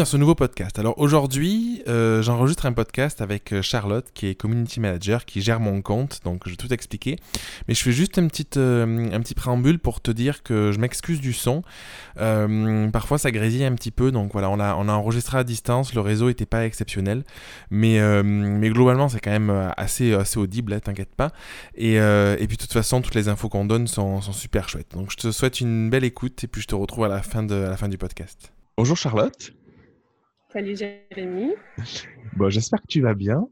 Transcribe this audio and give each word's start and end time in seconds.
dans 0.00 0.06
ce 0.06 0.16
nouveau 0.16 0.34
podcast. 0.34 0.78
Alors 0.78 0.98
aujourd'hui, 0.98 1.82
euh, 1.86 2.22
j'enregistre 2.22 2.64
un 2.64 2.72
podcast 2.72 3.20
avec 3.20 3.52
euh, 3.52 3.60
Charlotte, 3.60 4.06
qui 4.14 4.28
est 4.28 4.34
community 4.34 4.80
manager, 4.80 5.26
qui 5.26 5.42
gère 5.42 5.60
mon 5.60 5.82
compte, 5.82 6.20
donc 6.24 6.44
je 6.46 6.52
vais 6.52 6.56
tout 6.56 6.72
expliquer. 6.72 7.18
Mais 7.68 7.74
je 7.74 7.82
fais 7.82 7.92
juste 7.92 8.16
une 8.16 8.28
petite, 8.28 8.56
euh, 8.56 9.10
un 9.12 9.20
petit 9.20 9.34
préambule 9.34 9.78
pour 9.78 10.00
te 10.00 10.10
dire 10.10 10.42
que 10.42 10.72
je 10.72 10.78
m'excuse 10.78 11.20
du 11.20 11.34
son. 11.34 11.62
parfois 12.16 13.18
ça 13.18 13.30
grésille 13.30 13.64
un 13.64 13.74
petit 13.74 13.90
peu, 13.90 14.10
donc 14.10 14.32
voilà, 14.32 14.48
on 14.48 14.58
a, 14.58 14.74
on 14.74 14.88
a 14.88 14.92
enregistré 14.92 15.36
à 15.36 15.44
distance, 15.44 15.92
le 15.92 16.00
réseau 16.00 16.28
n'était 16.28 16.46
pas 16.46 16.64
exceptionnel. 16.64 17.22
Mais, 17.70 18.00
mais 18.22 18.70
globalement, 18.70 19.10
c'est 19.10 19.20
quand 19.20 19.32
même 19.32 19.72
assez, 19.76 20.14
assez 20.14 20.38
audible, 20.38 20.72
hein, 20.72 20.80
t'inquiète 20.80 21.14
pas. 21.14 21.30
Et, 21.74 21.96
et, 21.96 22.46
puis 22.48 22.56
de 22.56 22.62
toute 22.62 22.72
façon, 22.72 23.02
toutes 23.02 23.16
les 23.16 23.28
infos 23.28 23.50
qu'on 23.50 23.66
donne 23.66 23.86
sont, 23.86 24.22
sont 24.22 24.32
super 24.32 24.70
chouettes. 24.70 24.92
Donc 24.94 25.10
je 25.10 25.18
te 25.18 25.30
souhaite 25.30 25.60
une 25.60 25.90
belle 25.90 26.04
écoute 26.04 26.42
et 26.42 26.46
puis 26.46 26.62
je 26.62 26.68
te 26.68 26.74
retrouve 26.74 27.04
à 27.04 27.08
la 27.08 27.20
fin, 27.20 27.42
de, 27.42 27.54
à 27.54 27.68
la 27.68 27.76
fin 27.76 27.88
du 27.88 27.98
podcast. 27.98 28.50
Bonjour 28.78 28.96
Charlotte. 28.96 29.52
Salut 30.52 30.76
Jérémy. 30.76 31.52
Bon, 32.36 32.50
j'espère 32.50 32.80
que 32.80 32.88
tu 32.88 33.00
vas 33.00 33.14
bien. 33.14 33.46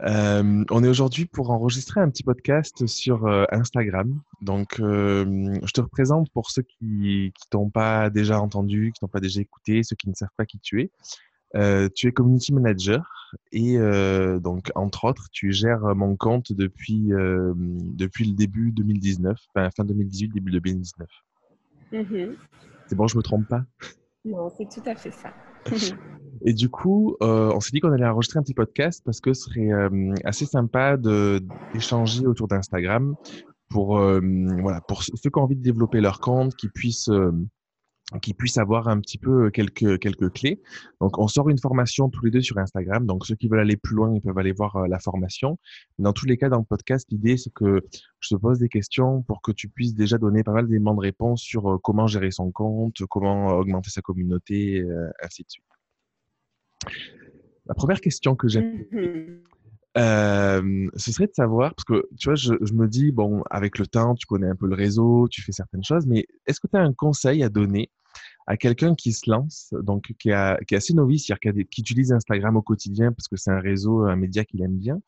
Euh, 0.00 0.64
on 0.68 0.82
est 0.82 0.88
aujourd'hui 0.88 1.26
pour 1.26 1.50
enregistrer 1.50 2.00
un 2.00 2.10
petit 2.10 2.24
podcast 2.24 2.88
sur 2.88 3.26
euh, 3.26 3.44
Instagram. 3.52 4.20
Donc, 4.40 4.80
euh, 4.80 5.54
je 5.62 5.72
te 5.72 5.80
représente 5.80 6.28
pour 6.30 6.50
ceux 6.50 6.62
qui 6.62 7.32
ne 7.32 7.50
t'ont 7.50 7.70
pas 7.70 8.10
déjà 8.10 8.40
entendu, 8.40 8.90
qui 8.92 8.98
t'ont 8.98 9.06
pas 9.06 9.20
déjà 9.20 9.40
écouté, 9.40 9.84
ceux 9.84 9.94
qui 9.94 10.08
ne 10.08 10.14
savent 10.14 10.34
pas 10.36 10.44
qui 10.44 10.58
tu 10.58 10.80
es. 10.80 10.90
tu 11.94 12.08
es 12.08 12.12
community 12.12 12.52
manager 12.52 13.36
et 13.52 13.78
donc, 14.40 14.72
entre 14.74 15.04
autres, 15.04 15.28
tu 15.30 15.52
gères 15.52 15.94
mon 15.94 16.16
compte 16.16 16.52
depuis, 16.52 17.10
depuis 17.10 18.24
le 18.24 18.34
début 18.34 18.72
2019, 18.72 19.38
enfin, 19.54 19.70
fin 19.70 19.84
2018, 19.84 20.32
début 20.32 20.50
2019. 20.50 21.08
Mm-hmm. 21.92 22.36
C'est 22.88 22.96
bon, 22.96 23.06
je 23.06 23.16
me 23.16 23.22
trompe 23.22 23.46
pas? 23.46 23.64
Non, 24.24 24.50
c'est 24.50 24.68
tout 24.68 24.82
à 24.88 24.96
fait 24.96 25.12
ça. 25.12 25.32
Et 26.44 26.52
du 26.52 26.68
coup, 26.68 27.16
euh, 27.22 27.52
on 27.54 27.60
s'est 27.60 27.70
dit 27.72 27.80
qu'on 27.80 27.92
allait 27.92 28.04
enregistrer 28.04 28.38
un 28.38 28.42
petit 28.42 28.54
podcast 28.54 29.02
parce 29.04 29.20
que 29.20 29.32
ce 29.32 29.44
serait 29.44 29.72
euh, 29.72 30.12
assez 30.24 30.44
sympa 30.44 30.96
d'échanger 30.96 32.26
autour 32.26 32.48
d'Instagram 32.48 33.14
pour, 33.68 33.98
euh, 33.98 34.20
voilà, 34.60 34.80
pour 34.80 35.02
ceux 35.04 35.12
qui 35.14 35.38
ont 35.38 35.42
envie 35.42 35.56
de 35.56 35.62
développer 35.62 36.00
leur 36.00 36.18
compte, 36.18 36.56
qui 36.56 36.68
puissent 36.68 37.10
qui 38.20 38.34
puissent 38.34 38.58
avoir 38.58 38.88
un 38.88 39.00
petit 39.00 39.18
peu 39.18 39.50
quelques, 39.50 39.98
quelques 39.98 40.32
clés. 40.32 40.60
Donc, 41.00 41.18
on 41.18 41.28
sort 41.28 41.48
une 41.48 41.58
formation 41.58 42.08
tous 42.08 42.24
les 42.24 42.30
deux 42.30 42.40
sur 42.40 42.58
Instagram. 42.58 43.06
Donc, 43.06 43.26
ceux 43.26 43.34
qui 43.34 43.48
veulent 43.48 43.60
aller 43.60 43.76
plus 43.76 43.94
loin, 43.94 44.14
ils 44.14 44.20
peuvent 44.20 44.38
aller 44.38 44.52
voir 44.52 44.86
la 44.88 44.98
formation. 44.98 45.58
Dans 45.98 46.12
tous 46.12 46.26
les 46.26 46.36
cas, 46.36 46.48
dans 46.48 46.58
le 46.58 46.64
podcast, 46.64 47.06
l'idée, 47.10 47.36
c'est 47.36 47.52
que 47.52 47.82
je 48.20 48.34
te 48.34 48.40
pose 48.40 48.58
des 48.58 48.68
questions 48.68 49.22
pour 49.22 49.42
que 49.42 49.52
tu 49.52 49.68
puisses 49.68 49.94
déjà 49.94 50.18
donner 50.18 50.42
pas 50.42 50.52
mal 50.52 50.66
d'éléments 50.66 50.94
de 50.94 51.00
réponse 51.00 51.40
sur 51.42 51.80
comment 51.82 52.06
gérer 52.06 52.30
son 52.30 52.50
compte, 52.50 53.04
comment 53.08 53.48
augmenter 53.48 53.90
sa 53.90 54.02
communauté, 54.02 54.84
ainsi 55.22 55.42
de 55.42 55.50
suite. 55.50 55.64
La 57.66 57.74
première 57.74 58.00
question 58.00 58.34
que 58.34 58.48
j'ai, 58.48 58.60
mmh 58.60 59.42
ce 59.94 61.12
serait 61.12 61.26
de 61.26 61.34
savoir, 61.34 61.74
parce 61.74 61.84
que 61.84 62.08
tu 62.18 62.28
vois, 62.28 62.34
je, 62.34 62.52
me 62.72 62.86
dis, 62.86 63.12
bon, 63.12 63.42
avec 63.50 63.78
le 63.78 63.86
temps, 63.86 64.14
tu 64.14 64.26
connais 64.26 64.48
un 64.48 64.56
peu 64.56 64.66
le 64.66 64.74
réseau, 64.74 65.28
tu 65.28 65.42
fais 65.42 65.52
certaines 65.52 65.84
choses, 65.84 66.06
mais 66.06 66.26
est-ce 66.46 66.60
que 66.60 66.66
tu 66.66 66.76
as 66.76 66.80
un 66.80 66.92
conseil 66.92 67.42
à 67.42 67.48
donner 67.48 67.90
à 68.46 68.56
quelqu'un 68.56 68.94
qui 68.94 69.12
se 69.12 69.30
lance, 69.30 69.72
donc 69.82 70.12
qui, 70.18 70.30
est 70.30 70.72
assez 70.72 70.94
novice, 70.94 71.26
qui, 71.26 71.80
utilise 71.80 72.12
Instagram 72.12 72.56
au 72.56 72.62
quotidien 72.62 73.12
parce 73.12 73.28
que 73.28 73.36
c'est 73.36 73.50
un 73.50 73.60
réseau, 73.60 74.02
un 74.02 74.16
média 74.16 74.44
qu'il 74.44 74.62
aime 74.62 74.76
bien. 74.76 75.00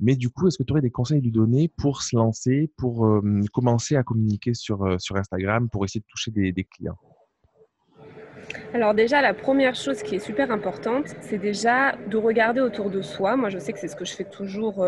Mais 0.00 0.16
du 0.16 0.30
coup, 0.30 0.48
est-ce 0.48 0.58
que 0.58 0.64
tu 0.64 0.72
aurais 0.72 0.80
des 0.80 0.90
conseils 0.90 1.18
à 1.18 1.20
lui 1.20 1.30
donner 1.30 1.68
pour 1.68 2.02
se 2.02 2.16
lancer, 2.16 2.72
pour 2.76 3.22
commencer 3.52 3.94
à 3.94 4.02
communiquer 4.02 4.52
sur, 4.52 5.00
sur 5.00 5.16
Instagram, 5.16 5.68
pour 5.68 5.84
essayer 5.84 6.00
de 6.00 6.06
toucher 6.06 6.32
des, 6.32 6.64
clients? 6.64 6.98
Alors 8.74 8.94
déjà, 8.94 9.22
la 9.22 9.32
première 9.32 9.76
chose 9.76 10.02
qui 10.02 10.16
est 10.16 10.18
super 10.18 10.50
importante, 10.50 11.14
c'est 11.20 11.38
déjà 11.38 11.96
de 12.10 12.16
regarder 12.16 12.60
autour 12.60 12.90
de 12.90 13.00
soi. 13.00 13.36
Moi, 13.36 13.48
je 13.48 13.58
sais 13.58 13.72
que 13.72 13.78
c'est 13.78 13.88
ce 13.88 13.96
que 13.96 14.04
je 14.04 14.14
fais 14.14 14.28
toujours 14.28 14.84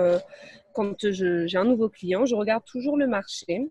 quand 0.73 0.97
j'ai 1.11 1.57
un 1.57 1.65
nouveau 1.65 1.89
client. 1.89 2.27
Je 2.27 2.35
regarde 2.35 2.65
toujours 2.65 2.97
le 2.97 3.07
marché 3.07 3.71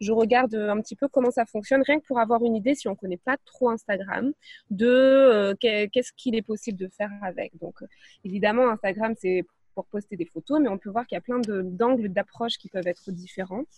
je 0.00 0.12
regarde 0.12 0.54
un 0.54 0.80
petit 0.80 0.96
peu 0.96 1.08
comment 1.08 1.30
ça 1.30 1.46
fonctionne, 1.46 1.82
rien 1.82 2.00
que 2.00 2.06
pour 2.06 2.18
avoir 2.18 2.44
une 2.44 2.56
idée, 2.56 2.74
si 2.74 2.88
on 2.88 2.92
ne 2.92 2.96
connaît 2.96 3.18
pas 3.18 3.36
trop 3.44 3.70
Instagram, 3.70 4.32
de 4.70 4.86
euh, 4.86 5.54
qu'est-ce 5.60 6.12
qu'il 6.16 6.34
est 6.34 6.42
possible 6.42 6.78
de 6.78 6.88
faire 6.88 7.10
avec. 7.22 7.56
Donc, 7.58 7.76
évidemment, 8.24 8.68
Instagram, 8.70 9.14
c'est 9.18 9.44
pour 9.74 9.86
poster 9.86 10.16
des 10.16 10.26
photos, 10.26 10.60
mais 10.60 10.68
on 10.68 10.78
peut 10.78 10.90
voir 10.90 11.06
qu'il 11.06 11.16
y 11.16 11.18
a 11.18 11.20
plein 11.20 11.38
d'angles 11.38 12.08
d'approche 12.08 12.58
qui 12.58 12.68
peuvent 12.68 12.86
être 12.86 13.12
différentes. 13.12 13.68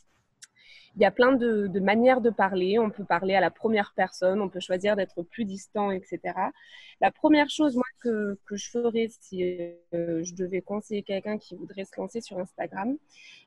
Il 0.97 1.03
y 1.03 1.05
a 1.05 1.11
plein 1.11 1.33
de, 1.33 1.81
manières 1.81 2.21
de 2.21 2.31
parler. 2.31 2.79
On 2.79 2.91
peut 2.91 3.05
parler 3.05 3.35
à 3.35 3.41
la 3.41 3.51
première 3.51 3.93
personne, 3.95 4.41
on 4.41 4.49
peut 4.49 4.61
choisir 4.61 4.97
d'être 4.97 5.23
plus 5.23 5.45
distant, 5.45 5.91
etc. 5.91 6.21
La 7.01 7.11
première 7.11 7.49
chose, 7.49 7.77
moi, 7.77 7.85
que, 8.01 8.39
je 8.51 8.71
ferais 8.71 9.09
si 9.21 9.43
euh, 9.95 10.23
je 10.25 10.35
devais 10.35 10.61
conseiller 10.61 11.03
quelqu'un 11.03 11.39
qui 11.39 11.55
voudrait 11.55 11.85
se 11.85 11.99
lancer 11.99 12.21
sur 12.21 12.39
Instagram, 12.39 12.97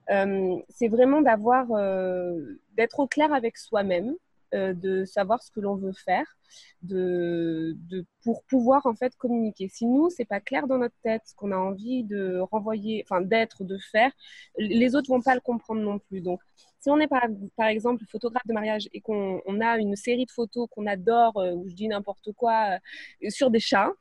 euh, 0.10 0.58
c'est 0.70 0.88
vraiment 0.88 1.22
d'avoir, 1.22 1.68
euh, 1.72 2.60
d'être 2.76 3.00
au 3.00 3.08
clair 3.08 3.34
avec 3.34 3.58
soi-même, 3.58 4.16
de 4.54 5.06
savoir 5.06 5.42
ce 5.42 5.52
que 5.52 5.60
l'on 5.60 5.76
veut 5.76 5.94
faire, 5.94 6.26
de, 6.82 7.76
pour 8.24 8.44
pouvoir 8.44 8.86
en 8.86 8.96
fait 8.96 9.16
communiquer. 9.16 9.68
Si 9.70 9.86
nous, 9.86 10.10
c'est 10.10 10.26
pas 10.26 10.40
clair 10.40 10.68
dans 10.68 10.78
notre 10.78 10.96
tête 11.04 11.22
ce 11.26 11.36
qu'on 11.36 11.52
a 11.52 11.58
envie 11.58 12.04
de 12.04 12.40
renvoyer, 12.52 13.04
enfin 13.06 13.22
d'être, 13.22 13.64
de 13.64 13.78
faire, 13.78 14.12
les 14.58 14.96
autres 14.96 15.10
vont 15.10 15.22
pas 15.22 15.36
le 15.36 15.42
comprendre 15.42 15.82
non 15.82 16.00
plus. 16.00 16.22
Donc, 16.22 16.42
si 16.80 16.90
on 16.90 17.00
est 17.00 17.08
par, 17.08 17.26
par 17.56 17.68
exemple 17.68 18.04
photographe 18.12 18.46
de 18.46 18.54
mariage 18.54 18.90
et 18.92 19.00
qu'on 19.00 19.40
a 19.62 19.78
une 19.78 19.96
série 19.96 20.26
de 20.26 20.32
photos 20.32 20.68
qu'on 20.70 20.86
adore, 20.86 21.38
euh, 21.38 21.54
ou 21.54 21.70
je 21.70 21.76
dis 21.76 21.88
n'importe 21.88 22.34
quoi, 22.34 22.78
euh, 23.24 23.30
sur 23.30 23.50
des 23.50 23.62
chats, 23.62 23.92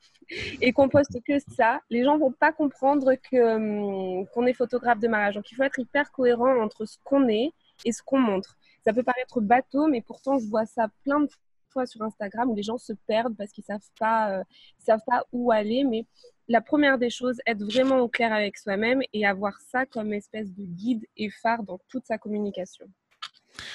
et 0.61 0.73
qu'on 0.73 0.89
poste 0.89 1.19
que 1.25 1.39
ça, 1.57 1.81
les 1.91 2.05
gens 2.05 2.19
vont 2.19 2.33
pas 2.33 2.53
comprendre 2.53 3.15
hum, 3.35 4.27
qu'on 4.29 4.47
est 4.47 4.53
photographe 4.53 4.99
de 4.99 5.09
mariage. 5.09 5.35
Donc 5.35 5.51
il 5.51 5.55
faut 5.55 5.63
être 5.63 5.79
hyper 5.79 6.11
cohérent 6.11 6.61
entre 6.61 6.85
ce 6.85 6.97
qu'on 7.05 7.29
est 7.29 7.53
et 7.85 7.93
ce 7.93 8.03
qu'on 8.03 8.19
montre. 8.19 8.57
Ça 8.85 8.93
peut 8.93 9.03
paraître 9.03 9.41
bateau, 9.41 9.87
mais 9.87 10.01
pourtant 10.01 10.39
je 10.39 10.47
vois 10.47 10.67
ça 10.67 10.89
plein 11.05 11.21
de 11.21 11.29
fois 11.73 11.87
sur 11.87 12.03
Instagram 12.03 12.51
où 12.51 12.55
les 12.55 12.63
gens 12.63 12.79
se 12.79 12.93
perdent 13.07 13.37
parce 13.37 13.51
qu'ils 13.51 13.65
savent 13.65 13.81
pas, 13.99 14.39
euh, 14.39 14.45
savent 14.79 15.03
pas 15.07 15.25
où 15.33 15.51
aller. 15.51 15.85
Mais 15.85 16.07
la 16.49 16.61
première 16.61 16.99
des 16.99 17.11
choses, 17.11 17.39
être 17.47 17.63
vraiment 17.65 18.01
au 18.01 18.09
clair 18.09 18.33
avec 18.33 18.59
soi-même 18.59 19.01
et 19.13 19.27
avoir 19.27 19.55
ça 19.61 19.87
comme 19.87 20.13
espèce 20.13 20.53
de 20.53 20.65
guide 20.65 21.07
et 21.17 21.31
phare 21.31 21.63
dans 21.63 21.81
toute 21.89 22.07
sa 22.07 22.19
communication. 22.19 22.87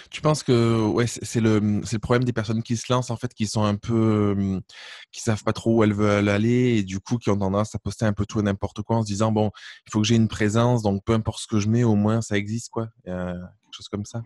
Tu 0.09 0.21
penses 0.21 0.41
que 0.41 0.91
c'est 1.05 1.39
le, 1.39 1.59
le 1.59 1.99
problème 1.99 2.23
des 2.23 2.33
personnes 2.33 2.63
qui 2.63 2.77
se 2.77 2.91
lancent, 2.91 3.11
en 3.11 3.15
fait, 3.15 3.31
qui 3.33 3.45
sont 3.45 3.63
un 3.63 3.75
peu. 3.75 4.33
Hum, 4.35 4.61
qui 5.11 5.21
savent 5.21 5.43
pas 5.43 5.53
trop 5.53 5.77
où 5.77 5.83
elles 5.83 5.93
veulent 5.93 6.29
aller 6.29 6.77
et 6.77 6.83
du 6.83 6.99
coup 6.99 7.17
qui 7.17 7.29
ont 7.29 7.37
tendance 7.37 7.75
à 7.75 7.79
poster 7.79 8.05
un 8.05 8.13
peu 8.13 8.25
tout 8.25 8.39
et 8.39 8.43
n'importe 8.43 8.81
quoi 8.81 8.97
en 8.97 9.01
se 9.01 9.07
disant 9.07 9.31
bon, 9.31 9.51
il 9.85 9.91
faut 9.91 10.01
que 10.01 10.07
j'ai 10.07 10.15
une 10.15 10.27
présence, 10.27 10.81
donc 10.81 11.03
peu 11.05 11.13
importe 11.13 11.41
ce 11.41 11.47
que 11.47 11.59
je 11.59 11.69
mets, 11.69 11.83
au 11.83 11.95
moins 11.95 12.21
ça 12.21 12.37
existe, 12.37 12.69
quoi. 12.69 12.87
quelque 13.05 13.45
chose 13.71 13.87
comme 13.87 14.05
ça. 14.05 14.23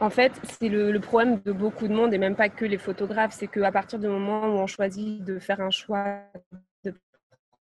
En 0.00 0.10
fait, 0.10 0.32
c'est 0.44 0.68
le, 0.68 0.92
le, 0.92 1.00
problème 1.00 1.40
de 1.44 1.52
beaucoup 1.52 1.88
de 1.88 1.94
monde 1.94 2.14
et 2.14 2.18
même 2.18 2.36
pas 2.36 2.48
que 2.48 2.64
les 2.64 2.78
photographes, 2.78 3.34
c'est 3.34 3.48
qu'à 3.48 3.72
partir 3.72 3.98
du 3.98 4.08
moment 4.08 4.42
où 4.42 4.58
on 4.58 4.66
choisit 4.66 5.24
de 5.24 5.38
faire 5.38 5.60
un 5.60 5.70
choix 5.70 6.22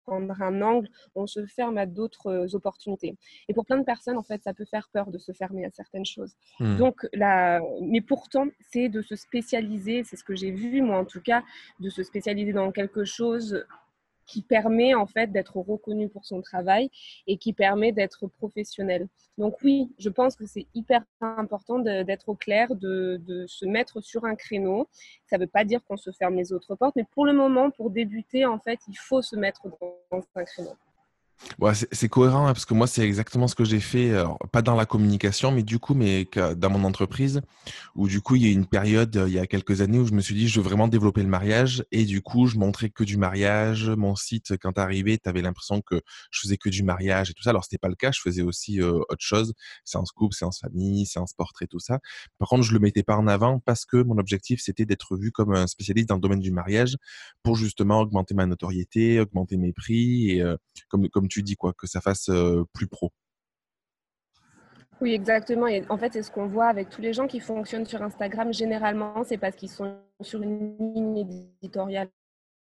prendre 0.05 0.41
un 0.43 0.63
angle, 0.63 0.89
on 1.15 1.27
se 1.27 1.45
ferme 1.47 1.79
à 1.79 1.87
d'autres 1.87 2.27
euh, 2.27 2.55
opportunités. 2.55 3.17
Et 3.49 3.55
pour 3.55 3.65
plein 3.65 3.79
de 3.79 3.85
personnes, 3.85 4.17
en 4.17 4.23
fait, 4.23 4.43
ça 4.43 4.55
peut 4.55 4.65
faire 4.65 4.89
peur 4.93 5.11
de 5.11 5.19
se 5.19 5.33
fermer 5.33 5.65
à 5.65 5.71
certaines 5.71 6.05
choses. 6.05 6.35
Hmm. 6.61 6.77
Donc, 6.77 7.07
là, 7.13 7.61
mais 7.81 8.01
pourtant, 8.01 8.47
c'est 8.71 8.89
de 8.89 9.03
se 9.03 9.17
spécialiser, 9.17 10.05
c'est 10.05 10.17
ce 10.17 10.25
que 10.25 10.35
j'ai 10.35 10.51
vu, 10.51 10.83
moi 10.83 10.99
en 10.99 11.05
tout 11.05 11.21
cas, 11.21 11.43
de 11.81 11.89
se 11.89 12.03
spécialiser 12.03 12.53
dans 12.53 12.71
quelque 12.71 13.05
chose 13.05 13.65
qui 14.27 14.43
permet 14.43 14.95
en 14.95 15.07
fait 15.07 15.31
d'être 15.33 15.57
reconnu 15.57 16.09
pour 16.09 16.25
son 16.25 16.43
travail 16.43 16.91
et 17.27 17.37
qui 17.39 17.53
permet 17.53 17.93
d'être 17.93 18.27
professionnel. 18.27 19.09
Donc 19.39 19.57
oui, 19.63 19.93
je 19.99 20.09
pense 20.09 20.37
que 20.37 20.47
c'est 20.47 20.67
hyper 20.75 21.03
important 21.21 21.79
d'être 21.79 22.29
au 22.29 22.35
clair, 22.35 22.75
de, 22.75 23.21
de, 23.27 23.47
se 23.47 23.67
mettre 23.67 24.01
sur 24.01 24.25
un 24.25 24.37
créneau. 24.37 24.89
Ça 25.27 25.37
ne 25.37 25.43
veut 25.43 25.49
pas 25.49 25.65
dire 25.65 25.85
qu'on 25.85 25.97
se 25.97 26.13
ferme 26.13 26.37
les 26.37 26.53
autres 26.53 26.75
portes, 26.77 26.95
mais 26.97 27.07
pour 27.13 27.27
le 27.27 27.33
moment, 27.33 27.71
pour 27.71 27.91
débuter, 27.91 28.47
en 28.47 28.59
fait, 28.59 28.79
il 28.89 28.97
faut 28.97 29.23
se 29.23 29.37
mettre 29.37 29.67
dans 30.11 30.25
un 30.35 30.45
créneau 30.45 30.77
c'est 31.93 32.09
cohérent 32.09 32.47
hein, 32.47 32.53
parce 32.53 32.65
que 32.65 32.75
moi, 32.75 32.87
c'est 32.87 33.03
exactement 33.03 33.49
ce 33.49 33.55
que 33.55 33.65
j'ai 33.65 33.81
fait, 33.81 34.13
pas 34.53 34.63
dans 34.63 34.75
la 34.75 34.87
communication, 34.87 35.53
mais 35.53 35.63
du 35.63 35.79
coup, 35.79 35.95
mais 35.95 36.29
dans 36.57 36.71
mon 36.71 36.85
entreprise, 36.85 37.43
où 37.95 38.09
du 38.09 38.21
coup, 38.21 38.37
il 38.37 38.43
y 38.43 38.47
a 38.47 38.51
une 38.51 38.67
période, 38.67 39.25
il 39.27 39.33
y 39.33 39.39
a 39.39 39.47
quelques 39.47 39.81
années, 39.81 39.99
où 39.99 40.07
je 40.07 40.13
me 40.13 40.21
suis 40.21 40.35
dit, 40.35 40.49
je 40.49 40.61
veux 40.61 40.65
vraiment 40.65 40.89
développer 40.89 41.23
le 41.23 41.29
mariage. 41.29 41.85
Et 41.93 42.05
du 42.05 42.23
coup, 42.23 42.47
je 42.47 42.59
montrais 42.59 42.91
que 42.91 43.05
du 43.05 43.17
mariage. 43.17 43.91
Mon 43.91 44.17
site, 44.17 44.57
quand 44.59 44.79
arrivé, 44.79 45.19
tu 45.19 45.29
avais 45.29 45.43
l'impression 45.43 45.81
que 45.81 46.01
je 46.31 46.41
faisais 46.41 46.57
que 46.57 46.69
du 46.69 46.83
mariage 46.83 47.31
et 47.31 47.35
tout 47.35 47.43
ça. 47.43 47.51
Alors, 47.51 47.65
c'était 47.65 47.79
pas 47.79 47.89
le 47.89 47.95
cas. 47.95 48.11
Je 48.13 48.21
faisais 48.21 48.43
aussi 48.43 48.81
autre 48.83 49.17
chose, 49.19 49.55
séance 49.85 50.13
couple, 50.13 50.35
séance 50.35 50.61
famille, 50.61 51.07
séance 51.07 51.33
portrait, 51.35 51.67
tout 51.67 51.81
ça. 51.81 52.01
Par 52.39 52.49
contre, 52.49 52.63
je 52.63 52.73
le 52.73 52.79
mettais 52.79 53.03
pas 53.03 53.17
en 53.17 53.27
avant 53.27 53.61
parce 53.61 53.85
que 53.85 54.03
mon 54.03 54.19
objectif, 54.19 54.61
c'était 54.63 54.87
d'être 54.87 55.17
vu 55.17 55.31
comme 55.31 55.55
un 55.55 55.67
spécialiste 55.67 56.09
dans 56.09 56.17
le 56.17 56.21
domaine 56.21 56.41
du 56.41 56.53
mariage 56.53 56.97
pour 57.43 57.57
justement 57.57 58.01
augmenter 58.01 58.35
ma 58.35 58.47
notoriété, 58.47 59.21
augmenter 59.21 59.57
mes 59.57 59.73
prix 59.73 60.31
et 60.31 60.45
comme 60.89 61.24
tu 61.29 61.43
dis, 61.43 61.57
quoi, 61.57 61.73
que 61.73 61.87
ça 61.87 62.01
fasse 62.01 62.31
plus 62.73 62.87
pro. 62.87 63.13
Oui, 65.01 65.13
exactement. 65.13 65.67
Et 65.67 65.85
en 65.89 65.99
fait, 65.99 66.13
c'est 66.13 66.23
ce 66.23 66.31
qu'on 66.31 66.47
voit 66.47 66.67
avec 66.67 66.89
tous 66.89 67.01
les 67.01 67.13
gens 67.13 67.27
qui 67.27 67.41
fonctionnent 67.41 67.87
sur 67.87 68.01
Instagram. 68.03 68.53
Généralement, 68.53 69.25
c'est 69.25 69.39
parce 69.39 69.57
qu'ils 69.57 69.71
sont 69.71 69.99
sur 70.21 70.41
une 70.43 70.77
ligne 70.79 71.19
éditoriale 71.63 72.09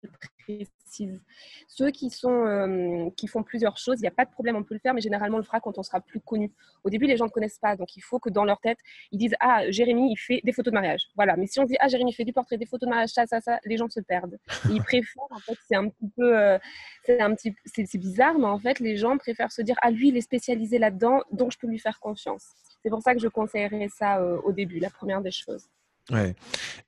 précise. 0.08 1.22
Ceux 1.68 1.92
qui, 1.92 2.10
sont, 2.10 2.46
euh, 2.46 3.10
qui 3.18 3.28
font 3.28 3.44
plusieurs 3.44 3.78
choses, 3.78 4.00
il 4.00 4.04
n'y 4.04 4.08
a 4.08 4.12
pas 4.12 4.26
de 4.26 4.32
problème, 4.32 4.56
on 4.56 4.64
peut 4.64 4.74
le 4.74 4.80
faire, 4.80 4.94
mais 4.94 5.02
généralement 5.02 5.38
on 5.38 5.40
le 5.40 5.46
fera 5.46 5.60
quand 5.60 5.78
on 5.78 5.84
sera 5.84 6.00
plus 6.00 6.20
connu. 6.20 6.52
Au 6.84 6.90
début, 6.90 7.06
les 7.06 7.18
gens 7.18 7.26
ne 7.26 7.30
connaissent 7.30 7.60
pas, 7.60 7.76
donc 7.76 7.96
il 7.96 8.02
faut 8.02 8.20
que 8.20 8.30
dans 8.30 8.46
leur 8.46 8.60
tête, 8.60 8.78
ils 9.12 9.18
disent 9.18 9.36
Ah, 9.40 9.70
Jérémy, 9.70 10.12
il 10.12 10.18
fait 10.18 10.42
des 10.44 10.54
photos 10.54 10.72
de 10.72 10.76
mariage. 10.76 11.08
Voilà, 11.16 11.36
mais 11.36 11.48
si 11.48 11.60
on 11.60 11.66
dit 11.66 11.76
Ah, 11.80 11.88
Jérémy 11.88 12.14
fait 12.14 12.24
du 12.24 12.34
portrait, 12.34 12.58
des 12.58 12.66
photos 12.66 12.88
de 12.88 12.92
mariage, 12.92 13.10
ça, 13.10 13.26
ça, 13.26 13.42
ça, 13.42 13.60
les 13.66 13.78
gens 13.78 13.90
se 13.90 14.00
perdent. 14.00 14.38
ils 14.72 14.82
préfèrent, 14.84 15.24
en 15.32 15.40
fait, 15.40 15.58
c'est 15.68 15.76
un 15.76 15.90
petit 15.90 16.10
peu, 16.16 16.38
euh, 16.38 16.58
c'est 17.04 17.20
un 17.20 17.34
petit, 17.36 17.54
c'est 17.66 17.98
bizarre, 17.98 18.38
mais 18.40 18.48
en 18.48 18.60
fait, 18.60 18.80
les 18.80 18.98
gens 18.98 19.18
préfèrent 19.18 19.52
se 19.52 19.62
dire 19.62 19.76
Ah, 19.82 19.92
lui, 19.92 20.10
il 20.10 20.18
est 20.18 20.22
spécialisé 20.22 20.78
là-dedans, 20.78 21.22
donc 21.32 21.52
je 21.52 21.58
peux 21.58 21.68
lui 21.68 21.80
faire 21.80 22.00
confiance. 22.00 22.54
C'est 22.84 22.90
pour 22.90 23.02
ça 23.02 23.14
que 23.14 23.20
je 23.20 23.28
conseillerais 23.28 23.90
ça 23.90 24.20
euh, 24.20 24.40
au 24.44 24.52
début, 24.52 24.80
la 24.80 24.90
première 24.90 25.22
des 25.22 25.32
choses. 25.32 25.68
Ouais. 26.12 26.36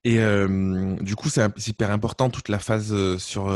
Et 0.03 0.19
du 1.01 1.15
coup, 1.15 1.29
c'est 1.29 1.67
hyper 1.67 1.91
important 1.91 2.29
toute 2.29 2.49
la 2.49 2.59
phase 2.59 3.17
sur, 3.17 3.51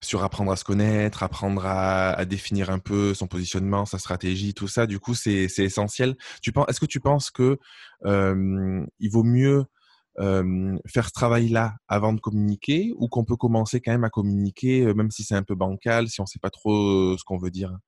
sur 0.00 0.24
apprendre 0.24 0.50
à 0.50 0.56
se 0.56 0.64
connaître, 0.64 1.22
apprendre 1.22 1.64
à, 1.64 2.24
définir 2.24 2.70
un 2.70 2.80
peu 2.80 3.14
son 3.14 3.28
positionnement, 3.28 3.86
sa 3.86 3.98
stratégie, 3.98 4.52
tout 4.52 4.68
ça. 4.68 4.86
Du 4.86 4.98
coup, 4.98 5.14
c'est 5.14 5.48
essentiel. 5.58 6.16
Est-ce 6.68 6.80
que 6.80 6.86
tu 6.86 7.00
penses 7.00 7.30
que 7.30 7.58
il 8.04 9.10
vaut 9.10 9.22
mieux 9.22 9.64
faire 10.18 11.06
ce 11.06 11.12
travail-là 11.12 11.76
avant 11.86 12.12
de 12.12 12.20
communiquer 12.20 12.92
ou 12.96 13.08
qu'on 13.08 13.24
peut 13.24 13.36
commencer 13.36 13.80
quand 13.80 13.92
même 13.92 14.04
à 14.04 14.10
communiquer, 14.10 14.92
même 14.94 15.10
si 15.12 15.22
c'est 15.22 15.36
un 15.36 15.44
peu 15.44 15.54
bancal, 15.54 16.08
si 16.08 16.20
on 16.20 16.24
ne 16.24 16.28
sait 16.28 16.40
pas 16.40 16.50
trop 16.50 17.16
ce 17.16 17.22
qu'on 17.24 17.38
veut 17.38 17.50
dire? 17.52 17.78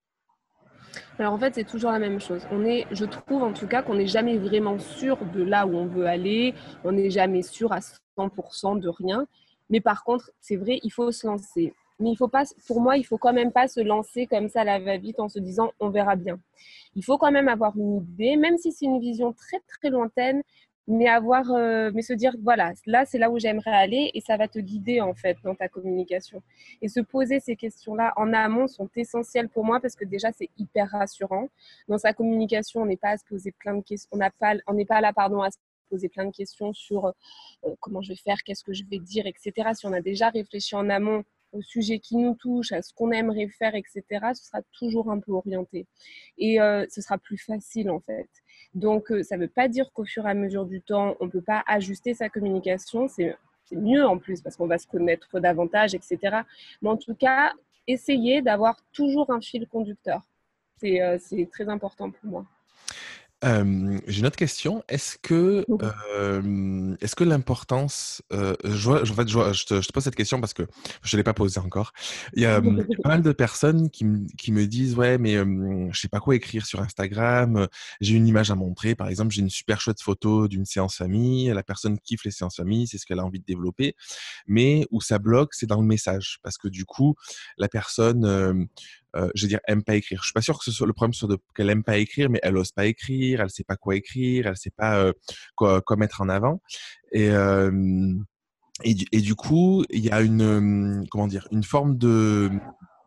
Alors 1.19 1.33
en 1.33 1.39
fait, 1.39 1.55
c'est 1.55 1.65
toujours 1.65 1.91
la 1.91 1.99
même 1.99 2.21
chose. 2.21 2.43
On 2.51 2.65
est, 2.65 2.87
je 2.91 3.05
trouve 3.05 3.43
en 3.43 3.53
tout 3.53 3.67
cas 3.67 3.83
qu'on 3.83 3.95
n'est 3.95 4.07
jamais 4.07 4.39
vraiment 4.39 4.79
sûr 4.79 5.19
de 5.35 5.43
là 5.43 5.67
où 5.67 5.77
on 5.77 5.87
veut 5.87 6.07
aller. 6.07 6.55
On 6.85 6.93
n'est 6.93 7.11
jamais 7.11 7.43
sûr 7.43 7.73
à 7.73 7.81
100% 8.19 8.81
de 8.81 8.89
rien. 8.89 9.27
Mais 9.71 9.81
par 9.81 10.05
contre, 10.05 10.31
c'est 10.41 10.57
vrai, 10.57 10.81
il 10.83 10.91
faut 10.91 11.11
se 11.13 11.27
lancer. 11.27 11.73
Mais 11.99 12.11
il 12.11 12.17
faut 12.17 12.29
pas, 12.29 12.45
pour 12.67 12.81
moi, 12.81 12.97
il 12.97 13.05
faut 13.05 13.19
quand 13.19 13.33
même 13.33 13.53
pas 13.53 13.69
se 13.69 13.81
lancer 13.81 14.27
comme 14.27 14.49
ça 14.49 14.65
la 14.65 14.79
va-vite 14.81 15.21
en 15.21 15.29
se 15.29 15.39
disant 15.39 15.71
on 15.79 15.91
verra 15.91 16.17
bien. 16.17 16.39
Il 16.95 17.05
faut 17.05 17.17
quand 17.17 17.31
même 17.31 17.49
avoir 17.49 17.77
une 17.77 17.99
idée, 17.99 18.37
même 18.37 18.59
si 18.59 18.73
c'est 18.73 18.87
une 18.87 19.01
vision 19.01 19.33
très 19.33 19.61
très 19.61 19.91
lointaine, 19.91 20.43
mais 20.89 21.07
avoir, 21.07 21.51
euh, 21.53 21.91
mais 21.95 22.03
se 22.03 22.13
dire 22.13 22.35
voilà, 22.43 22.73
là 22.87 23.05
c'est 23.05 23.19
là 23.19 23.31
où 23.31 23.39
j'aimerais 23.39 23.71
aller 23.71 24.11
et 24.15 24.21
ça 24.21 24.37
va 24.37 24.49
te 24.49 24.59
guider 24.59 25.01
en 25.01 25.15
fait 25.15 25.39
dans 25.45 25.55
ta 25.55 25.69
communication. 25.69 26.43
Et 26.81 26.89
se 26.89 27.01
poser 27.01 27.41
ces 27.41 27.57
questions-là 27.57 28.13
en 28.17 28.33
amont 28.33 28.67
sont 28.67 28.89
essentielles 28.97 29.49
pour 29.49 29.65
moi 29.65 29.81
parce 29.81 29.95
que 29.95 30.05
déjà 30.05 30.33
c'est 30.33 30.51
hyper 30.59 30.91
rassurant. 30.91 31.49
Dans 31.89 31.99
sa 31.99 32.13
communication, 32.13 32.83
on 32.83 32.87
n'est 32.87 32.97
pas 32.97 33.11
à 33.11 33.19
se 33.19 33.25
poser 33.25 33.53
plein 33.53 33.77
de 33.77 33.83
questions, 33.83 34.09
on 34.13 34.19
n'a 34.19 34.31
pas, 34.31 34.55
on 34.67 34.75
n'est 34.75 34.85
pas 34.85 35.01
là 35.01 35.13
pardon 35.13 35.41
à 35.43 35.51
se 35.51 35.59
poser 35.89 36.09
plein 36.09 36.25
de 36.25 36.33
questions 36.33 36.73
sur 36.73 37.07
euh, 37.07 37.13
comment 37.81 38.03
je 38.03 38.11
vais 38.11 38.17
faire, 38.17 38.39
qu'est-ce 38.45 38.65
que 38.65 38.73
je 38.73 38.85
vais 38.85 38.99
dire, 38.99 39.27
etc. 39.27 39.71
Si 39.75 39.87
on 39.87 39.93
a 39.93 40.01
déjà 40.01 40.31
réfléchi 40.31 40.75
en 40.75 40.89
amont 40.89 41.23
au 41.53 41.61
sujet 41.61 41.99
qui 41.99 42.17
nous 42.17 42.35
touche, 42.35 42.73
à 42.73 42.83
ce 42.83 42.93
qu'on 42.95 43.13
aimerait 43.13 43.49
faire, 43.49 43.75
etc., 43.75 44.03
ce 44.35 44.47
sera 44.47 44.63
toujours 44.73 45.11
un 45.11 45.21
peu 45.21 45.33
orienté. 45.33 45.87
Et 46.39 46.61
euh, 46.61 46.87
ce 46.91 47.01
sera 47.03 47.19
plus 47.19 47.39
facile 47.39 47.91
en 47.91 48.01
fait. 48.01 48.29
Donc, 48.75 49.11
euh, 49.13 49.23
ça 49.23 49.37
ne 49.37 49.43
veut 49.43 49.49
pas 49.49 49.69
dire 49.69 49.93
qu'au 49.93 50.05
fur 50.05 50.27
et 50.27 50.31
à 50.31 50.35
mesure 50.35 50.65
du 50.65 50.81
temps, 50.81 51.17
on 51.21 51.27
ne 51.27 51.31
peut 51.31 51.43
pas 51.43 51.63
ajuster 51.67 52.15
sa 52.15 52.29
communication. 52.29 53.09
C'est 53.09 53.37
mieux 53.73 54.05
en 54.05 54.19
plus 54.19 54.41
parce 54.41 54.57
qu'on 54.57 54.67
va 54.67 54.79
se 54.79 54.87
connaître 54.87 55.41
davantage, 55.41 55.95
etc. 55.95 56.41
Mais 56.81 56.89
en 56.89 56.97
tout 56.97 57.15
cas, 57.15 57.53
essayez 57.87 58.43
d'avoir 58.43 58.77
toujours 58.93 59.31
un 59.31 59.41
fil 59.41 59.67
conducteur. 59.67 60.23
C'est 60.79 61.01
euh, 61.01 61.19
très 61.51 61.69
important 61.69 62.11
pour 62.11 62.31
moi 62.31 62.47
j'ai 63.43 64.21
une 64.21 64.27
autre 64.27 64.37
question. 64.37 64.85
Est-ce 64.89 65.19
que, 65.19 65.65
est-ce 67.01 67.17
que 67.17 67.25
l'importance, 67.25 68.23
je, 68.31 68.91
en 68.91 69.15
fait, 69.15 69.29
je, 69.29 69.65
te, 69.65 69.93
pose 69.93 70.05
cette 70.05 70.15
question 70.15 70.41
parce 70.41 70.55
que 70.55 70.67
je 71.03 71.17
ne 71.17 71.19
l'ai 71.19 71.25
pas 71.25 71.35
posée 71.35 71.61
encore. 71.61 71.93
Il 72.35 72.43
y, 72.43 72.47
a, 72.47 72.61
pas 72.61 73.09
mal 73.09 73.23
de 73.23 73.33
personnes 73.33 73.91
qui, 73.91 74.07
qui 74.39 74.53
me 74.53 74.67
disent 74.67 74.97
Ouais, 74.97 75.19
mais 75.19 75.35
je 75.35 75.43
ne 75.43 75.93
sais 75.93 76.09
pas 76.09 76.21
quoi 76.21 76.35
écrire 76.35 76.67
sur 76.67 76.81
Instagram. 76.81 77.67
J'ai 78.01 78.15
une 78.15 78.27
image 78.27 78.51
à 78.51 78.55
montrer. 78.55 78.95
Par 78.95 79.09
exemple, 79.09 79.33
j'ai 79.33 79.41
une 79.41 79.51
super 79.51 79.81
chouette 79.81 80.01
photo 80.01 80.49
d'une 80.49 80.65
séance 80.65 80.97
famille. 80.97 81.49
La 81.49 81.63
personne 81.63 81.99
kiffe 81.99 82.25
les 82.25 82.31
séances 82.31 82.57
famille, 82.57 82.87
c'est 82.87 82.99
ce 82.99 83.07
qu'elle 83.07 83.21
a 83.21 83.25
envie 83.25 83.41
de 83.41 83.45
développer. 83.45 83.97
Mais 84.47 84.87
où 84.91 85.01
ça 85.01 85.19
bloque, 85.19 85.55
c'est 85.55 85.67
dans 85.67 85.81
le 85.81 85.87
message. 85.87 86.39
Parce 86.43 86.59
que 86.59 86.69
du 86.69 86.85
coup, 86.85 87.15
la 87.59 87.69
personne 87.69 88.69
euh, 89.17 89.29
je 89.35 89.45
veux 89.45 89.49
dire, 89.49 89.61
aime 89.67 89.83
pas 89.83 89.95
écrire. 89.95 90.21
Je 90.21 90.27
suis 90.27 90.33
pas 90.33 90.43
sûr 90.43 90.59
que 90.59 90.65
ce 90.65 90.73
soit 90.73 90.87
le 90.87 90.93
problème 90.93 91.13
soit 91.13 91.29
qu'elle 91.55 91.71
aime 91.71 91.85
pas 91.85 91.99
écrire, 91.99 92.31
mais 92.31 92.41
elle 92.43 92.57
ose 92.57 92.73
pas 92.73 92.87
écrire, 92.87 93.41
elle 93.41 93.51
sait 93.51 93.65
pas 93.65 93.77
quoi 93.77 93.97
écrire, 93.97 94.47
elle 94.47 94.57
sait 94.57 94.73
pas 94.77 94.99
euh, 94.99 95.13
quoi, 95.57 95.83
mettre 95.97 96.21
en 96.21 96.29
avant. 96.29 96.61
Et, 97.13 97.31
et, 98.85 99.21
du, 99.21 99.35
coup, 99.35 99.85
il 99.91 100.05
y 100.05 100.11
a 100.11 100.23
une, 100.23 101.07
comment 101.11 101.27
dire, 101.27 101.47
une 101.53 101.63
forme 101.63 101.99
de, 101.99 102.51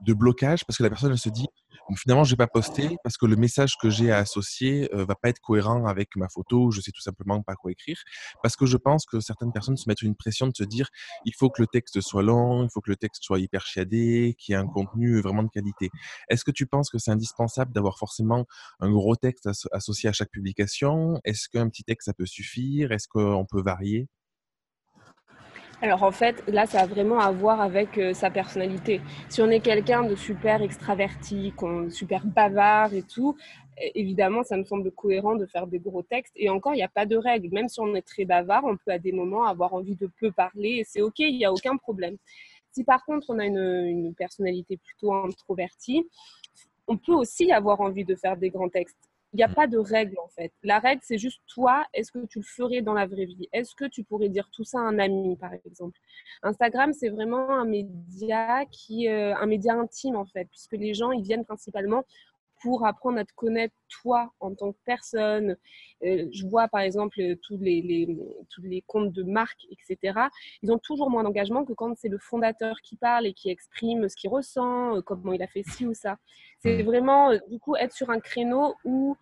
de 0.05 0.13
blocage 0.13 0.63
parce 0.65 0.77
que 0.77 0.83
la 0.83 0.89
personne 0.89 1.11
elle 1.11 1.17
se 1.17 1.29
dit 1.29 1.47
finalement 1.95 2.23
je 2.23 2.31
vais 2.31 2.37
pas 2.37 2.47
poster 2.47 2.97
parce 3.03 3.17
que 3.17 3.25
le 3.25 3.35
message 3.35 3.75
que 3.81 3.89
j'ai 3.89 4.11
à 4.11 4.17
associer 4.17 4.89
euh, 4.93 5.05
va 5.05 5.15
pas 5.15 5.29
être 5.29 5.39
cohérent 5.39 5.85
avec 5.85 6.15
ma 6.15 6.27
photo 6.29 6.71
je 6.71 6.81
sais 6.81 6.91
tout 6.91 7.01
simplement 7.01 7.41
pas 7.41 7.55
quoi 7.55 7.71
écrire. 7.71 8.01
Parce 8.41 8.55
que 8.55 8.65
je 8.65 8.77
pense 8.77 9.05
que 9.05 9.19
certaines 9.19 9.51
personnes 9.51 9.77
se 9.77 9.87
mettent 9.87 10.01
une 10.01 10.15
pression 10.15 10.47
de 10.47 10.55
se 10.55 10.63
dire 10.63 10.89
il 11.25 11.33
faut 11.35 11.49
que 11.49 11.61
le 11.61 11.67
texte 11.67 12.01
soit 12.01 12.23
long 12.23 12.63
il 12.63 12.69
faut 12.73 12.81
que 12.81 12.89
le 12.89 12.95
texte 12.95 13.23
soit 13.23 13.39
hyper 13.39 13.65
chiadé 13.65 14.35
qu'il 14.37 14.53
y 14.53 14.55
ait 14.55 14.59
un 14.61 14.67
contenu 14.67 15.21
vraiment 15.21 15.43
de 15.43 15.49
qualité. 15.49 15.89
Est-ce 16.29 16.43
que 16.43 16.51
tu 16.51 16.65
penses 16.65 16.89
que 16.89 16.97
c'est 16.97 17.11
indispensable 17.11 17.71
d'avoir 17.73 17.97
forcément 17.97 18.45
un 18.79 18.91
gros 18.91 19.15
texte 19.15 19.49
associé 19.71 20.09
à 20.09 20.13
chaque 20.13 20.31
publication? 20.31 21.19
Est-ce 21.23 21.49
qu'un 21.49 21.69
petit 21.69 21.83
texte 21.83 22.05
ça 22.07 22.13
peut 22.13 22.25
suffire? 22.25 22.91
Est-ce 22.91 23.07
qu'on 23.07 23.45
peut 23.45 23.61
varier? 23.61 24.07
Alors 25.85 26.01
en 26.01 26.11
fait, 26.11 26.43
là, 26.47 26.65
ça 26.65 26.81
a 26.81 26.87
vraiment 26.87 27.19
à 27.19 27.31
voir 27.31 27.61
avec 27.61 27.99
euh, 27.99 28.15
sa 28.15 28.31
personnalité. 28.31 29.01
Si 29.29 29.39
on 29.43 29.51
est 29.51 29.59
quelqu'un 29.59 30.03
de 30.03 30.15
super 30.15 30.63
extraverti, 30.63 31.53
super 31.91 32.25
bavard 32.25 32.91
et 32.95 33.03
tout, 33.03 33.37
évidemment, 33.93 34.41
ça 34.41 34.57
me 34.57 34.63
semble 34.63 34.89
cohérent 34.89 35.35
de 35.35 35.45
faire 35.45 35.67
des 35.67 35.77
gros 35.77 36.01
textes. 36.01 36.33
Et 36.37 36.49
encore, 36.49 36.73
il 36.73 36.77
n'y 36.77 36.83
a 36.83 36.87
pas 36.87 37.05
de 37.05 37.15
règle. 37.15 37.49
Même 37.51 37.69
si 37.69 37.79
on 37.81 37.93
est 37.93 38.01
très 38.01 38.25
bavard, 38.25 38.63
on 38.65 38.77
peut 38.77 38.91
à 38.91 38.97
des 38.97 39.11
moments 39.11 39.45
avoir 39.45 39.75
envie 39.75 39.95
de 39.95 40.09
peu 40.19 40.31
parler 40.31 40.77
et 40.79 40.83
c'est 40.83 41.03
OK, 41.03 41.19
il 41.19 41.37
n'y 41.37 41.45
a 41.45 41.53
aucun 41.53 41.77
problème. 41.77 42.17
Si 42.71 42.83
par 42.83 43.05
contre, 43.05 43.27
on 43.29 43.37
a 43.37 43.45
une, 43.45 43.85
une 43.85 44.15
personnalité 44.15 44.77
plutôt 44.77 45.13
introvertie, 45.13 46.03
on 46.87 46.97
peut 46.97 47.13
aussi 47.13 47.51
avoir 47.51 47.79
envie 47.79 48.05
de 48.05 48.15
faire 48.15 48.37
des 48.37 48.49
grands 48.49 48.69
textes. 48.69 48.97
Il 49.35 49.39
n'y 49.39 49.43
a 49.43 49.49
pas 49.49 49.67
de 49.67 49.77
règle 49.77 50.17
en 50.23 50.29
fait. 50.29 50.53
La 50.63 50.79
règle, 50.79 51.01
c'est 51.03 51.17
juste 51.17 51.41
toi, 51.47 51.85
est-ce 51.93 52.09
que 52.09 52.25
tu 52.25 52.39
le 52.39 52.45
ferais 52.45 52.81
dans 52.81 52.93
la 52.93 53.05
vraie 53.05 53.25
vie? 53.25 53.49
Est-ce 53.51 53.75
que 53.75 53.83
tu 53.83 54.05
pourrais 54.05 54.29
dire 54.29 54.49
tout 54.49 54.63
ça 54.63 54.79
à 54.79 54.83
un 54.83 54.97
ami, 54.97 55.35
par 55.35 55.51
exemple? 55.53 55.99
Instagram, 56.41 56.93
c'est 56.93 57.09
vraiment 57.09 57.49
un 57.49 57.65
média 57.65 58.63
qui, 58.71 59.09
euh, 59.09 59.35
un 59.35 59.45
média 59.45 59.73
intime 59.73 60.15
en 60.15 60.23
fait, 60.23 60.45
puisque 60.45 60.71
les 60.71 60.93
gens, 60.93 61.11
ils 61.11 61.21
viennent 61.21 61.43
principalement 61.43 62.05
pour 62.65 62.83
apprendre 62.83 63.19
à 63.19 63.25
te 63.25 63.33
connaître 63.35 63.75
toi 64.01 64.33
en 64.39 64.55
tant 64.55 64.71
que 64.71 64.77
personne. 64.85 65.55
Euh, 66.03 66.27
je 66.33 66.47
vois 66.47 66.67
par 66.67 66.81
exemple 66.81 67.21
tous 67.43 67.59
les, 67.59 68.17
tous 68.49 68.63
les 68.63 68.81
comptes 68.87 69.11
de 69.11 69.21
marque, 69.21 69.67
etc. 69.69 70.19
Ils 70.63 70.71
ont 70.71 70.79
toujours 70.79 71.11
moins 71.11 71.21
d'engagement 71.21 71.63
que 71.63 71.73
quand 71.73 71.95
c'est 71.95 72.09
le 72.09 72.17
fondateur 72.17 72.81
qui 72.81 72.95
parle 72.95 73.27
et 73.27 73.33
qui 73.33 73.51
exprime 73.51 74.09
ce 74.09 74.15
qu'il 74.15 74.31
ressent, 74.31 74.95
euh, 74.95 75.01
comment 75.01 75.33
il 75.33 75.43
a 75.43 75.47
fait 75.47 75.61
ci 75.61 75.85
ou 75.85 75.93
ça. 75.93 76.17
C'est 76.63 76.81
mm. 76.81 76.85
vraiment, 76.87 77.37
du 77.49 77.59
coup, 77.59 77.75
être 77.75 77.93
sur 77.93 78.09
un 78.09 78.19
créneau 78.19 78.73
où 78.83 79.15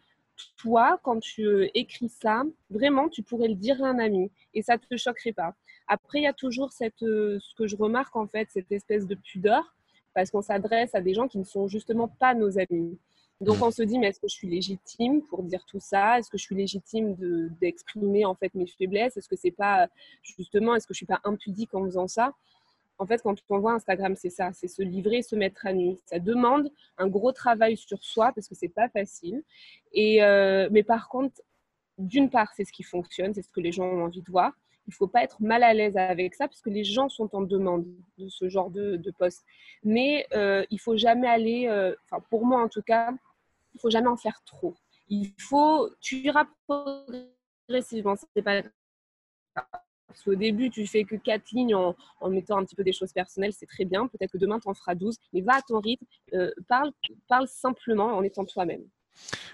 toi, 0.55 1.01
quand 1.03 1.19
tu 1.19 1.45
euh, 1.45 1.67
écris 1.73 2.07
ça, 2.07 2.43
vraiment, 2.69 3.09
tu 3.09 3.23
pourrais 3.23 3.49
le 3.49 3.55
dire 3.55 3.83
à 3.83 3.89
un 3.89 3.99
ami 3.99 4.31
et 4.53 4.61
ça 4.61 4.75
ne 4.75 4.79
te 4.79 4.95
choquerait 4.95 5.33
pas. 5.33 5.53
Après, 5.87 6.19
il 6.19 6.23
y 6.23 6.27
a 6.27 6.33
toujours 6.33 6.71
cette, 6.71 7.03
euh, 7.03 7.39
ce 7.41 7.53
que 7.55 7.67
je 7.67 7.75
remarque 7.75 8.15
en 8.15 8.25
fait, 8.25 8.47
cette 8.51 8.71
espèce 8.71 9.05
de 9.05 9.15
pudeur, 9.15 9.75
parce 10.13 10.31
qu'on 10.31 10.41
s'adresse 10.41 10.95
à 10.95 11.01
des 11.01 11.13
gens 11.13 11.27
qui 11.27 11.39
ne 11.39 11.43
sont 11.43 11.67
justement 11.67 12.07
pas 12.07 12.33
nos 12.33 12.57
amis. 12.57 12.97
Donc 13.41 13.61
on 13.61 13.71
se 13.71 13.83
dit, 13.83 13.99
mais 13.99 14.07
est-ce 14.07 14.19
que 14.19 14.27
je 14.27 14.35
suis 14.35 14.47
légitime 14.47 15.21
pour 15.23 15.43
dire 15.43 15.65
tout 15.65 15.79
ça? 15.79 16.19
Est-ce 16.19 16.29
que 16.29 16.37
je 16.37 16.43
suis 16.43 16.55
légitime 16.55 17.15
d'exprimer 17.59 18.25
en 18.25 18.35
fait 18.35 18.53
mes 18.55 18.67
faiblesses? 18.67 19.17
Est-ce 19.17 19.27
que 19.27 19.35
c'est 19.35 19.51
pas 19.51 19.87
justement, 20.21 20.75
est-ce 20.75 20.87
que 20.87 20.93
je 20.93 20.97
suis 20.97 21.05
pas 21.05 21.19
impudique 21.23 21.73
en 21.73 21.83
faisant 21.83 22.07
ça? 22.07 22.33
En 22.99 23.05
fait, 23.05 23.21
quand 23.21 23.35
on 23.49 23.59
voit 23.59 23.73
Instagram, 23.73 24.15
c'est 24.15 24.29
ça, 24.29 24.51
c'est 24.53 24.67
se 24.67 24.81
livrer, 24.81 25.23
se 25.23 25.35
mettre 25.35 25.65
à 25.65 25.73
nu. 25.73 25.97
Ça 26.05 26.19
demande 26.19 26.71
un 26.97 27.07
gros 27.07 27.31
travail 27.31 27.75
sur 27.75 28.03
soi 28.03 28.31
parce 28.33 28.47
que 28.47 28.55
c'est 28.55 28.69
pas 28.69 28.87
facile. 28.87 29.43
Et 29.91 30.23
euh, 30.23 30.69
mais 30.71 30.83
par 30.83 31.09
contre, 31.09 31.41
d'une 31.97 32.29
part, 32.29 32.51
c'est 32.55 32.65
ce 32.65 32.71
qui 32.71 32.83
fonctionne, 32.83 33.33
c'est 33.33 33.41
ce 33.41 33.51
que 33.51 33.59
les 33.61 33.71
gens 33.71 33.85
ont 33.85 34.03
envie 34.03 34.21
de 34.21 34.31
voir. 34.31 34.53
Il 34.87 34.89
ne 34.89 34.95
faut 34.95 35.07
pas 35.07 35.23
être 35.23 35.41
mal 35.41 35.63
à 35.63 35.73
l'aise 35.73 35.95
avec 35.95 36.35
ça 36.35 36.47
parce 36.47 36.61
que 36.61 36.69
les 36.69 36.83
gens 36.83 37.07
sont 37.07 37.33
en 37.35 37.41
demande 37.41 37.85
de 38.17 38.27
ce 38.27 38.49
genre 38.49 38.69
de, 38.69 38.97
de 38.97 39.11
poste. 39.11 39.43
Mais 39.83 40.27
euh, 40.33 40.65
il 40.71 40.79
faut 40.79 40.97
jamais 40.97 41.27
aller, 41.27 41.67
euh, 41.67 41.95
enfin 42.05 42.21
pour 42.29 42.45
moi 42.45 42.61
en 42.61 42.67
tout 42.67 42.81
cas, 42.81 43.11
il 43.73 43.79
faut 43.79 43.89
jamais 43.89 44.09
en 44.09 44.17
faire 44.17 44.41
trop. 44.45 44.75
Il 45.07 45.31
faut, 45.39 45.89
tu 46.01 46.17
iras 46.17 46.45
progressivement. 46.67 48.15
C'est 48.35 48.41
pas 48.41 48.61
parce 50.13 50.23
qu'au 50.23 50.35
début, 50.35 50.69
tu 50.69 50.85
fais 50.85 51.05
que 51.05 51.15
quatre 51.15 51.49
lignes 51.51 51.73
en, 51.73 51.95
mettant 52.29 52.57
un 52.57 52.65
petit 52.65 52.75
peu 52.75 52.83
des 52.83 52.93
choses 52.93 53.11
personnelles, 53.11 53.53
c'est 53.53 53.65
très 53.65 53.83
bien. 53.83 54.07
Peut-être 54.07 54.31
que 54.31 54.37
demain, 54.37 54.59
tu 54.59 54.69
en 54.69 54.75
feras 54.75 54.93
12. 54.93 55.17
Mais 55.33 55.41
va 55.41 55.55
à 55.55 55.61
ton 55.63 55.79
rythme. 55.79 56.05
Euh, 56.33 56.51
parle, 56.67 56.91
parle 57.27 57.47
simplement 57.47 58.05
en 58.15 58.21
étant 58.21 58.45
toi-même. 58.45 58.83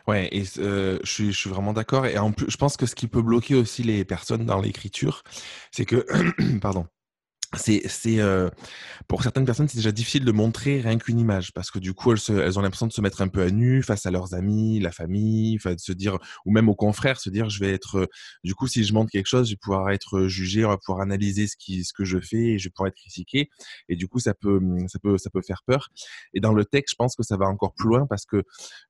Ouais, 0.07 0.29
et 0.31 0.43
euh, 0.57 0.99
je, 1.03 1.31
suis, 1.31 1.49
vraiment 1.49 1.73
d'accord. 1.73 2.05
Et 2.05 2.17
en 2.17 2.31
plus, 2.31 2.49
je 2.49 2.57
pense 2.57 2.77
que 2.77 2.85
ce 2.85 2.95
qui 2.95 3.07
peut 3.07 3.21
bloquer 3.21 3.55
aussi 3.55 3.83
les 3.83 4.05
personnes 4.05 4.45
dans 4.45 4.59
l'écriture, 4.59 5.23
c'est 5.71 5.85
que, 5.85 6.05
pardon, 6.59 6.87
c'est 7.55 7.81
euh, 8.19 8.49
pour 9.07 9.23
certaines 9.23 9.45
personnes 9.45 9.67
c'est 9.67 9.77
déjà 9.77 9.91
difficile 9.91 10.23
de 10.23 10.31
montrer 10.31 10.81
rien 10.81 10.97
qu'une 10.97 11.19
image 11.19 11.51
parce 11.53 11.71
que 11.71 11.79
du 11.79 11.93
coup 11.93 12.13
elles, 12.13 12.59
ont 12.59 12.61
l'impression 12.61 12.85
de 12.87 12.93
se 12.93 13.01
mettre 13.01 13.21
un 13.21 13.27
peu 13.27 13.41
à 13.41 13.49
nu 13.49 13.81
face 13.81 14.05
à 14.05 14.11
leurs 14.11 14.35
amis 14.35 14.79
la 14.79 14.91
famille 14.91 15.55
enfin 15.55 15.73
de 15.73 15.79
se 15.79 15.91
dire 15.91 16.19
ou 16.45 16.51
même 16.51 16.69
aux 16.69 16.75
confrères 16.75 17.19
se 17.19 17.31
dire 17.31 17.49
je 17.49 17.59
vais 17.59 17.73
être 17.73 18.07
du 18.43 18.53
coup 18.53 18.67
si 18.67 18.83
je 18.83 18.93
montre 18.93 19.09
quelque 19.11 19.25
chose 19.25 19.47
je 19.47 19.53
vais 19.53 19.59
pouvoir 19.59 19.89
être 19.89 20.27
jugé 20.27 20.63
on 20.63 20.69
va 20.69 20.77
pouvoir 20.77 21.01
analyser 21.01 21.47
ce 21.47 21.55
qui 21.57 21.83
ce 21.83 21.93
que 21.93 22.05
je 22.05 22.19
fais 22.19 22.53
et 22.53 22.57
je 22.57 22.65
vais 22.65 22.71
pouvoir 22.71 22.87
être 22.87 22.95
critiqué. 22.95 23.49
Et 23.89 23.95
du 23.95 24.07
coup 24.07 24.19
ça 24.19 24.33
peut 24.33 24.59
ça 24.87 24.99
peut 24.99 25.17
ça 25.17 25.29
peut 25.29 25.41
faire 25.41 25.63
peur. 25.65 25.89
Et 26.33 26.39
dans 26.39 26.53
le 26.53 26.65
texte 26.65 26.93
je 26.93 26.95
pense 26.95 27.15
que 27.15 27.23
ça 27.23 27.37
va 27.37 27.45
encore 27.45 27.73
plus 27.73 27.89
loin 27.89 28.05
parce 28.07 28.25
que 28.25 28.43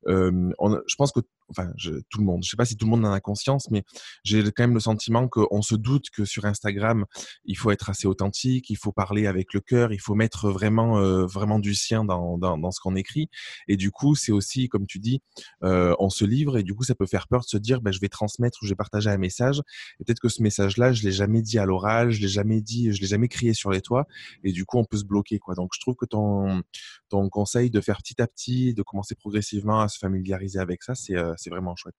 euh, 0.07 0.51
je 0.87 0.95
pense 0.95 1.11
que 1.11 1.21
enfin 1.49 1.71
je, 1.77 1.91
tout 2.09 2.19
le 2.19 2.25
monde 2.25 2.43
je 2.43 2.49
sais 2.49 2.57
pas 2.57 2.65
si 2.65 2.75
tout 2.75 2.85
le 2.85 2.91
monde 2.91 3.05
en 3.05 3.11
a 3.11 3.19
conscience 3.19 3.69
mais 3.71 3.83
j'ai 4.23 4.43
quand 4.43 4.63
même 4.63 4.73
le 4.73 4.79
sentiment 4.79 5.27
qu'on 5.27 5.61
se 5.61 5.75
doute 5.75 6.09
que 6.15 6.25
sur 6.25 6.45
Instagram 6.45 7.05
il 7.45 7.57
faut 7.57 7.71
être 7.71 7.89
assez 7.89 8.07
authentique 8.07 8.69
il 8.69 8.77
faut 8.77 8.91
parler 8.91 9.27
avec 9.27 9.53
le 9.53 9.59
cœur, 9.61 9.93
il 9.93 9.99
faut 9.99 10.15
mettre 10.15 10.49
vraiment, 10.49 10.99
euh, 10.99 11.25
vraiment 11.25 11.59
du 11.59 11.75
sien 11.75 12.03
dans, 12.03 12.37
dans, 12.37 12.71
ce 12.71 12.79
qu'on 12.79 12.95
écrit. 12.95 13.29
Et 13.67 13.77
du 13.77 13.91
coup, 13.91 14.15
c'est 14.15 14.31
aussi, 14.31 14.67
comme 14.67 14.85
tu 14.85 14.99
dis, 14.99 15.21
euh, 15.63 15.95
on 15.99 16.09
se 16.09 16.25
livre 16.25 16.57
et 16.57 16.63
du 16.63 16.73
coup, 16.73 16.83
ça 16.83 16.95
peut 16.95 17.05
faire 17.05 17.27
peur 17.27 17.41
de 17.41 17.45
se 17.45 17.57
dire, 17.57 17.81
ben, 17.81 17.91
je 17.91 17.99
vais 17.99 18.09
transmettre 18.09 18.57
ou 18.61 18.65
je 18.65 18.71
vais 18.71 18.75
partager 18.75 19.09
un 19.09 19.17
message. 19.17 19.61
Et 19.99 20.03
peut-être 20.03 20.19
que 20.19 20.29
ce 20.29 20.41
message-là, 20.41 20.93
je 20.93 21.03
l'ai 21.03 21.11
jamais 21.11 21.41
dit 21.41 21.59
à 21.59 21.65
l'oral, 21.65 22.11
je 22.11 22.21
l'ai 22.21 22.27
jamais 22.27 22.61
dit, 22.61 22.91
je 22.93 23.01
l'ai 23.01 23.07
jamais 23.07 23.27
crié 23.27 23.53
sur 23.53 23.71
les 23.71 23.81
toits. 23.81 24.05
Et 24.43 24.51
du 24.51 24.65
coup, 24.65 24.77
on 24.77 24.85
peut 24.85 24.97
se 24.97 25.05
bloquer, 25.05 25.39
quoi. 25.39 25.55
Donc, 25.55 25.71
je 25.73 25.79
trouve 25.79 25.95
que 25.95 26.05
ton, 26.05 26.61
ton 27.09 27.29
conseil 27.29 27.69
de 27.69 27.81
faire 27.81 27.97
petit 27.97 28.21
à 28.21 28.27
petit, 28.27 28.73
de 28.73 28.83
commencer 28.83 29.15
progressivement 29.15 29.81
à 29.81 29.87
se 29.87 29.97
familiariser 29.97 30.59
avec 30.59 30.83
ça, 30.83 30.95
c'est 30.95 31.15
euh, 31.15 31.33
vraiment 31.47 31.75
chouette. 31.75 31.95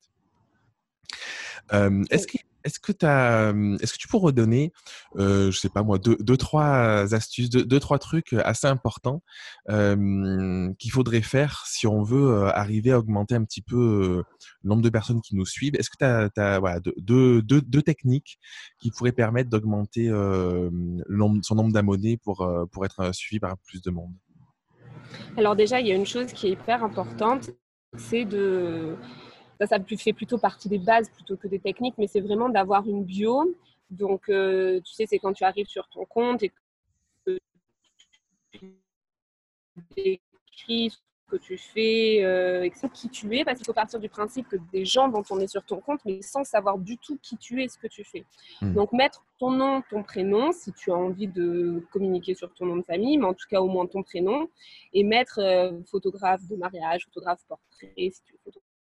est-ce 2.10 2.26
qu'il 2.26 2.40
est-ce 2.64 2.78
que, 2.78 2.92
est-ce 3.82 3.92
que 3.92 3.98
tu 3.98 4.08
pourrais 4.08 4.26
redonner, 4.26 4.72
euh, 5.16 5.50
je 5.50 5.58
sais 5.58 5.68
pas 5.68 5.82
moi, 5.82 5.98
deux, 5.98 6.36
trois 6.36 7.14
astuces, 7.14 7.48
deux, 7.48 7.80
trois 7.80 7.98
trucs 7.98 8.32
assez 8.32 8.66
importants 8.66 9.22
qu'il 9.68 10.90
faudrait 10.92 11.22
faire 11.22 11.64
si 11.66 11.86
on 11.86 12.02
veut 12.02 12.46
arriver 12.48 12.92
à 12.92 12.98
augmenter 12.98 13.34
un 13.34 13.44
petit 13.44 13.62
peu 13.62 14.24
le 14.62 14.68
nombre 14.68 14.82
de 14.82 14.90
personnes 14.90 15.20
qui 15.20 15.36
nous 15.36 15.46
suivent? 15.46 15.74
Est-ce 15.76 15.90
que 15.90 15.96
tu 15.98 16.40
as, 16.40 16.80
deux, 16.98 17.82
techniques 17.82 18.38
qui 18.78 18.90
pourraient 18.90 19.12
permettre 19.12 19.50
d'augmenter 19.50 20.08
son 20.08 21.54
nombre 21.54 21.72
d'abonnés 21.72 22.16
pour, 22.18 22.46
pour 22.72 22.84
être 22.84 23.14
suivi 23.14 23.40
par 23.40 23.56
plus 23.58 23.80
de 23.82 23.90
monde? 23.90 24.12
Alors 25.36 25.56
déjà, 25.56 25.80
il 25.80 25.86
y 25.86 25.92
a 25.92 25.94
une 25.94 26.06
chose 26.06 26.32
qui 26.32 26.48
est 26.48 26.50
hyper 26.50 26.84
importante, 26.84 27.50
c'est 27.96 28.24
de 28.24 28.96
ça, 29.60 29.66
ça 29.66 29.84
fait 29.98 30.12
plutôt 30.14 30.38
partie 30.38 30.68
des 30.68 30.78
bases 30.78 31.10
plutôt 31.10 31.36
que 31.36 31.46
des 31.46 31.58
techniques, 31.58 31.94
mais 31.98 32.06
c'est 32.06 32.20
vraiment 32.20 32.48
d'avoir 32.48 32.86
une 32.88 33.04
bio. 33.04 33.54
Donc, 33.90 34.28
euh, 34.28 34.80
tu 34.80 34.92
sais, 34.94 35.04
c'est 35.06 35.18
quand 35.18 35.34
tu 35.34 35.44
arrives 35.44 35.66
sur 35.66 35.86
ton 35.88 36.06
compte 36.06 36.42
et 36.42 36.50
que 37.26 37.38
tu 38.54 38.70
écris 39.96 40.90
ce 40.90 40.98
que 41.30 41.36
tu 41.36 41.58
fais, 41.58 42.24
euh, 42.24 42.68
qui 42.94 43.10
tu 43.10 43.36
es, 43.36 43.44
parce 43.44 43.58
qu'il 43.58 43.66
faut 43.66 43.74
partir 43.74 44.00
du 44.00 44.08
principe 44.08 44.48
que 44.48 44.56
des 44.72 44.84
gens 44.84 45.10
vont 45.10 45.22
tourner 45.22 45.46
sur 45.46 45.62
ton 45.64 45.80
compte, 45.80 46.00
mais 46.06 46.22
sans 46.22 46.42
savoir 46.44 46.78
du 46.78 46.96
tout 46.96 47.18
qui 47.22 47.36
tu 47.36 47.62
es, 47.62 47.68
ce 47.68 47.76
que 47.76 47.86
tu 47.86 48.02
fais. 48.02 48.24
Hmm. 48.62 48.72
Donc, 48.72 48.92
mettre 48.92 49.24
ton 49.38 49.50
nom, 49.50 49.82
ton 49.90 50.02
prénom, 50.02 50.52
si 50.52 50.72
tu 50.72 50.90
as 50.90 50.96
envie 50.96 51.28
de 51.28 51.84
communiquer 51.92 52.34
sur 52.34 52.52
ton 52.54 52.64
nom 52.64 52.76
de 52.76 52.82
famille, 52.82 53.18
mais 53.18 53.26
en 53.26 53.34
tout 53.34 53.46
cas 53.48 53.60
au 53.60 53.68
moins 53.68 53.86
ton 53.86 54.02
prénom, 54.02 54.48
et 54.94 55.04
mettre 55.04 55.38
euh, 55.38 55.72
photographe 55.90 56.46
de 56.48 56.56
mariage, 56.56 57.04
photographe 57.04 57.40
portrait, 57.46 57.92
si 57.96 58.22
tu 58.24 58.32
veux 58.46 58.52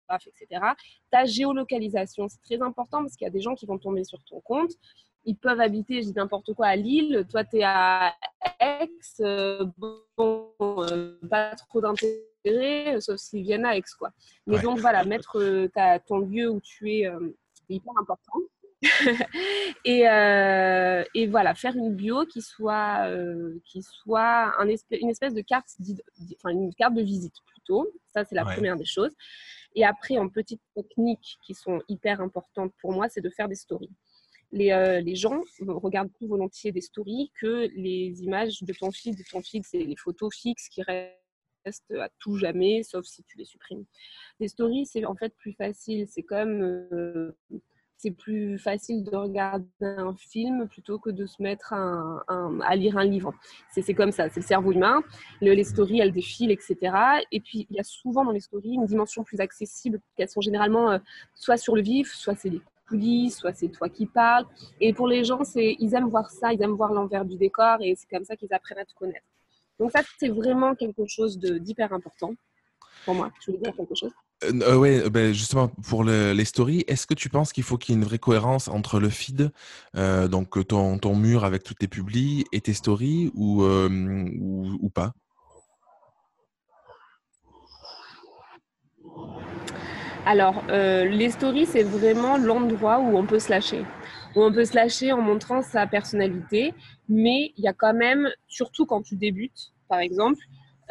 etc. 0.09 0.62
Ta 1.12 1.25
géolocalisation, 1.25 2.27
c'est 2.27 2.41
très 2.41 2.62
important 2.62 3.01
parce 3.01 3.15
qu'il 3.15 3.25
y 3.25 3.27
a 3.27 3.31
des 3.31 3.41
gens 3.41 3.55
qui 3.55 3.65
vont 3.65 3.77
tomber 3.77 4.03
sur 4.03 4.24
ton 4.24 4.39
compte. 4.41 4.71
Ils 5.25 5.35
peuvent 5.35 5.59
habiter, 5.59 6.01
je 6.01 6.07
dis 6.07 6.13
n'importe 6.13 6.53
quoi, 6.53 6.67
à 6.67 6.75
Lille. 6.75 7.25
Toi, 7.29 7.43
tu 7.43 7.57
es 7.57 7.63
à 7.63 8.13
Aix. 8.59 8.89
Euh, 9.21 9.65
bon, 9.77 10.51
euh, 10.59 11.17
pas 11.29 11.55
trop 11.55 11.81
d'intérêt, 11.81 13.01
sauf 13.01 13.17
s'ils 13.17 13.41
viennent 13.41 13.65
à 13.65 13.75
Aix, 13.75 13.83
quoi. 13.97 14.12
Mais 14.45 14.59
donc, 14.59 14.79
voilà, 14.79 15.03
mettre 15.03 15.39
euh, 15.39 15.67
ton 16.07 16.19
lieu 16.19 16.50
où 16.50 16.62
tu 16.62 16.91
es, 16.91 17.12
c'est 17.53 17.74
hyper 17.74 17.93
important. 18.00 18.39
et, 19.85 20.01
et, 20.01 21.27
voilà, 21.27 21.55
faire 21.55 21.75
une 21.75 21.95
bio 21.95 22.25
qui 22.25 22.43
soit, 22.43 23.09
qui 23.63 23.81
soit 23.81 24.53
un 24.59 24.67
une 24.67 25.09
espèce 25.09 25.33
de 25.33 25.41
carte, 25.41 25.69
enfin 26.38 26.50
une 26.50 26.74
carte 26.75 26.93
de 26.93 27.01
visite 27.01 27.33
plutôt. 27.47 27.88
Ça, 28.13 28.24
c'est 28.25 28.35
la 28.35 28.45
première 28.45 28.75
des 28.75 28.85
choses. 28.85 29.12
Et 29.75 29.84
après, 29.84 30.17
en 30.17 30.29
petites 30.29 30.62
techniques 30.74 31.38
qui 31.46 31.53
sont 31.53 31.82
hyper 31.89 32.22
importantes 32.22 32.74
pour 32.82 32.94
moi, 32.94 33.10
c'est 33.10 33.22
de 33.22 33.29
faire 33.29 33.50
des 33.50 33.55
stories. 33.55 33.91
Les, 34.51 34.72
euh, 34.72 35.15
gens 35.15 35.41
regardent 35.60 36.13
plus 36.13 36.27
volontiers 36.27 36.72
des 36.72 36.82
stories 36.82 37.32
que 37.39 37.67
les 37.75 38.24
images 38.24 38.63
de 38.63 38.74
ton 38.74 38.91
feed. 38.91 39.17
De 39.17 39.24
ton 39.29 39.41
feed, 39.41 39.63
c'est 39.65 39.79
les 39.79 39.98
photos 39.98 40.34
fixes 40.34 40.70
qui 40.70 40.82
restent 40.82 41.91
à 42.00 42.10
tout 42.20 42.38
jamais, 42.38 42.84
sauf 42.84 43.05
si 43.05 43.24
tu 43.24 43.38
les 43.38 43.46
supprimes. 43.46 43.86
Les 44.39 44.48
stories, 44.48 44.86
c'est 44.86 45.03
en 45.05 45.15
fait 45.15 45.36
plus 45.36 45.53
facile. 45.53 46.08
C'est 46.08 46.24
comme 46.24 46.62
euh, 46.62 47.38
c'est 47.97 48.11
plus 48.11 48.57
facile 48.57 49.03
de 49.03 49.15
regarder 49.15 49.65
un 49.81 50.13
film 50.15 50.67
plutôt 50.67 50.99
que 50.99 51.09
de 51.09 51.25
se 51.25 51.41
mettre 51.41 51.73
à 51.73 52.75
lire 52.75 52.97
un 52.97 53.05
livre. 53.05 53.33
C'est 53.71 53.93
comme 53.93 54.11
ça, 54.11 54.29
c'est 54.29 54.41
le 54.41 54.45
cerveau 54.45 54.71
humain. 54.71 55.01
les 55.41 55.63
stories, 55.63 55.99
elles 55.99 56.11
défilent, 56.11 56.51
etc. 56.51 56.75
Et 57.31 57.39
puis, 57.39 57.67
il 57.69 57.75
y 57.75 57.79
a 57.79 57.83
souvent 57.83 58.25
dans 58.25 58.31
les 58.31 58.39
stories 58.39 58.73
une 58.73 58.85
dimension 58.85 59.23
plus 59.23 59.39
accessible, 59.39 59.99
qu'elles 60.15 60.29
sont 60.29 60.41
généralement 60.41 60.91
euh, 60.91 60.99
soit 61.33 61.57
sur 61.57 61.75
le 61.75 61.81
vif, 61.81 62.13
soit 62.13 62.35
c'est 62.35 62.49
les 62.49 62.61
coulisses, 62.87 63.37
soit 63.37 63.53
c'est 63.53 63.69
toi 63.69 63.89
qui 63.89 64.05
parles. 64.05 64.45
Et 64.79 64.93
pour 64.93 65.07
les 65.07 65.23
gens, 65.23 65.39
ils 65.55 65.95
aiment 65.95 66.09
voir 66.09 66.29
ça, 66.29 66.53
ils 66.53 66.61
aiment 66.61 66.75
voir 66.75 66.93
l'envers 66.93 67.25
du 67.25 67.37
décor 67.37 67.77
et 67.81 67.95
c'est 67.95 68.09
comme 68.09 68.25
ça 68.25 68.35
qu'ils 68.35 68.53
apprennent 68.53 68.79
à 68.79 68.85
te 68.85 68.93
connaître. 68.93 69.25
Donc 69.79 69.91
ça, 69.91 70.01
c'est 70.19 70.29
vraiment 70.29 70.75
quelque 70.75 71.05
chose 71.07 71.37
d'hyper 71.37 71.91
important 71.93 72.33
pour 73.03 73.15
moi. 73.15 73.31
Tu 73.41 73.51
veux 73.51 73.57
dire 73.57 73.75
quelque 73.75 73.95
chose? 73.95 74.11
Euh, 74.44 74.51
euh, 74.62 75.06
euh, 75.06 75.10
ben 75.10 75.34
justement, 75.34 75.70
pour 75.70 76.04
les 76.04 76.46
stories, 76.46 76.84
est-ce 76.88 77.08
que 77.08 77.13
tu 77.13 77.30
penses 77.30 77.54
qu'il 77.54 77.63
faut 77.63 77.77
qu'il 77.77 77.96
y 77.96 77.98
ait 77.98 78.01
une 78.01 78.06
vraie 78.06 78.20
cohérence 78.20 78.68
entre 78.68 79.00
le 79.00 79.10
feed, 79.10 79.51
donc 79.96 80.68
ton, 80.68 80.98
ton, 80.98 81.15
mur 81.15 81.46
avec 81.46 81.63
tous 81.63 81.74
tes 81.74 81.88
publis, 81.88 82.46
et 82.51 82.62
tes 82.62 82.74
stories, 82.74 83.32
ou, 83.34 83.63
ou, 83.63 84.89
pas? 84.89 85.13
Alors, 90.25 90.63
les 90.68 91.30
stories, 91.30 91.65
c'est 91.65 91.84
vraiment 91.84 92.38
l'endroit 92.38 93.00
où 93.00 93.18
on 93.18 93.25
peut 93.25 93.39
se 93.39 93.50
lâcher. 93.50 93.86
Où 94.36 94.44
on 94.44 94.51
peut 94.51 94.65
se 94.65 94.75
lâcher 94.75 95.13
en 95.13 95.22
montrant 95.22 95.62
sa 95.62 95.88
personnalité, 95.88 96.74
mais 97.08 97.54
il 97.58 97.63
y 97.63 97.68
a 97.68 97.74
quand 97.74 97.94
même, 97.94 98.30
surtout 98.48 98.86
quand 98.86 99.01
tu 99.01 99.15
débutes, 99.15 99.72
par 99.88 100.00
exemple, 100.00 100.39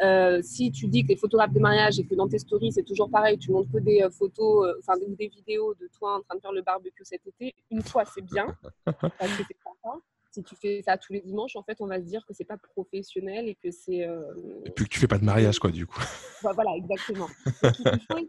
euh, 0.01 0.41
si 0.41 0.71
tu 0.71 0.87
dis 0.87 1.03
que 1.03 1.09
les 1.09 1.15
photographes 1.15 1.53
de 1.53 1.59
mariage 1.59 1.99
et 1.99 2.05
que 2.05 2.15
dans 2.15 2.27
tes 2.27 2.39
stories 2.39 2.73
c'est 2.73 2.83
toujours 2.83 3.09
pareil, 3.09 3.37
tu 3.37 3.51
montres 3.51 3.71
que 3.71 3.79
des 3.79 4.01
euh, 4.01 4.09
photos, 4.09 4.67
euh, 4.67 4.73
enfin 4.79 4.97
des, 4.99 5.27
vidéos 5.27 5.73
de 5.75 5.87
toi 5.97 6.17
en 6.17 6.21
train 6.21 6.35
de 6.35 6.41
faire 6.41 6.51
le 6.51 6.61
barbecue 6.61 7.03
cet 7.05 7.25
été, 7.25 7.55
une 7.71 7.81
fois 7.81 8.03
c'est 8.05 8.21
bien, 8.21 8.57
parce 8.85 9.37
que 9.37 9.43
c'est 9.47 9.57
sympa. 9.63 9.99
Si 10.31 10.43
tu 10.43 10.53
fais 10.57 10.81
ça 10.81 10.97
tous 10.97 11.13
les 11.13 11.21
dimanches, 11.21 11.55
en 11.55 11.63
fait, 11.63 11.77
on 11.79 11.87
va 11.87 11.97
se 11.97 12.03
dire 12.03 12.25
que 12.25 12.33
c'est 12.33 12.43
pas 12.43 12.57
professionnel 12.57 13.47
et 13.47 13.55
que 13.55 13.71
c'est. 13.71 13.99
Et 14.65 14.69
puis 14.75 14.83
que 14.83 14.89
tu 14.89 14.99
fais 14.99 15.07
pas 15.07 15.17
de 15.17 15.23
mariage, 15.23 15.59
quoi, 15.59 15.71
du 15.71 15.87
coup. 15.87 15.97
voilà, 16.41 16.75
exactement. 16.75 17.29
il 17.63 18.01
faut 18.11 18.19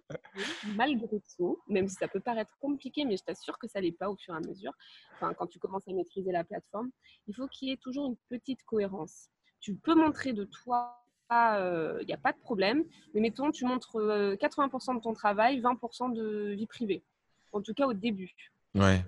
malgré 0.77 1.21
tout, 1.37 1.59
même 1.67 1.89
si 1.89 1.97
ça 1.97 2.07
peut 2.07 2.21
paraître 2.21 2.57
compliqué, 2.61 3.05
mais 3.05 3.17
je 3.17 3.25
t'assure 3.25 3.59
que 3.59 3.67
ça 3.67 3.81
l'est 3.81 3.91
pas 3.91 4.09
au 4.09 4.15
fur 4.15 4.35
et 4.35 4.37
à 4.37 4.41
mesure. 4.41 4.71
Enfin, 5.17 5.35
quand 5.35 5.49
tu 5.49 5.59
commences 5.59 5.89
à 5.89 5.93
maîtriser 5.93 6.31
la 6.31 6.45
plateforme, 6.45 6.91
il 7.27 7.35
faut 7.35 7.49
qu'il 7.49 7.71
y 7.71 7.73
ait 7.73 7.77
toujours 7.77 8.07
une 8.07 8.17
petite 8.29 8.63
cohérence. 8.63 9.29
Tu 9.59 9.75
peux 9.75 9.97
montrer 9.97 10.33
de 10.33 10.45
toi 10.45 10.97
il 11.31 11.35
euh, 11.35 12.05
n'y 12.05 12.13
a 12.13 12.19
pas 12.19 12.33
de 12.33 12.39
problème. 12.39 12.85
Mais 13.15 13.21
mettons, 13.21 13.51
tu 13.51 13.65
montres 13.65 13.97
80% 13.97 14.91
euh, 14.91 14.95
de 14.95 15.01
ton 15.01 15.13
travail, 15.13 15.61
20% 15.61 16.13
de 16.13 16.55
vie 16.55 16.67
privée. 16.67 17.03
En 17.53 17.61
tout 17.61 17.75
cas, 17.75 17.87
au 17.87 17.95
début. 17.95 18.35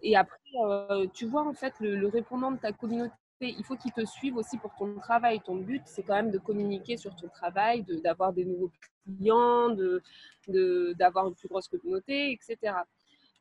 Et 0.03 0.17
après, 0.17 0.39
euh, 0.65 1.07
tu 1.13 1.27
vois, 1.27 1.47
en 1.47 1.53
fait, 1.53 1.75
le, 1.81 2.09
répondant 2.09 2.51
de 2.51 2.59
ta 2.59 2.73
communauté, 2.73 3.13
il 3.41 3.63
faut 3.65 3.77
qu'il 3.77 3.93
te 3.93 4.05
suive 4.07 4.37
aussi 4.37 4.57
pour 4.57 4.75
ton 4.77 4.95
travail. 4.97 5.41
Ton 5.45 5.57
but, 5.57 5.83
c'est 5.85 6.03
quand 6.03 6.15
même 6.15 6.31
de 6.31 6.39
communiquer 6.39 6.97
sur 6.97 7.15
ton 7.15 7.29
travail, 7.29 7.85
d'avoir 8.03 8.33
des 8.33 8.47
nouveaux 8.47 8.73
clients, 9.05 9.69
d'avoir 9.69 10.01
de, 10.49 10.95
d'avoir 10.95 11.29
une 11.29 11.35
plus 11.35 11.49
grosse 11.49 11.69
communauté, 11.69 12.33
etc. 12.33 12.77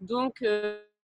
Donc, 0.01 0.45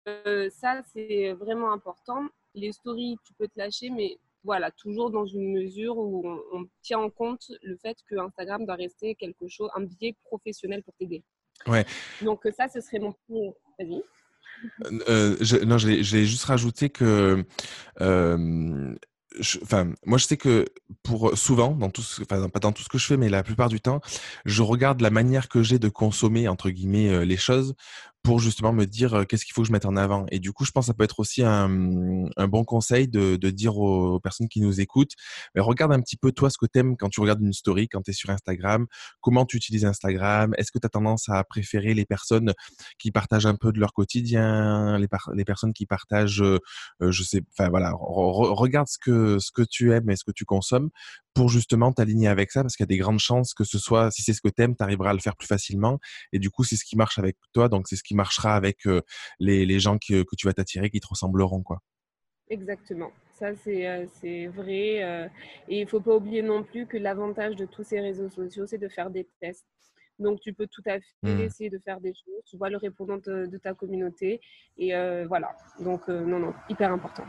ça, 0.05 0.81
c'est 0.93 1.31
vraiment 1.33 1.71
important. 1.71 2.27
Les 2.53 2.73
stories, 2.73 3.17
tu 3.23 3.33
peux 3.33 3.47
te 3.47 3.57
lâcher, 3.57 3.89
mais 3.89 4.17
voilà, 4.45 4.71
toujours 4.71 5.09
dans 5.11 5.25
une 5.25 5.51
mesure 5.51 5.97
où 5.97 6.23
on, 6.53 6.65
tient 6.81 6.99
en 6.99 7.09
compte 7.09 7.51
le 7.63 7.75
fait 7.77 7.97
que 8.09 8.15
Instagram 8.17 8.65
doit 8.65 8.75
rester 8.75 9.15
quelque 9.15 9.47
chose, 9.47 9.69
un 9.75 9.81
biais 9.81 10.15
professionnel 10.23 10.83
pour 10.83 10.93
t'aider. 10.95 11.23
Ouais. 11.67 11.85
Donc 12.21 12.47
ça, 12.55 12.67
ce 12.67 12.79
serait 12.79 12.99
mon 12.99 13.13
point. 13.27 13.51
Vas-y. 13.79 14.03
Euh, 15.09 15.35
je, 15.41 15.57
non, 15.57 15.77
j'ai 15.77 16.25
juste 16.25 16.45
rajouté 16.45 16.89
que, 16.89 17.43
euh, 18.01 18.95
enfin, 19.61 19.91
moi 20.05 20.17
je 20.17 20.25
sais 20.25 20.37
que 20.37 20.65
pour 21.03 21.37
souvent, 21.37 21.71
dans 21.71 21.89
tout, 21.89 22.01
ce, 22.01 22.21
enfin 22.21 22.47
pas 22.49 22.59
dans 22.59 22.71
tout 22.71 22.83
ce 22.83 22.89
que 22.89 22.97
je 22.97 23.05
fais, 23.05 23.17
mais 23.17 23.29
la 23.29 23.43
plupart 23.43 23.69
du 23.69 23.81
temps, 23.81 23.99
je 24.45 24.61
regarde 24.61 25.01
la 25.01 25.09
manière 25.09 25.49
que 25.49 25.61
j'ai 25.61 25.79
de 25.79 25.89
consommer 25.89 26.47
entre 26.47 26.69
guillemets 26.69 27.09
euh, 27.09 27.25
les 27.25 27.37
choses 27.37 27.75
pour 28.25 28.39
justement 28.39 28.73
me 28.73 28.85
dire 28.85 29.25
qu'est-ce 29.29 29.45
qu'il 29.45 29.53
faut 29.53 29.61
que 29.61 29.67
je 29.67 29.71
mette 29.71 29.85
en 29.85 29.95
avant. 29.95 30.25
Et 30.31 30.39
du 30.39 30.51
coup, 30.51 30.65
je 30.65 30.71
pense 30.71 30.85
que 30.85 30.87
ça 30.87 30.93
peut 30.95 31.03
être 31.03 31.19
aussi 31.19 31.43
un, 31.43 31.69
bon 31.69 32.63
conseil 32.63 33.07
de, 33.07 33.35
dire 33.51 33.77
aux, 33.77 34.19
personnes 34.19 34.49
qui 34.49 34.61
nous 34.61 34.81
écoutent, 34.81 35.11
regarde 35.55 35.93
un 35.93 36.01
petit 36.01 36.17
peu 36.17 36.31
toi 36.31 36.49
ce 36.49 36.57
que 36.57 36.65
tu 36.65 36.79
aimes 36.79 36.97
quand 36.97 37.09
tu 37.09 37.21
regardes 37.21 37.41
une 37.41 37.53
story, 37.53 37.87
quand 37.87 38.01
tu 38.01 38.09
es 38.09 38.13
sur 38.15 38.31
Instagram, 38.31 38.87
comment 39.21 39.45
tu 39.45 39.57
utilises 39.57 39.85
Instagram, 39.85 40.55
est-ce 40.57 40.71
que 40.71 40.79
tu 40.79 40.87
as 40.87 40.89
tendance 40.89 41.29
à 41.29 41.43
préférer 41.43 41.93
les 41.93 42.05
personnes 42.05 42.53
qui 42.97 43.11
partagent 43.11 43.45
un 43.45 43.55
peu 43.55 43.71
de 43.71 43.79
leur 43.79 43.93
quotidien, 43.93 44.97
les, 44.97 45.07
les 45.35 45.45
personnes 45.45 45.73
qui 45.73 45.85
partagent, 45.85 46.43
je 46.99 47.23
sais, 47.23 47.43
enfin 47.51 47.69
voilà, 47.69 47.91
regarde 47.95 48.87
ce 48.87 48.97
que, 48.97 49.37
ce 49.37 49.51
que 49.51 49.61
tu 49.61 49.93
aimes 49.93 50.09
et 50.09 50.15
ce 50.15 50.23
que 50.23 50.31
tu 50.31 50.45
consommes 50.45 50.89
pour 51.35 51.49
justement 51.49 51.91
t'aligner 51.91 52.29
avec 52.29 52.49
ça, 52.49 52.63
parce 52.63 52.77
qu'il 52.77 52.85
y 52.85 52.87
a 52.87 52.93
des 52.95 52.97
grandes 52.97 53.19
chances 53.19 53.53
que 53.53 53.65
ce 53.65 53.77
soit, 53.77 54.09
si 54.09 54.23
c'est 54.23 54.33
ce 54.33 54.41
que 54.41 54.47
tu 54.47 54.63
aimes, 54.63 54.75
tu 54.75 54.83
arriveras 54.83 55.09
à 55.09 55.13
le 55.13 55.19
faire 55.19 55.35
plus 55.35 55.47
facilement. 55.47 55.99
Et 56.31 56.39
du 56.39 56.49
coup, 56.49 56.63
c'est 56.63 56.77
ce 56.77 56.85
qui 56.85 56.95
marche 56.95 57.19
avec 57.19 57.35
toi, 57.53 57.67
donc 57.67 57.87
c'est 57.89 57.97
ce 57.97 58.03
qui 58.03 58.14
marchera 58.15 58.55
avec 58.55 58.87
les, 59.39 59.79
gens 59.79 59.97
que, 59.97 60.23
que 60.23 60.35
tu 60.35 60.47
vas 60.47 60.53
t'attirer, 60.53 60.89
qui 60.89 60.99
te 60.99 61.07
ressembleront. 61.07 61.63
quoi. 61.63 61.79
Exactement. 62.49 63.11
Ça, 63.33 63.53
c'est 63.55 64.47
vrai. 64.47 65.29
et 65.67 65.79
il 65.79 65.83
ne 65.83 65.89
faut 65.89 65.99
pas 65.99 66.15
oublier 66.15 66.41
non 66.41 66.63
plus 66.63 66.85
que 66.87 66.97
l'avantage 66.97 67.55
de 67.55 67.65
tous 67.65 67.83
ces 67.83 67.99
réseaux 67.99 68.29
sociaux, 68.29 68.65
c'est 68.65 68.77
de 68.77 68.87
faire 68.87 69.09
des 69.09 69.27
tests. 69.41 69.65
Donc, 70.19 70.39
tu 70.41 70.53
peux 70.53 70.67
tout 70.67 70.83
à 70.85 70.99
fait 70.99 71.05
mmh. 71.23 71.39
essayer 71.41 71.69
de 71.69 71.79
faire 71.79 71.99
des 71.99 72.13
choses. 72.13 72.43
Tu 72.49 72.57
vois 72.57 72.69
le 72.69 72.77
répondant 72.77 73.17
de, 73.17 73.57
ta 73.57 73.73
communauté. 73.73 74.41
Et 74.77 74.91
voilà. 75.27 75.49
Donc, 75.79 76.07
non, 76.07 76.39
non, 76.39 76.53
hyper 76.69 76.91
important. 76.91 77.25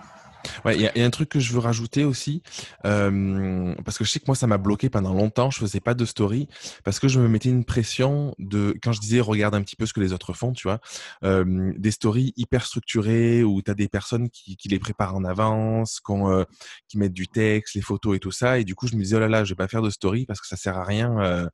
Ouais, 0.65 0.77
il 0.77 0.83
y, 0.83 1.01
a 1.01 1.05
un 1.05 1.11
truc 1.11 1.29
que 1.29 1.41
je 1.41 1.53
veux 1.53 1.59
rajouter 1.59 2.05
aussi, 2.05 2.43
euh, 2.85 3.75
parce 3.85 3.99
que 3.99 4.05
je 4.05 4.11
sais 4.11 4.21
que 4.21 4.25
moi 4.27 4.35
ça 4.35 4.47
m'a 4.47 4.59
bloqué 4.59 4.89
pendant 4.89 5.15
longtemps. 5.15 5.51
Je 5.51 5.59
faisais 5.59 5.81
pas 5.81 5.95
de 5.95 6.05
story 6.05 6.49
parce 6.85 6.99
que 6.99 7.09
je 7.09 7.21
me 7.21 7.29
mettais 7.29 7.49
une 7.49 7.65
pression 7.65 8.35
de 8.39 8.75
quand 8.83 8.93
je 8.93 9.01
disais 9.01 9.21
regarde 9.21 9.55
un 9.55 9.63
petit 9.63 9.77
peu 9.77 9.87
ce 9.87 9.93
que 9.93 10.01
les 10.01 10.13
autres 10.13 10.33
font, 10.33 10.53
tu 10.53 10.69
vois, 10.69 10.81
euh, 11.25 11.73
des 11.77 11.91
stories 11.91 12.33
hyper 12.37 12.65
structurées 12.67 13.45
où 13.45 13.63
tu 13.63 13.71
as 13.71 13.75
des 13.75 13.89
personnes 13.89 14.31
qui, 14.31 14.57
qui, 14.57 14.69
les 14.69 14.79
préparent 14.79 15.17
en 15.17 15.25
avance, 15.25 16.01
euh, 16.11 16.45
qui 16.89 16.99
mettent 16.99 17.13
du 17.13 17.29
texte, 17.29 17.75
les 17.75 17.83
photos 17.83 18.17
et 18.17 18.19
tout 18.19 18.33
ça. 18.33 18.59
Et 18.59 18.65
du 18.65 18.75
coup 18.75 18.87
je 18.87 18.97
me 18.97 19.03
disais 19.03 19.17
oh 19.17 19.21
là 19.21 19.29
là, 19.29 19.45
je 19.45 19.51
vais 19.51 19.57
pas 19.57 19.69
faire 19.69 19.83
de 19.83 19.91
story 19.91 20.27
parce 20.27 20.41
que 20.41 20.47
ça 20.47 20.57
sert 20.57 20.77
à 20.77 20.85
rien, 20.85 21.19
euh, 21.21 21.47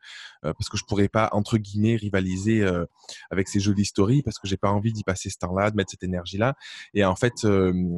euh, 0.44 0.52
parce 0.54 0.68
que 0.68 0.76
je 0.76 0.84
pourrais 0.84 1.08
pas 1.08 1.21
entre 1.32 1.58
guillemets 1.58 1.96
rivaliser 1.96 2.64
avec 3.30 3.48
ces 3.48 3.60
jolies 3.60 3.84
stories 3.84 4.22
parce 4.22 4.38
que 4.38 4.48
j'ai 4.48 4.56
pas 4.56 4.70
envie 4.70 4.92
d'y 4.92 5.04
passer 5.04 5.30
ce 5.30 5.38
temps-là, 5.38 5.70
de 5.70 5.76
mettre 5.76 5.90
cette 5.90 6.02
énergie-là. 6.02 6.54
Et 6.94 7.04
en 7.04 7.16
fait 7.16 7.46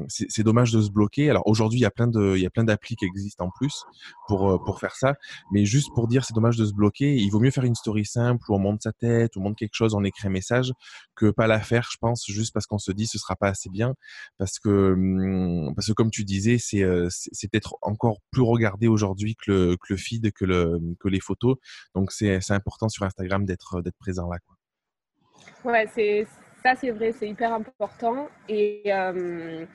c'est 0.09 0.43
dommage 0.43 0.73
de 0.73 0.81
se 0.81 0.90
bloquer. 0.90 1.31
Alors 1.31 1.47
aujourd'hui, 1.47 1.81
il 1.81 1.83
y 1.83 1.87
a 1.87 1.90
plein 1.90 2.07
de, 2.07 2.37
il 2.37 2.43
y 2.43 2.47
a 2.47 2.50
plein 2.50 2.64
d'applis 2.64 2.97
qui 2.97 3.04
existent 3.04 3.47
en 3.47 3.50
plus 3.50 3.85
pour 4.28 4.50
euh, 4.50 4.59
pour 4.59 4.81
faire 4.81 4.97
ça. 4.97 5.14
Mais 5.52 5.64
juste 5.64 5.90
pour 5.95 6.09
dire, 6.09 6.25
c'est 6.25 6.35
dommage 6.35 6.57
de 6.57 6.64
se 6.64 6.73
bloquer. 6.73 7.16
Il 7.16 7.31
vaut 7.31 7.40
mieux 7.40 7.50
faire 7.50 7.64
une 7.64 7.75
story 7.75 8.04
simple 8.04 8.45
où 8.49 8.54
on 8.54 8.59
monte 8.59 8.83
sa 8.83 8.93
tête, 8.93 9.37
où 9.37 9.40
on 9.40 9.45
monte 9.45 9.57
quelque 9.57 9.75
chose, 9.75 9.95
on 9.95 10.04
écrit 10.04 10.26
un 10.28 10.31
message, 10.31 10.73
que 11.14 11.31
pas 11.31 11.47
la 11.47 11.61
faire, 11.61 11.88
je 11.90 11.97
pense, 12.00 12.25
juste 12.26 12.52
parce 12.52 12.66
qu'on 12.66 12.78
se 12.78 12.93
dit 12.93 13.07
ce 13.07 13.19
sera 13.19 13.37
pas 13.37 13.49
assez 13.49 13.71
bien, 13.71 13.95
parce 14.38 14.59
que 14.59 14.93
hum, 14.93 15.75
parce 15.75 15.88
que 15.88 15.93
comme 15.93 16.11
tu 16.11 16.25
disais, 16.25 16.59
c'est 16.59 16.83
euh, 16.83 17.09
c'est 17.11 17.50
peut-être 17.50 17.76
encore 17.83 18.19
plus 18.31 18.43
regardé 18.43 18.88
aujourd'hui 18.88 19.37
que 19.37 19.50
le 19.50 19.76
que 19.76 19.93
le 19.93 19.97
feed, 19.97 20.33
que 20.33 20.45
le 20.45 20.81
que 21.00 21.09
les 21.09 21.21
photos. 21.21 21.57
Donc 21.95 22.12
c'est 22.12 22.40
c'est 22.40 22.54
important 22.54 22.88
sur 22.88 23.04
Instagram 23.04 23.13
d'être 23.18 23.83
d'être 23.83 23.99
présent 23.99 24.28
là. 24.28 24.38
Quoi. 24.47 25.73
Ouais, 25.73 25.87
c'est 25.94 26.26
ça, 26.62 26.75
c'est 26.76 26.90
vrai, 26.90 27.12
c'est 27.12 27.28
hyper 27.28 27.52
important. 27.52 28.28
Et, 28.49 28.83
euh, 28.87 29.66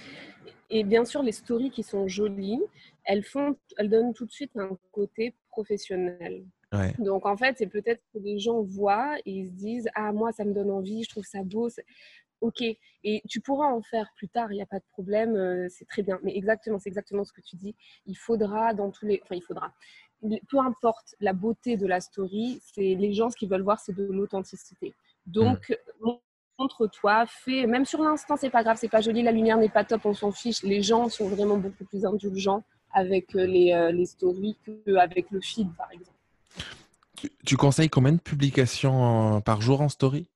et 0.69 0.83
bien 0.83 1.05
sûr, 1.05 1.21
les 1.21 1.31
stories 1.31 1.69
qui 1.69 1.83
sont 1.83 2.07
jolies, 2.07 2.61
elles, 3.03 3.23
font, 3.23 3.55
elles 3.77 3.89
donnent 3.89 4.13
tout 4.13 4.25
de 4.25 4.31
suite 4.31 4.51
un 4.55 4.77
côté 4.91 5.35
professionnel. 5.49 6.45
Donc 6.99 7.25
en 7.25 7.35
fait, 7.35 7.55
c'est 7.57 7.67
peut-être 7.67 8.01
que 8.13 8.19
les 8.19 8.37
gens 8.37 8.61
voient 8.61 9.17
et 9.25 9.31
ils 9.31 9.47
se 9.47 9.53
disent 9.53 9.89
Ah, 9.95 10.11
moi, 10.11 10.31
ça 10.31 10.45
me 10.45 10.53
donne 10.53 10.69
envie, 10.69 11.03
je 11.03 11.09
trouve 11.09 11.25
ça 11.25 11.43
beau. 11.43 11.69
Ok, 12.41 12.61
et 12.61 13.21
tu 13.27 13.41
pourras 13.41 13.67
en 13.67 13.81
faire 13.81 14.09
plus 14.15 14.29
tard, 14.29 14.51
il 14.53 14.55
n'y 14.55 14.61
a 14.61 14.65
pas 14.65 14.79
de 14.79 14.85
problème, 14.91 15.35
euh, 15.35 15.67
c'est 15.69 15.85
très 15.85 16.03
bien. 16.03 16.19
Mais 16.23 16.37
exactement, 16.37 16.79
c'est 16.79 16.87
exactement 16.87 17.25
ce 17.25 17.33
que 17.33 17.41
tu 17.41 17.57
dis. 17.57 17.75
Il 18.05 18.15
faudra 18.15 18.73
dans 18.73 18.91
tous 18.91 19.05
les. 19.05 19.19
Enfin, 19.23 19.35
il 19.35 19.43
faudra. 19.43 19.73
Peu 20.21 20.59
importe 20.59 21.15
la 21.19 21.33
beauté 21.33 21.77
de 21.77 21.87
la 21.87 22.01
story, 22.01 22.61
c'est 22.73 22.95
les 22.95 23.13
gens, 23.13 23.29
ce 23.29 23.37
qu'ils 23.37 23.49
veulent 23.49 23.61
voir, 23.61 23.79
c'est 23.79 23.93
de 23.93 24.03
l'authenticité. 24.03 24.93
Donc, 25.25 25.69
mmh 26.01 26.09
montre-toi, 26.59 27.25
fais, 27.25 27.65
même 27.65 27.85
sur 27.85 28.03
l'instant, 28.03 28.35
c'est 28.35 28.49
pas 28.49 28.63
grave, 28.63 28.77
c'est 28.79 28.89
pas 28.89 29.01
joli, 29.01 29.23
la 29.23 29.31
lumière 29.31 29.57
n'est 29.57 29.69
pas 29.69 29.83
top, 29.83 30.05
on 30.05 30.13
s'en 30.13 30.31
fiche. 30.31 30.61
Les 30.63 30.81
gens 30.81 31.09
sont 31.09 31.27
vraiment 31.27 31.57
beaucoup 31.57 31.85
plus 31.85 32.05
indulgents 32.05 32.63
avec 32.93 33.35
euh, 33.35 33.45
les, 33.45 33.71
euh, 33.73 33.91
les 33.91 34.05
stories 34.05 34.57
qu'avec 34.65 35.31
le 35.31 35.39
feed, 35.41 35.69
par 35.75 35.91
exemple. 35.91 36.17
Tu, 37.45 37.57
conseilles 37.57 37.89
combien 37.89 38.13
de 38.13 38.19
publications 38.19 39.41
par 39.41 39.61
jour 39.61 39.81
en 39.81 39.89
story? 39.89 40.27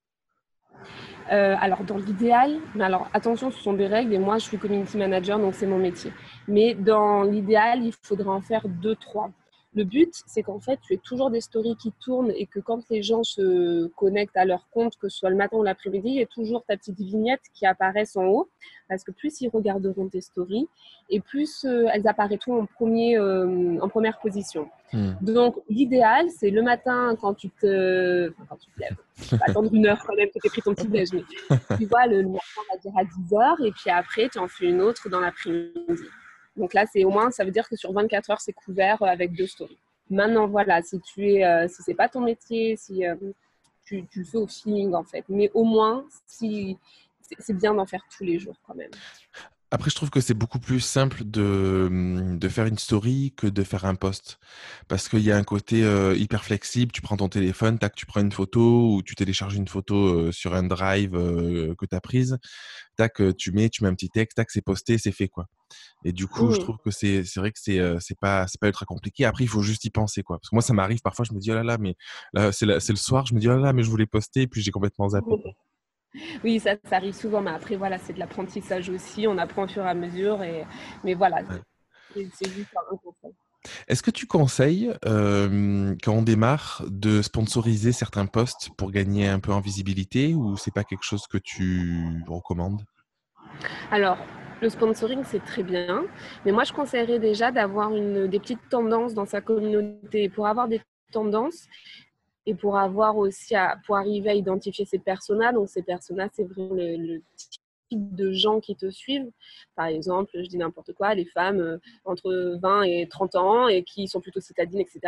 Euh, 1.31 1.55
alors, 1.59 1.83
dans 1.85 1.97
l'idéal, 1.97 2.59
mais 2.75 2.83
alors 2.83 3.09
attention, 3.13 3.51
ce 3.51 3.59
sont 3.59 3.73
des 3.73 3.87
règles 3.87 4.13
et 4.13 4.19
moi 4.19 4.37
je 4.37 4.43
suis 4.43 4.57
community 4.57 4.97
manager 4.97 5.39
donc 5.39 5.55
c'est 5.55 5.65
mon 5.65 5.77
métier. 5.77 6.11
Mais 6.49 6.73
dans 6.73 7.23
l'idéal, 7.23 7.85
il 7.85 7.93
faudrait 8.01 8.27
en 8.27 8.41
faire 8.41 8.67
deux, 8.67 8.95
trois. 8.95 9.31
Le 9.75 9.83
but, 9.83 10.13
c'est 10.27 10.43
qu'en 10.43 10.59
fait, 10.59 10.79
tu 10.81 10.93
aies 10.93 11.01
toujours 11.03 11.31
des 11.31 11.41
stories 11.41 11.75
qui 11.75 11.91
tournent 11.93 12.31
et 12.35 12.45
que 12.45 12.59
quand 12.59 12.81
les 12.89 13.01
gens 13.01 13.23
se 13.23 13.87
connectent 13.95 14.37
à 14.37 14.45
leur 14.45 14.69
compte, 14.69 14.97
que 14.97 15.09
ce 15.09 15.17
soit 15.17 15.31
le 15.31 15.35
matin 15.35 15.57
ou 15.57 15.63
l'après-midi, 15.63 16.09
il 16.09 16.15
y 16.15 16.21
a 16.21 16.27
toujours 16.27 16.63
ta 16.65 16.77
petite 16.77 16.99
vignette 16.99 17.41
qui 17.53 17.65
apparaît 17.65 18.05
en 18.15 18.25
haut. 18.25 18.49
Parce 18.87 19.03
que 19.03 19.11
plus 19.11 19.41
ils 19.41 19.49
regarderont 19.49 20.07
tes 20.09 20.21
stories 20.21 20.67
et 21.09 21.19
plus 21.19 21.65
euh, 21.65 21.87
elles 21.91 22.07
apparaîtront 22.07 22.61
en, 22.61 22.65
premier, 22.65 23.17
euh, 23.17 23.79
en 23.79 23.89
première 23.89 24.19
position. 24.19 24.69
Hmm. 24.91 25.13
Donc, 25.21 25.55
l'idéal, 25.69 26.27
c'est 26.29 26.51
le 26.51 26.61
matin 26.61 27.15
quand 27.19 27.33
tu 27.33 27.49
te, 27.49 28.29
enfin, 28.29 28.45
quand 28.49 28.57
tu 28.57 28.69
te 28.69 28.79
lèves. 28.79 28.97
Tu 29.27 29.35
vas 29.35 29.45
attendre 29.47 29.73
une 29.73 29.87
heure 29.87 30.03
quand 30.05 30.15
même 30.15 30.27
que 30.27 30.39
tu 30.39 30.47
aies 30.47 30.49
pris 30.49 30.61
ton 30.61 30.75
petit 30.75 30.87
déjeuner. 30.87 31.23
tu 31.79 31.85
vois, 31.85 32.05
le, 32.05 32.23
matin, 32.23 32.39
on 32.57 32.73
va 32.73 32.79
dire 32.79 32.91
à 32.95 33.03
10 33.03 33.33
heures 33.33 33.65
et 33.65 33.71
puis 33.71 33.89
après, 33.89 34.29
tu 34.29 34.37
en 34.37 34.47
fais 34.47 34.67
une 34.67 34.81
autre 34.81 35.09
dans 35.09 35.19
l'après-midi. 35.19 36.03
Donc 36.55 36.73
là, 36.73 36.85
c'est 36.91 37.03
au 37.03 37.09
moins, 37.09 37.31
ça 37.31 37.43
veut 37.43 37.51
dire 37.51 37.67
que 37.67 37.75
sur 37.75 37.91
24 37.93 38.29
heures, 38.29 38.41
c'est 38.41 38.53
couvert 38.53 39.01
euh, 39.01 39.07
avec 39.07 39.33
deux 39.33 39.47
stories. 39.47 39.79
Maintenant, 40.09 40.47
voilà, 40.47 40.81
si 40.81 40.99
tu 41.01 41.31
es, 41.31 41.45
euh, 41.45 41.67
si 41.67 41.81
c'est 41.83 41.93
pas 41.93 42.09
ton 42.09 42.21
métier, 42.21 42.75
si 42.77 43.05
euh, 43.05 43.15
tu, 43.85 44.07
le 44.15 44.23
fais 44.23 44.37
au 44.37 44.47
feeling 44.47 44.93
en 44.93 45.03
fait, 45.03 45.25
mais 45.29 45.49
au 45.53 45.63
moins, 45.63 46.05
si 46.27 46.77
c'est 47.39 47.53
bien 47.53 47.73
d'en 47.73 47.85
faire 47.85 48.05
tous 48.15 48.23
les 48.23 48.37
jours 48.37 48.55
quand 48.67 48.75
même. 48.75 48.91
Après, 49.73 49.89
je 49.89 49.95
trouve 49.95 50.11
que 50.11 50.21
c'est 50.21 50.35
beaucoup 50.35 50.59
plus 50.59 50.81
simple 50.81 51.23
de, 51.25 51.87
mmh, 51.89 52.37
de, 52.37 52.47
faire 52.47 52.67
une 52.67 52.77
story 52.77 53.33
que 53.35 53.47
de 53.47 53.63
faire 53.63 53.85
un 53.85 53.95
post. 53.95 54.37
Parce 54.87 55.09
qu'il 55.09 55.21
y 55.21 55.31
a 55.31 55.35
un 55.35 55.43
côté 55.43 55.79
hyper 56.15 56.43
flexible. 56.43 56.91
Tu 56.91 57.01
prends 57.01 57.17
ton 57.17 57.27
téléphone, 57.27 57.79
tac, 57.79 57.95
tu 57.95 58.05
prends 58.05 58.21
une 58.21 58.31
photo 58.31 58.93
ou 58.93 59.01
tu 59.01 59.15
télécharges 59.15 59.55
une 59.55 59.67
photo 59.67 60.31
sur 60.31 60.53
un 60.53 60.61
drive 60.61 61.13
que 61.13 61.85
tu 61.87 61.95
as 61.95 62.01
prise. 62.01 62.37
Tac, 62.97 63.19
tu 63.35 63.51
mets, 63.51 63.69
tu 63.69 63.83
mets 63.83 63.89
un 63.89 63.95
petit 63.95 64.09
texte, 64.09 64.37
tac, 64.37 64.51
c'est 64.51 64.61
posté, 64.61 64.99
c'est 64.99 65.11
fait. 65.11 65.27
quoi. 65.27 65.47
Et 66.05 66.11
du 66.11 66.27
coup, 66.27 66.51
je 66.51 66.59
trouve 66.59 66.77
que 66.77 66.91
c'est 66.91 67.23
vrai 67.37 67.51
que 67.51 67.59
c'est 67.59 67.81
c'est 67.99 68.19
pas, 68.19 68.45
pas 68.61 68.67
ultra 68.67 68.85
compliqué. 68.85 69.25
Après, 69.25 69.43
il 69.43 69.49
faut 69.49 69.63
juste 69.63 69.85
y 69.85 69.89
penser. 69.89 70.21
quoi. 70.21 70.37
Parce 70.37 70.51
que 70.51 70.55
moi, 70.55 70.61
ça 70.61 70.73
m'arrive 70.73 71.01
parfois, 71.01 71.25
je 71.27 71.33
me 71.33 71.39
dis, 71.39 71.49
oh 71.49 71.55
là 71.55 71.63
là, 71.63 71.79
mais 71.79 71.95
là, 72.33 72.51
c'est 72.51 72.67
le 72.67 72.95
soir, 72.95 73.25
je 73.25 73.33
me 73.33 73.39
dis, 73.39 73.47
oh 73.49 73.55
là 73.55 73.59
là, 73.59 73.73
mais 73.73 73.81
je 73.81 73.89
voulais 73.89 74.05
poster, 74.05 74.43
et 74.43 74.47
puis 74.47 74.61
j'ai 74.61 74.69
complètement 74.69 75.09
zappé. 75.09 75.25
Oui, 75.31 75.41
ça, 76.59 76.75
arrive 76.91 77.13
souvent, 77.13 77.41
mais 77.41 77.51
après, 77.51 77.75
voilà, 77.75 77.97
c'est 77.97 78.13
de 78.13 78.19
l'apprentissage 78.19 78.89
aussi. 78.89 79.27
On 79.27 79.37
apprend 79.37 79.63
au 79.63 79.67
fur 79.67 79.85
et 79.85 79.89
à 79.89 79.93
mesure. 79.93 80.43
Et... 80.43 80.65
Mais 81.03 81.13
voilà, 81.13 81.41
c'est 82.13 82.49
juste 82.51 82.75
un 82.75 82.95
conseil. 82.97 83.31
Est-ce 83.87 84.03
que 84.03 84.11
tu 84.11 84.27
conseilles, 84.27 84.93
euh, 85.05 85.95
quand 86.03 86.13
on 86.13 86.21
démarre, 86.21 86.83
de 86.89 87.21
sponsoriser 87.21 87.91
certains 87.91 88.25
postes 88.25 88.69
pour 88.77 88.91
gagner 88.91 89.27
un 89.27 89.39
peu 89.39 89.53
en 89.53 89.61
visibilité 89.61 90.33
ou 90.33 90.57
c'est 90.57 90.73
pas 90.73 90.83
quelque 90.83 91.03
chose 91.03 91.27
que 91.27 91.37
tu 91.37 92.21
recommandes? 92.27 92.81
Alors, 93.91 94.17
le 94.61 94.69
sponsoring, 94.69 95.23
c'est 95.25 95.43
très 95.43 95.63
bien, 95.63 96.05
mais 96.45 96.51
moi, 96.51 96.63
je 96.63 96.73
conseillerais 96.73 97.19
déjà 97.19 97.51
d'avoir 97.51 97.91
des 97.91 98.39
petites 98.39 98.69
tendances 98.69 99.13
dans 99.13 99.25
sa 99.25 99.41
communauté. 99.41 100.29
Pour 100.29 100.47
avoir 100.47 100.67
des 100.67 100.81
tendances, 101.11 101.67
et 102.45 102.55
pour 102.55 102.77
avoir 102.77 103.17
aussi 103.17 103.55
pour 103.85 103.97
arriver 103.97 104.29
à 104.29 104.33
identifier 104.33 104.85
ces 104.85 104.99
personas. 104.99 105.53
Donc 105.53 105.69
ces 105.69 105.83
personas, 105.83 106.29
c'est 106.33 106.43
vraiment 106.43 106.75
le, 106.75 107.21
type 107.35 108.15
de 108.15 108.31
gens 108.31 108.59
qui 108.59 108.75
te 108.75 108.89
suivent. 108.89 109.29
Par 109.75 109.85
exemple, 109.85 110.31
je 110.33 110.47
dis 110.47 110.57
n'importe 110.57 110.93
quoi, 110.93 111.13
les 111.13 111.25
femmes 111.25 111.59
euh, 111.59 111.77
entre 112.05 112.57
20 112.59 112.83
et 112.83 113.07
30 113.07 113.35
ans 113.35 113.67
et 113.67 113.83
qui 113.83 114.07
sont 114.07 114.19
plutôt 114.19 114.39
citadines, 114.39 114.79
etc. 114.79 114.99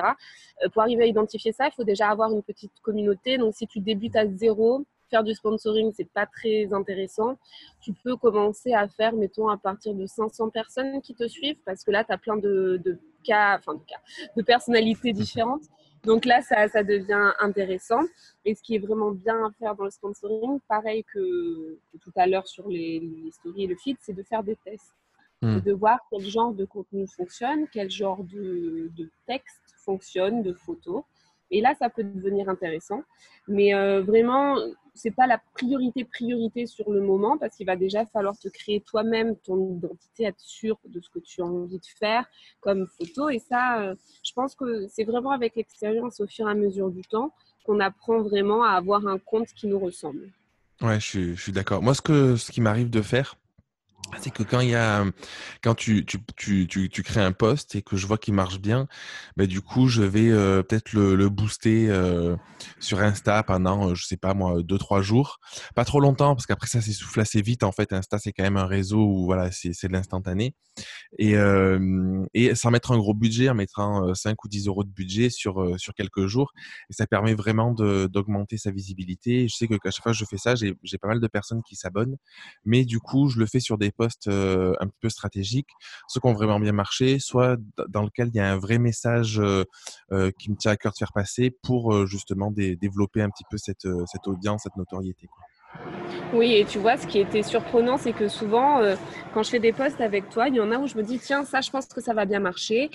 Euh, 0.64 0.70
pour 0.70 0.84
arriver 0.84 1.04
à 1.04 1.08
identifier 1.08 1.52
ça, 1.52 1.68
il 1.68 1.72
faut 1.72 1.84
déjà 1.84 2.10
avoir 2.10 2.32
une 2.32 2.44
petite 2.44 2.74
communauté. 2.84 3.38
Donc 3.38 3.56
si 3.56 3.66
tu 3.66 3.80
débutes 3.80 4.16
à 4.16 4.28
zéro, 4.28 4.86
faire 5.10 5.24
du 5.24 5.34
sponsoring, 5.34 5.92
c'est 5.96 6.10
pas 6.12 6.26
très 6.26 6.74
intéressant. 6.74 7.38
Tu 7.82 7.94
peux 7.94 8.16
commencer 8.16 8.74
à 8.74 8.88
faire, 8.88 9.14
mettons, 9.14 9.50
à 9.50 9.58
partir 9.58 9.94
de 9.94 10.06
500 10.06 10.50
personnes 10.50 11.02
qui 11.02 11.16
te 11.16 11.28
suivent, 11.28 11.60
parce 11.66 11.84
que 11.84 11.92
là, 11.92 12.04
tu 12.04 12.12
as 12.12 12.18
plein 12.18 12.38
de, 12.38 13.00
cas, 13.24 13.58
enfin 13.58 13.76
de 13.76 13.84
cas, 13.86 14.00
de 14.36 14.42
personnalités 14.42 15.14
différentes. 15.14 15.64
Donc 16.06 16.26
là, 16.26 16.42
ça, 16.42 16.68
ça, 16.68 16.84
devient 16.84 17.32
intéressant. 17.40 18.02
Et 18.44 18.56
ce 18.56 18.62
qui 18.62 18.76
est 18.76 18.80
vraiment 18.80 19.12
bien 19.12 19.46
à 19.46 19.52
faire 19.60 19.76
dans 19.76 19.86
le 19.86 19.90
sponsoring, 19.90 20.60
pareil 20.68 21.04
que, 21.04 21.80
tout 22.02 22.12
à 22.16 22.28
l'heure 22.28 22.48
sur 22.48 22.68
les, 22.68 23.02
stories 23.32 23.64
et 23.64 23.68
le 23.68 23.76
feed, 23.76 23.98
c'est 24.02 24.14
de 24.14 24.24
faire 24.24 24.44
des 24.44 24.56
tests. 24.58 24.94
Hmm. 25.42 25.60
de 25.60 25.74
voir 25.74 26.00
quel 26.10 26.22
genre 26.22 26.54
de 26.54 26.64
contenu 26.64 27.06
fonctionne, 27.08 27.68
quel 27.68 27.92
genre 27.92 28.24
de, 28.24 28.90
de 28.96 29.10
texte 29.28 29.60
fonctionne, 29.84 30.42
de 30.42 30.54
photos. 30.54 31.04
Et 31.52 31.60
là, 31.60 31.76
ça 31.76 31.90
peut 31.90 32.04
devenir 32.04 32.48
intéressant. 32.48 33.04
Mais 33.48 33.76
euh, 33.76 34.02
vraiment, 34.02 34.58
c'est 34.96 35.12
pas 35.12 35.28
la 35.28 35.40
priorité 35.54 36.06
priorité 36.06 36.66
sur 36.66 36.92
le 36.92 37.02
moment 37.02 37.38
parce 37.38 37.56
qu'il 37.56 37.66
va 37.66 37.76
déjà 37.76 38.06
falloir 38.06 38.38
te 38.38 38.48
créer 38.48 38.82
toi-même 38.82 39.36
ton 39.38 39.76
identité, 39.78 40.24
être 40.24 40.40
sûr 40.40 40.80
de 40.86 41.00
ce 41.02 41.10
que 41.10 41.20
tu 41.20 41.42
as 41.42 41.46
envie 41.46 41.80
de 41.80 41.86
faire 42.00 42.26
comme 42.62 42.88
photo. 42.88 43.30
Et 43.30 43.40
ça, 43.40 43.82
euh, 43.82 43.96
je 44.24 44.32
pense 44.34 44.56
que 44.56 44.88
c'est 44.88 45.04
vraiment 45.04 45.32
avec 45.32 45.56
l'expérience 45.56 46.20
au 46.20 46.28
fur 46.28 46.48
et 46.48 46.52
à 46.52 46.56
mesure 46.56 46.90
du 46.90 47.02
temps 47.02 47.34
qu'on 47.66 47.80
apprend 47.80 48.22
vraiment 48.22 48.64
à 48.64 48.72
avoir 48.72 49.06
un 49.08 49.18
compte 49.20 49.48
qui 49.48 49.68
nous 49.68 49.80
ressemble. 49.80 50.32
Ouais, 50.82 51.00
je 51.00 51.06
suis, 51.06 51.36
je 51.36 51.42
suis 51.42 51.52
d'accord. 51.52 51.82
Moi, 51.82 51.94
ce, 51.94 52.02
que, 52.02 52.36
ce 52.36 52.52
qui 52.52 52.62
m'arrive 52.62 52.90
de 52.90 53.02
faire, 53.02 53.36
c'est 54.22 54.32
que 54.32 54.44
quand 54.44 54.60
il 54.60 54.70
y 54.70 54.76
a, 54.76 55.06
quand 55.62 55.76
tu, 55.76 56.06
tu, 56.06 56.20
tu, 56.36 56.90
tu, 56.90 57.04
crées 57.04 57.22
un 57.22 57.32
poste 57.32 57.76
et 57.76 57.82
que 57.82 57.98
je 57.98 58.08
vois 58.08 58.18
qu'il 58.18 58.34
marche 58.34 58.60
bien, 58.60 58.88
bah, 59.38 59.46
du 59.46 59.62
coup, 59.62 59.88
je 59.88 60.04
vais 60.04 60.30
euh, 60.30 60.64
peut-être 60.64 60.94
le, 60.94 61.16
le 61.16 61.30
booster 61.30 61.90
euh, 61.90 62.36
sur 62.80 63.00
Insta 63.00 63.44
pendant, 63.44 63.90
euh, 63.90 63.96
je 63.96 64.06
sais 64.06 64.18
pas 64.18 64.34
moi, 64.34 64.62
deux, 64.64 64.78
trois 64.78 65.02
jours. 65.02 65.40
Pas 65.76 65.86
trop 65.86 66.00
longtemps, 66.00 66.36
parce 66.36 66.46
qu'après 66.46 66.68
ça 66.68 66.82
s'essouffle 66.82 67.20
assez 67.20 67.42
vite. 67.42 67.64
En 67.64 67.72
fait, 67.72 67.94
Insta, 67.94 68.18
c'est 68.20 68.32
quand 68.32 68.44
même 68.44 68.58
un 68.58 68.68
réseau 68.68 69.00
où 69.06 69.26
voilà, 69.26 69.52
c'est, 69.52 69.70
de 69.70 69.94
l'instantané. 69.94 70.56
Et, 71.18 71.36
euh, 71.36 72.26
et 72.34 72.54
sans 72.56 72.72
mettre 72.72 72.92
un 72.92 72.98
gros 72.98 73.14
budget, 73.14 73.50
en 73.50 73.56
mettant 73.56 74.14
5 74.14 74.44
ou 74.44 74.48
10 74.48 74.68
euros 74.68 74.84
de 74.84 74.90
budget 74.90 75.30
sur, 75.30 75.80
sur 75.80 75.94
quelques 75.94 76.28
jours. 76.28 76.52
Et 76.90 76.94
ça 76.94 77.08
permet 77.08 77.34
vraiment 77.34 77.72
d'augmenter 77.72 78.58
sa 78.58 78.72
visibilité. 78.72 79.48
Je 79.48 79.56
sais 79.56 79.68
que 79.68 79.76
à 79.76 79.92
chaque 79.92 80.04
fois 80.04 80.12
que 80.12 80.18
je 80.18 80.26
fais 80.26 80.38
ça, 80.38 80.56
j'ai 80.56 80.98
pas 81.02 81.08
mal 81.08 81.20
de 81.20 81.28
personnes 81.28 81.62
qui 81.64 81.76
s'abonnent. 81.76 82.18
Mais 82.66 82.86
du 82.86 83.00
coup, 83.00 83.30
je 83.30 83.40
le 83.40 83.46
fais 83.46 83.60
sur 83.60 83.78
des 83.78 83.92
postes 83.98 84.28
un 84.28 84.88
petit 84.88 85.00
peu 85.02 85.10
stratégiques, 85.10 85.70
ceux 86.08 86.20
qui 86.20 86.28
ont 86.28 86.34
vraiment 86.34 86.60
bien 86.60 86.72
marché, 86.72 87.20
soit 87.20 87.58
dans 87.90 88.04
lequel 88.04 88.30
il 88.30 88.36
y 88.36 88.40
a 88.40 88.52
un 88.52 88.58
vrai 88.58 88.78
message 88.78 89.42
qui 90.38 90.52
me 90.52 90.56
tient 90.56 90.72
à 90.72 90.78
cœur 90.78 90.92
de 90.92 90.98
faire 90.98 91.14
passer 91.14 91.56
pour 91.64 92.06
justement 92.08 92.52
développer 92.52 93.22
un 93.22 93.30
petit 93.30 93.44
peu 93.50 93.58
cette, 93.58 93.88
cette 94.08 94.28
audience, 94.28 94.64
cette 94.64 94.76
notoriété. 94.76 95.28
Oui, 96.34 96.54
et 96.54 96.66
tu 96.66 96.80
vois, 96.80 96.98
ce 96.98 97.08
qui 97.08 97.20
était 97.20 97.44
surprenant, 97.44 97.98
c'est 97.98 98.14
que 98.14 98.28
souvent, 98.28 98.82
quand 99.34 99.44
je 99.44 99.50
fais 99.50 99.60
des 99.60 99.74
posts 99.74 100.02
avec 100.02 100.30
toi, 100.30 100.48
il 100.48 100.56
y 100.56 100.60
en 100.60 100.72
a 100.72 100.78
où 100.78 100.88
je 100.88 100.96
me 100.96 101.04
dis, 101.04 101.20
tiens, 101.20 101.44
ça, 101.44 101.62
je 101.62 101.70
pense 101.70 101.88
que 101.88 102.02
ça 102.02 102.14
va 102.14 102.26
bien 102.26 102.40
marcher 102.40 102.90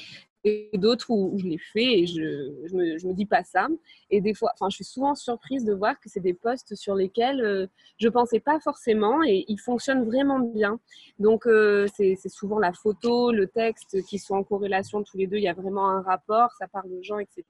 et 0.45 0.71
d'autres 0.75 1.11
où, 1.11 1.39
je 1.39 1.47
l'ai 1.47 1.59
fait 1.59 2.01
et 2.01 2.07
je, 2.07 2.55
je, 2.65 2.75
me, 2.75 2.99
je 2.99 3.07
me 3.07 3.13
dis 3.13 3.27
pas 3.27 3.45
ça. 3.45 3.69
Et 4.09 4.21
des 4.21 4.35
fois, 4.35 4.51
enfin, 4.55 4.69
je 4.71 4.77
suis 4.77 4.85
souvent 4.85 5.15
surprise 5.15 5.65
de 5.65 5.75
voir 5.75 6.01
que 6.01 6.09
c'est 6.09 6.21
des 6.21 6.35
posts 6.35 6.75
sur 6.75 6.95
lesquels 6.95 7.41
euh, 7.41 7.67
je 7.99 8.09
pensais 8.09 8.41
pas 8.41 8.59
forcément 8.61 9.23
et 9.23 9.45
ils 9.49 9.59
fonctionnent 9.59 10.05
vraiment 10.05 10.39
bien. 10.39 10.81
Donc, 11.19 11.47
euh, 11.47 11.87
c'est 11.95 12.17
souvent 12.29 12.59
la 12.59 12.73
photo, 12.73 13.33
le 13.33 13.47
texte 13.47 14.03
qui 14.07 14.19
sont 14.19 14.35
en 14.35 14.45
corrélation 14.45 15.03
tous 15.03 15.19
les 15.19 15.27
deux. 15.27 15.37
Il 15.37 15.45
y 15.45 15.49
a 15.49 15.55
vraiment 15.55 15.89
un 15.89 16.03
rapport, 16.03 16.51
ça 16.59 16.69
parle 16.69 16.93
aux 16.93 17.03
gens, 17.03 17.19
etc. 17.19 17.45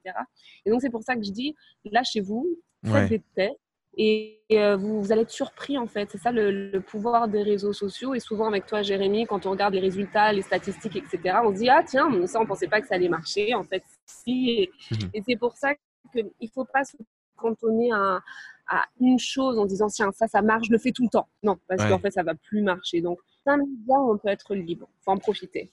Et 0.64 0.70
donc, 0.70 0.80
c'est 0.80 0.90
pour 0.90 1.02
ça 1.02 1.14
que 1.14 1.22
je 1.22 1.30
dis, 1.30 1.54
lâchez-vous, 1.84 2.46
faites 2.84 2.92
ouais. 2.92 3.08
des 3.08 3.22
tests 3.34 3.69
et 3.96 4.40
euh, 4.52 4.76
vous, 4.76 5.02
vous, 5.02 5.12
allez 5.12 5.22
être 5.22 5.30
surpris 5.30 5.76
en 5.76 5.86
fait. 5.86 6.08
C'est 6.12 6.18
ça 6.18 6.30
le, 6.30 6.70
le, 6.70 6.80
pouvoir 6.80 7.28
des 7.28 7.42
réseaux 7.42 7.72
sociaux. 7.72 8.14
Et 8.14 8.20
souvent 8.20 8.46
avec 8.46 8.66
toi, 8.66 8.82
Jérémy, 8.82 9.26
quand 9.26 9.46
on 9.46 9.50
regarde 9.50 9.74
les 9.74 9.80
résultats, 9.80 10.32
les 10.32 10.42
statistiques, 10.42 10.96
etc., 10.96 11.38
on 11.44 11.52
se 11.52 11.58
dit 11.58 11.68
ah 11.68 11.82
tiens, 11.84 12.08
ça 12.26 12.40
on 12.40 12.46
pensait 12.46 12.68
pas 12.68 12.80
que 12.80 12.86
ça 12.86 12.94
allait 12.94 13.08
marcher. 13.08 13.54
En 13.54 13.64
fait, 13.64 13.82
si. 14.06 14.50
Et, 14.50 14.70
mmh. 14.90 14.96
et 15.14 15.22
c'est 15.26 15.36
pour 15.36 15.56
ça 15.56 15.74
qu'il 16.12 16.24
ne 16.40 16.48
faut 16.48 16.64
pas 16.64 16.84
se 16.84 16.96
cantonner 17.36 17.90
à, 17.92 18.20
à, 18.68 18.84
une 19.00 19.18
chose 19.18 19.58
en 19.58 19.66
disant 19.66 19.88
tiens 19.88 20.12
ça 20.12 20.28
ça 20.28 20.42
marche, 20.42 20.68
je 20.68 20.72
le 20.72 20.78
fais 20.78 20.92
tout 20.92 21.02
le 21.02 21.10
temps. 21.10 21.28
Non, 21.42 21.58
parce 21.68 21.82
ouais. 21.82 21.88
qu'en 21.88 21.98
fait 21.98 22.12
ça 22.12 22.22
va 22.22 22.34
plus 22.34 22.62
marcher. 22.62 23.00
Donc 23.00 23.18
c'est 23.44 23.50
un 23.50 23.58
média 23.58 23.98
où 23.98 24.12
on 24.12 24.18
peut 24.18 24.28
être 24.28 24.54
libre. 24.54 24.88
Faut 25.04 25.10
en 25.10 25.16
profiter. 25.16 25.72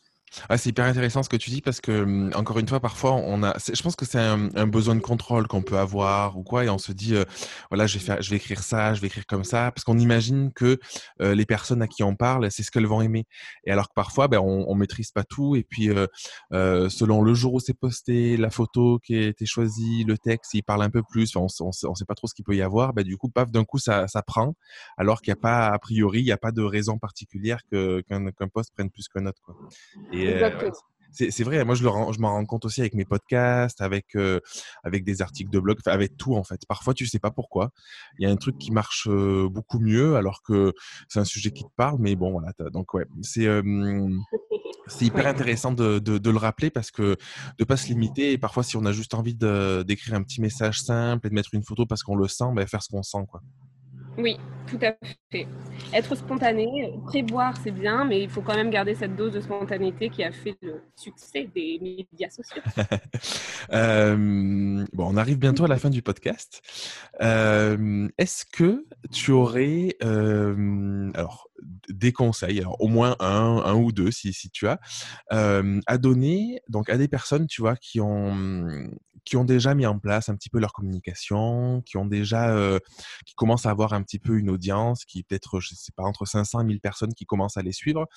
Ah, 0.50 0.58
c'est 0.58 0.70
hyper 0.70 0.86
intéressant 0.86 1.24
ce 1.24 1.30
que 1.30 1.38
tu 1.38 1.50
dis 1.50 1.62
parce 1.62 1.80
que 1.82 2.04
hum, 2.04 2.32
encore 2.36 2.60
une 2.60 2.68
fois 2.68 2.80
parfois 2.80 3.14
on 3.14 3.44
a 3.44 3.56
je 3.74 3.82
pense 3.82 3.96
que 3.96 4.06
c'est 4.06 4.20
un, 4.20 4.68
besoin 4.68 4.96
de 4.96 5.00
contrôle 5.00 5.48
qu'on 5.48 5.62
peut 5.62 5.78
avoir 5.78 6.38
ou 6.38 6.44
quoi 6.44 6.66
et 6.66 6.70
on 6.70 6.78
se 6.78 6.92
dit 6.92 7.16
voilà 7.70 7.88
je 7.88 7.98
vais 7.98 8.04
faire 8.04 8.22
je 8.22 8.30
vais 8.30 8.36
écrire 8.36 8.62
ça 8.62 8.94
je 8.94 9.02
vais 9.02 9.08
écrire 9.08 9.26
comme 9.26 9.44
ça 9.44 9.72
parce 9.72 9.84
qu'on 9.84 9.98
imagine 9.98 10.52
que 10.54 10.80
euh, 11.22 11.34
les 11.34 11.46
personnes 11.46 11.82
à 11.82 11.88
qui 11.88 12.04
on 12.04 12.16
parle 12.16 12.52
c'est 12.52 12.64
ce 12.64 12.72
qu'elles 12.72 12.86
vont 12.86 13.02
aimer 13.02 13.26
et 13.66 13.72
alors 13.72 13.88
que 13.88 13.94
parfois 13.96 14.28
ben, 14.28 14.40
on, 14.40 14.66
on 14.68 14.76
maîtrise 14.76 15.12
pas 15.12 15.24
tout 15.24 15.56
et 15.56 15.64
puis 15.64 15.90
euh, 15.90 16.90
selon 16.90 17.22
le 17.22 17.34
jour 17.34 17.54
où 17.54 17.60
c'est 17.60 17.78
posté 17.78 18.38
la 18.38 18.50
photo 18.50 19.00
qui 19.00 19.16
a 19.16 19.28
été 19.28 19.46
choisie 19.46 20.04
le 20.04 20.18
texte 20.18 20.54
il 20.54 20.64
parle 20.64 20.84
un 20.84 20.90
peu 20.90 21.04
plus 21.04 21.36
on, 21.36 21.48
on, 21.62 21.72
on, 21.84 21.96
sait 21.96 22.06
pas 22.06 22.16
trop 22.16 22.28
ce 22.28 22.34
qu'il 22.34 22.46
peut 22.46 22.56
y 22.56 22.62
avoir 22.62 22.94
ben, 22.94 23.04
du 23.04 23.18
coup 23.18 23.30
paf 23.30 23.50
d'un 23.50 23.64
coup 23.64 23.80
ça, 23.80 24.08
ça 24.08 24.22
prend 24.22 24.56
alors 24.98 25.22
qu'il 25.22 25.32
n'y 25.32 25.40
a 25.40 25.42
pas 25.42 25.68
a 25.68 25.80
priori 25.80 26.20
il 26.20 26.26
n'y 26.26 26.32
a 26.32 26.38
pas 26.38 26.52
de 26.52 26.62
raison 26.62 26.98
particulière 27.00 27.62
que 27.72 28.02
qu'un 28.02 28.26
qu 28.32 28.48
poste 28.54 28.74
prenne 28.74 28.90
plus 28.90 29.08
qu'un 29.08 29.26
autre 29.26 29.42
quoi 29.42 29.56
euh, 30.26 30.72
c'est 31.12 31.44
vrai, 31.44 31.64
moi 31.66 31.76
je, 31.76 31.84
le, 31.84 31.90
je 32.14 32.20
m'en 32.20 32.32
rends 32.34 32.46
compte 32.46 32.66
aussi 32.66 32.82
avec 32.82 32.94
mes 32.94 33.06
podcasts, 33.06 33.82
avec, 33.82 34.16
euh, 34.16 34.40
avec 34.84 35.04
des 35.04 35.22
articles 35.22 35.50
de 35.50 35.60
blog, 35.60 35.80
avec 35.86 36.18
tout 36.18 36.36
en 36.36 36.44
fait. 36.44 36.62
Parfois 36.68 36.94
tu 36.94 37.06
sais 37.06 37.20
pas 37.20 37.32
pourquoi. 37.32 37.72
Il 38.20 38.28
y 38.28 38.30
a 38.30 38.32
un 38.32 38.36
truc 38.36 38.58
qui 38.58 38.72
marche 38.72 39.08
euh, 39.10 39.48
beaucoup 39.50 39.80
mieux 39.80 40.16
alors 40.16 40.42
que 40.44 40.74
c'est 41.08 41.20
un 41.20 41.26
sujet 41.26 41.52
qui 41.52 41.64
te 41.64 41.74
parle, 41.76 41.98
mais 42.00 42.16
bon 42.16 42.32
voilà. 42.32 42.52
Donc 42.72 42.94
ouais, 42.94 43.06
c'est 43.22 43.48
euh, 43.48 43.62
c'est 44.88 45.06
hyper 45.06 45.28
intéressant 45.28 45.72
de, 45.72 46.00
de, 46.00 46.18
de, 46.18 46.30
le 46.30 46.38
rappeler 46.38 46.70
parce 46.70 46.92
que 46.92 47.18
de 47.58 47.64
pas 47.64 47.78
se 47.78 47.88
limiter 47.88 48.32
et 48.32 48.38
parfois 48.38 48.64
si 48.64 48.78
on 48.78 48.86
a 48.86 48.92
juste 48.92 49.14
envie 49.14 49.36
d'écrire 49.36 50.14
un 50.14 50.24
petit 50.24 50.42
message 50.42 50.82
simple 50.82 51.28
et 51.28 51.30
de 51.30 51.36
mettre 51.36 51.54
une 51.54 51.64
photo 51.64 51.86
parce 51.86 52.04
qu'on 52.04 52.16
le 52.16 52.28
sent, 52.28 52.52
ben, 52.54 52.66
faire 52.68 52.84
ce 52.84 52.90
qu'on 52.90 53.04
sent 53.04 53.26
quoi. 53.30 53.42
Oui, 54.18 54.38
tout 54.68 54.80
à 54.82 54.96
fait. 55.32 55.48
Être 55.94 56.16
spontané, 56.16 56.92
prévoir, 57.06 57.56
c'est 57.64 57.72
bien, 57.72 58.04
mais 58.04 58.24
il 58.24 58.30
faut 58.30 58.42
quand 58.42 58.56
même 58.56 58.72
garder 58.72 58.96
cette 58.96 59.16
dose 59.16 59.34
de 59.34 59.42
spontanéité 59.42 60.10
qui 60.10 60.24
a 60.24 60.32
fait 60.32 60.58
le 60.62 60.82
succès 60.96 61.50
des 61.54 61.80
médias 61.82 62.30
sociaux. 62.30 62.62
euh, 63.74 64.86
bon, 64.94 65.14
on 65.14 65.18
arrive 65.18 65.38
bientôt 65.38 65.66
à 65.66 65.68
la 65.68 65.78
fin 65.78 65.90
du 65.90 66.02
podcast. 66.02 66.62
Euh, 67.22 68.08
Est-ce 68.18 68.46
que 68.52 68.86
tu 69.12 69.32
aurais, 69.32 69.96
euh, 70.04 71.12
alors, 71.14 71.48
des 71.90 72.12
conseils, 72.12 72.60
alors 72.60 72.82
au 72.82 72.88
moins 72.88 73.16
un, 73.20 73.62
un 73.66 73.76
ou 73.76 73.92
deux 73.92 74.12
si, 74.12 74.34
si 74.34 74.50
tu 74.50 74.68
as, 74.68 74.80
à 75.30 75.98
donner 75.98 76.62
donc 76.70 76.90
à 76.90 76.98
des 76.98 77.08
personnes, 77.08 77.48
tu 77.48 77.62
vois, 77.62 77.76
qui 77.76 78.00
ont 78.02 78.90
qui 79.28 79.36
ont 79.36 79.44
déjà 79.44 79.76
mis 79.76 79.86
en 79.86 80.00
place 80.00 80.30
un 80.30 80.36
petit 80.36 80.50
peu 80.50 80.60
leur 80.60 80.72
communication, 80.72 81.82
qui 81.86 81.98
ont 81.98 82.06
déjà, 82.06 82.56
qui 83.26 83.36
commencent 83.36 83.66
à 83.66 83.72
avoir 83.72 83.94
un 83.94 84.02
petit 84.02 84.20
peu 84.20 84.38
une 84.38 84.50
audience, 84.50 85.04
qui 85.04 85.24
peut-être, 85.24 85.60
je 85.60 85.76
sais 85.76 85.92
pas, 85.96 86.04
entre 86.04 86.26
500 86.26 86.62
et 86.62 86.64
1000 86.64 86.80
personnes 86.80 87.14
qui 87.14 87.26
commencent 87.26 87.58
à 87.58 87.62
les 87.62 87.74
suivre, 87.74 88.08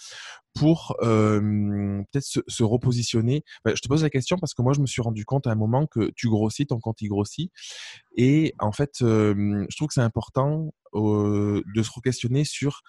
pour 0.54 0.96
peut-être 1.00 2.24
se, 2.24 2.62
repositionner. 2.62 3.44
Ben, 3.64 3.74
je 3.74 3.80
te 3.80 3.88
pose 3.88 4.02
la 4.02 4.10
question 4.10 4.36
parce 4.38 4.54
que 4.54 4.62
moi, 4.62 4.72
je 4.72 4.80
me 4.80 4.86
suis 4.86 5.02
rendu 5.02 5.24
compte 5.24 5.46
à 5.46 5.50
un 5.50 5.56
moment 5.56 5.86
que 5.86 6.10
tu 6.16 6.28
grossis, 6.28 6.66
ton 6.66 6.80
compte 6.80 6.98
grossit, 7.02 7.50
et 8.16 8.54
en 8.58 8.72
fait, 8.72 8.96
je 9.00 9.76
trouve 9.76 9.88
que 9.88 9.94
c'est 9.94 10.00
important 10.00 10.72
de 10.92 11.82
se 11.82 11.90
re-questionner 11.90 12.44
sur 12.44 12.82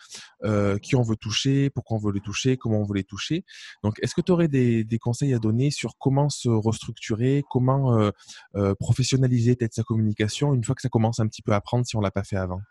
qui 0.82 0.95
on 0.95 1.04
veut 1.04 1.15
toucher, 1.15 1.69
pourquoi 1.69 1.97
on 1.97 2.00
veut 2.00 2.12
les 2.12 2.21
toucher, 2.21 2.58
comment 2.58 2.80
on 2.80 2.86
veut 2.86 2.95
les 2.95 3.04
toucher. 3.04 3.45
Donc, 3.84 3.97
est-ce 4.02 4.15
que 4.15 4.21
tu 4.21 4.32
aurais 4.32 4.47
des, 4.47 4.84
des, 4.84 5.00
conseils 5.00 5.34
à 5.34 5.39
donner 5.39 5.71
sur 5.71 5.97
comment 5.97 6.30
se 6.30 6.50
restructurer, 6.50 7.43
comment 7.50 8.12
professionnaliser 8.80 9.56
peut-être 9.56 9.74
sa 9.74 9.84
communication 9.84 10.54
une 10.54 10.63
fois 10.63 10.76
que 10.76 10.82
ça 10.82 10.89
commence 10.89 11.19
un 11.19 11.28
petit 11.28 11.41
peu 11.41 11.54
à 11.54 11.62
prendre 11.62 11.86
si 11.86 11.95
on 11.95 12.02
l'a 12.02 12.12
pas 12.12 12.24
fait 12.24 12.38
avant? 12.38 12.62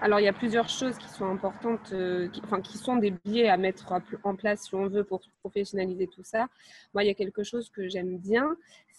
Alors, 0.00 0.20
il 0.20 0.24
y 0.24 0.28
a 0.28 0.32
plusieurs 0.32 0.68
choses 0.68 0.98
qui 0.98 1.08
sont 1.08 1.24
importantes, 1.24 1.92
euh, 1.92 2.28
qui, 2.28 2.42
enfin, 2.44 2.60
qui 2.60 2.76
sont 2.76 2.96
des 2.96 3.12
biais 3.24 3.48
à 3.48 3.56
mettre 3.56 3.94
en 4.24 4.36
place 4.36 4.64
si 4.64 4.74
on 4.74 4.88
veut 4.88 5.04
pour 5.04 5.22
professionnaliser 5.40 6.06
tout 6.06 6.22
ça. 6.22 6.48
Moi, 6.92 7.04
il 7.04 7.06
y 7.06 7.10
a 7.10 7.14
quelque 7.14 7.42
chose 7.42 7.70
que 7.70 7.88
j'aime 7.88 8.18
bien, 8.18 8.56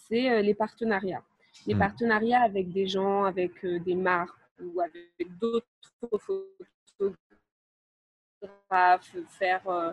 c'est 0.10 0.32
euh, 0.32 0.42
les 0.42 0.56
partenariats. 0.56 1.24
Les 1.68 1.76
mmh. 1.76 1.80
partenariats 1.80 2.42
avec 2.42 2.72
des 2.72 2.88
gens, 2.88 3.26
avec 3.26 3.64
euh, 3.64 3.80
des 3.80 3.96
marques 3.96 4.36
ou 4.60 4.82
avec 4.82 5.38
d'autres 5.38 5.66
faire 9.40 9.68
euh, 9.68 9.92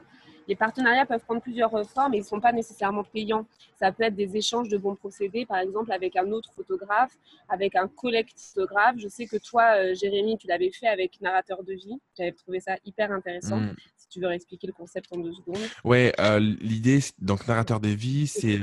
les 0.48 0.56
partenariats 0.56 1.06
peuvent 1.06 1.24
prendre 1.24 1.40
plusieurs 1.40 1.74
euh, 1.74 1.84
formes 1.84 2.14
et 2.14 2.18
ils 2.18 2.20
ne 2.20 2.26
sont 2.26 2.40
pas 2.40 2.52
nécessairement 2.52 3.04
payants. 3.04 3.46
Ça 3.78 3.92
peut 3.92 4.04
être 4.04 4.14
des 4.14 4.36
échanges 4.36 4.68
de 4.68 4.76
bons 4.76 4.94
procédés, 4.94 5.46
par 5.46 5.58
exemple 5.58 5.92
avec 5.92 6.16
un 6.16 6.30
autre 6.30 6.52
photographe, 6.54 7.12
avec 7.48 7.76
un 7.76 7.88
collectif 7.88 8.52
photographe. 8.54 8.96
Je 8.98 9.08
sais 9.08 9.26
que 9.26 9.36
toi, 9.36 9.76
euh, 9.76 9.94
Jérémy, 9.94 10.38
tu 10.38 10.46
l'avais 10.46 10.70
fait 10.70 10.86
avec 10.86 11.20
Narrateur 11.20 11.62
de 11.64 11.72
vie. 11.72 11.98
J'avais 12.16 12.32
trouvé 12.32 12.60
ça 12.60 12.76
hyper 12.84 13.12
intéressant. 13.12 13.58
Mmh. 13.58 13.74
Si 13.96 14.08
tu 14.08 14.20
veux 14.20 14.28
réexpliquer 14.28 14.66
le 14.66 14.72
concept 14.72 15.06
en 15.12 15.18
deux 15.18 15.32
secondes. 15.32 15.58
Ouais, 15.82 16.12
euh, 16.20 16.38
l'idée, 16.38 17.00
donc 17.18 17.46
Narrateur 17.48 17.80
de 17.80 17.88
vie, 17.88 18.26
c'est 18.26 18.58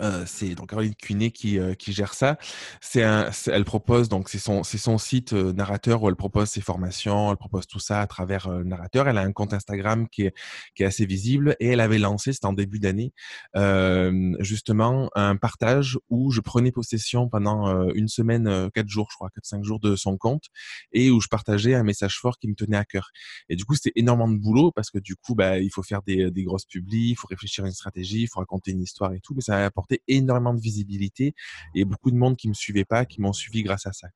euh, 0.00 0.24
c'est 0.26 0.54
donc 0.54 0.70
Caroline 0.70 0.94
Cuinet 0.94 1.30
qui, 1.30 1.58
euh, 1.58 1.74
qui 1.74 1.92
gère 1.92 2.14
ça. 2.14 2.38
C'est 2.80 3.00
elle 3.46 3.64
propose 3.64 4.08
donc 4.08 4.28
c'est 4.28 4.38
son 4.38 4.62
son 4.64 4.98
site 4.98 5.32
euh, 5.34 5.52
narrateur 5.52 6.02
où 6.02 6.08
elle 6.08 6.16
propose 6.16 6.48
ses 6.48 6.60
formations, 6.60 7.30
elle 7.30 7.36
propose 7.36 7.66
tout 7.66 7.78
ça 7.78 8.00
à 8.00 8.06
travers 8.06 8.48
euh, 8.48 8.64
narrateur. 8.64 9.08
Elle 9.08 9.18
a 9.18 9.22
un 9.22 9.32
compte 9.32 9.52
Instagram 9.52 10.08
qui 10.08 10.22
est 10.22 10.34
qui 10.74 10.82
est 10.82 10.86
assez 10.86 11.06
visible 11.06 11.56
et 11.60 11.68
elle 11.68 11.80
avait 11.80 11.98
lancé 11.98 12.32
c'était 12.32 12.46
en 12.46 12.52
début 12.52 12.80
d'année 12.80 13.12
euh, 13.56 14.34
justement 14.40 15.10
un 15.14 15.36
partage 15.36 15.98
où 16.08 16.30
je 16.30 16.40
prenais 16.40 16.72
possession 16.72 17.28
pendant 17.28 17.90
une 17.94 18.08
semaine 18.08 18.70
quatre 18.74 18.88
jours 18.88 19.08
je 19.10 19.16
crois 19.16 19.30
quatre 19.30 19.44
cinq 19.46 19.64
jours 19.64 19.80
de 19.80 19.96
son 19.96 20.16
compte 20.16 20.44
et 20.92 21.10
où 21.10 21.20
je 21.20 21.28
partageais 21.28 21.74
un 21.74 21.82
message 21.82 22.18
fort 22.18 22.38
qui 22.38 22.48
me 22.48 22.54
tenait 22.54 22.76
à 22.76 22.84
cœur. 22.84 23.10
Et 23.48 23.56
du 23.56 23.64
coup 23.64 23.74
c'était 23.74 23.92
énormément 23.96 24.28
de 24.30 24.38
boulot 24.38 24.72
parce 24.72 24.90
que 24.90 24.98
du 24.98 25.16
coup 25.16 25.34
bah 25.34 25.58
il 25.58 25.70
faut 25.70 25.82
faire 25.82 26.02
des, 26.02 26.30
des 26.30 26.44
grosses 26.44 26.64
publis, 26.64 27.10
il 27.10 27.16
faut 27.16 27.28
réfléchir 27.28 27.64
à 27.64 27.66
une 27.68 27.74
stratégie, 27.74 28.22
il 28.22 28.28
faut 28.28 28.40
raconter 28.40 28.70
une 28.72 28.82
histoire 28.82 29.12
et 29.12 29.20
tout, 29.20 29.34
mais 29.34 29.42
ça 29.42 29.56
a 29.58 29.64
apporté 29.64 29.89
énormément 30.08 30.54
de 30.54 30.60
visibilité 30.60 31.34
et 31.74 31.84
beaucoup 31.84 32.10
de 32.10 32.16
monde 32.16 32.36
qui 32.36 32.48
me 32.48 32.54
suivait 32.54 32.84
pas, 32.84 33.04
qui 33.04 33.20
m'ont 33.20 33.32
suivi 33.32 33.62
grâce 33.62 33.86
à 33.86 33.92
ça. 33.92 34.08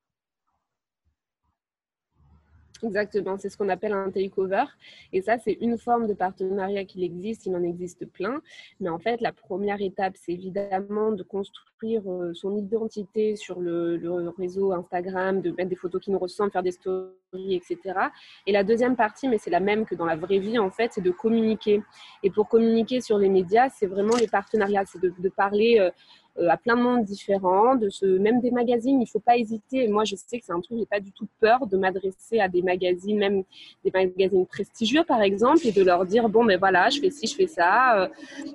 Exactement, 2.85 3.39
c'est 3.39 3.49
ce 3.49 3.57
qu'on 3.57 3.69
appelle 3.69 3.93
un 3.93 4.11
takeover. 4.11 4.65
Et 5.13 5.23
ça, 5.23 5.39
c'est 5.39 5.57
une 5.61 5.79
forme 5.79 6.07
de 6.07 6.15
partenariat 6.15 6.85
qu'il 6.85 7.03
existe, 7.03 7.47
il 7.47 7.57
en 7.57 7.63
existe 7.63 8.05
plein. 8.07 8.41
Mais 8.81 8.91
en 8.91 8.99
fait, 8.99 9.21
la 9.21 9.33
première 9.33 9.81
étape, 9.81 10.15
c'est 10.17 10.33
évidemment 10.33 11.13
de 11.13 11.23
construire 11.23 12.03
euh, 12.07 12.35
son 12.35 12.57
identité 12.57 13.37
sur 13.37 13.61
le, 13.61 14.01
réseau 14.37 14.73
Instagram, 14.73 15.41
de 15.41 15.51
mettre 15.53 15.71
des 15.71 15.77
photos 15.77 16.03
qui 16.03 16.11
nous 16.11 16.19
ressemblent, 16.19 16.51
faire 16.51 16.63
des 16.63 16.73
stories, 16.73 17.11
etc. 17.33 17.79
Et 18.47 18.53
la 18.53 18.65
deuxième 18.65 18.97
partie, 18.97 19.29
mais 19.29 19.39
c'est 19.39 19.51
la 19.51 19.61
même 19.61 19.87
que 19.87 19.95
dans 19.95 20.07
la 20.07 20.17
vraie 20.17 20.39
vie, 20.39 20.59
en 20.59 20.71
fait, 20.71 20.93
c'est 20.93 21.01
de 21.03 21.11
communiquer. 21.11 21.83
Et 22.23 22.31
pour 22.31 22.49
communiquer 22.49 23.01
sur 23.01 23.19
les 23.19 23.29
médias, 23.29 23.71
c'est 23.71 23.87
vraiment 23.87 24.17
les 24.17 24.29
partenariats, 24.29 24.85
c'est 24.85 25.01
de, 25.01 25.29
parler. 25.31 25.79
Euh, 25.81 25.91
à 26.37 26.57
plein 26.57 26.77
de 26.77 26.83
monde 26.83 27.05
différents, 27.05 27.77
de 27.77 27.89
ce, 27.91 28.05
même 28.05 28.41
des 28.41 28.51
magazines, 28.51 29.01
il 29.01 29.05
ne 29.05 29.09
faut 29.09 29.21
pas 29.21 29.37
hésiter. 29.37 29.89
Moi, 29.89 30.05
je 30.05 30.17
sais 30.17 30.39
que 30.39 30.45
c'est 30.45 30.53
un 30.53 30.61
truc, 30.61 30.77
je 30.77 30.81
n'ai 30.81 30.87
pas 30.87 31.01
du 31.01 31.13
tout 31.13 31.29
peur 31.41 31.67
de 31.67 31.77
m'adresser 31.77 32.41
à 32.41 32.49
des 32.49 32.63
magazines, 32.63 33.19
même 33.19 33.45
des 33.85 33.91
magazines 33.93 34.47
prestigieux, 34.47 35.05
par 35.05 35.23
exemple, 35.23 35.67
et 35.67 35.73
de 35.73 35.83
leur 35.83 36.05
dire, 36.05 36.29
bon, 36.29 36.45
mais 36.45 36.57
voilà, 36.57 36.91
je 36.91 37.01
fais 37.01 37.11
ci, 37.11 37.27
je 37.27 37.37
fais 37.37 37.47
ça. 37.47 38.03
Euh, 38.03 38.09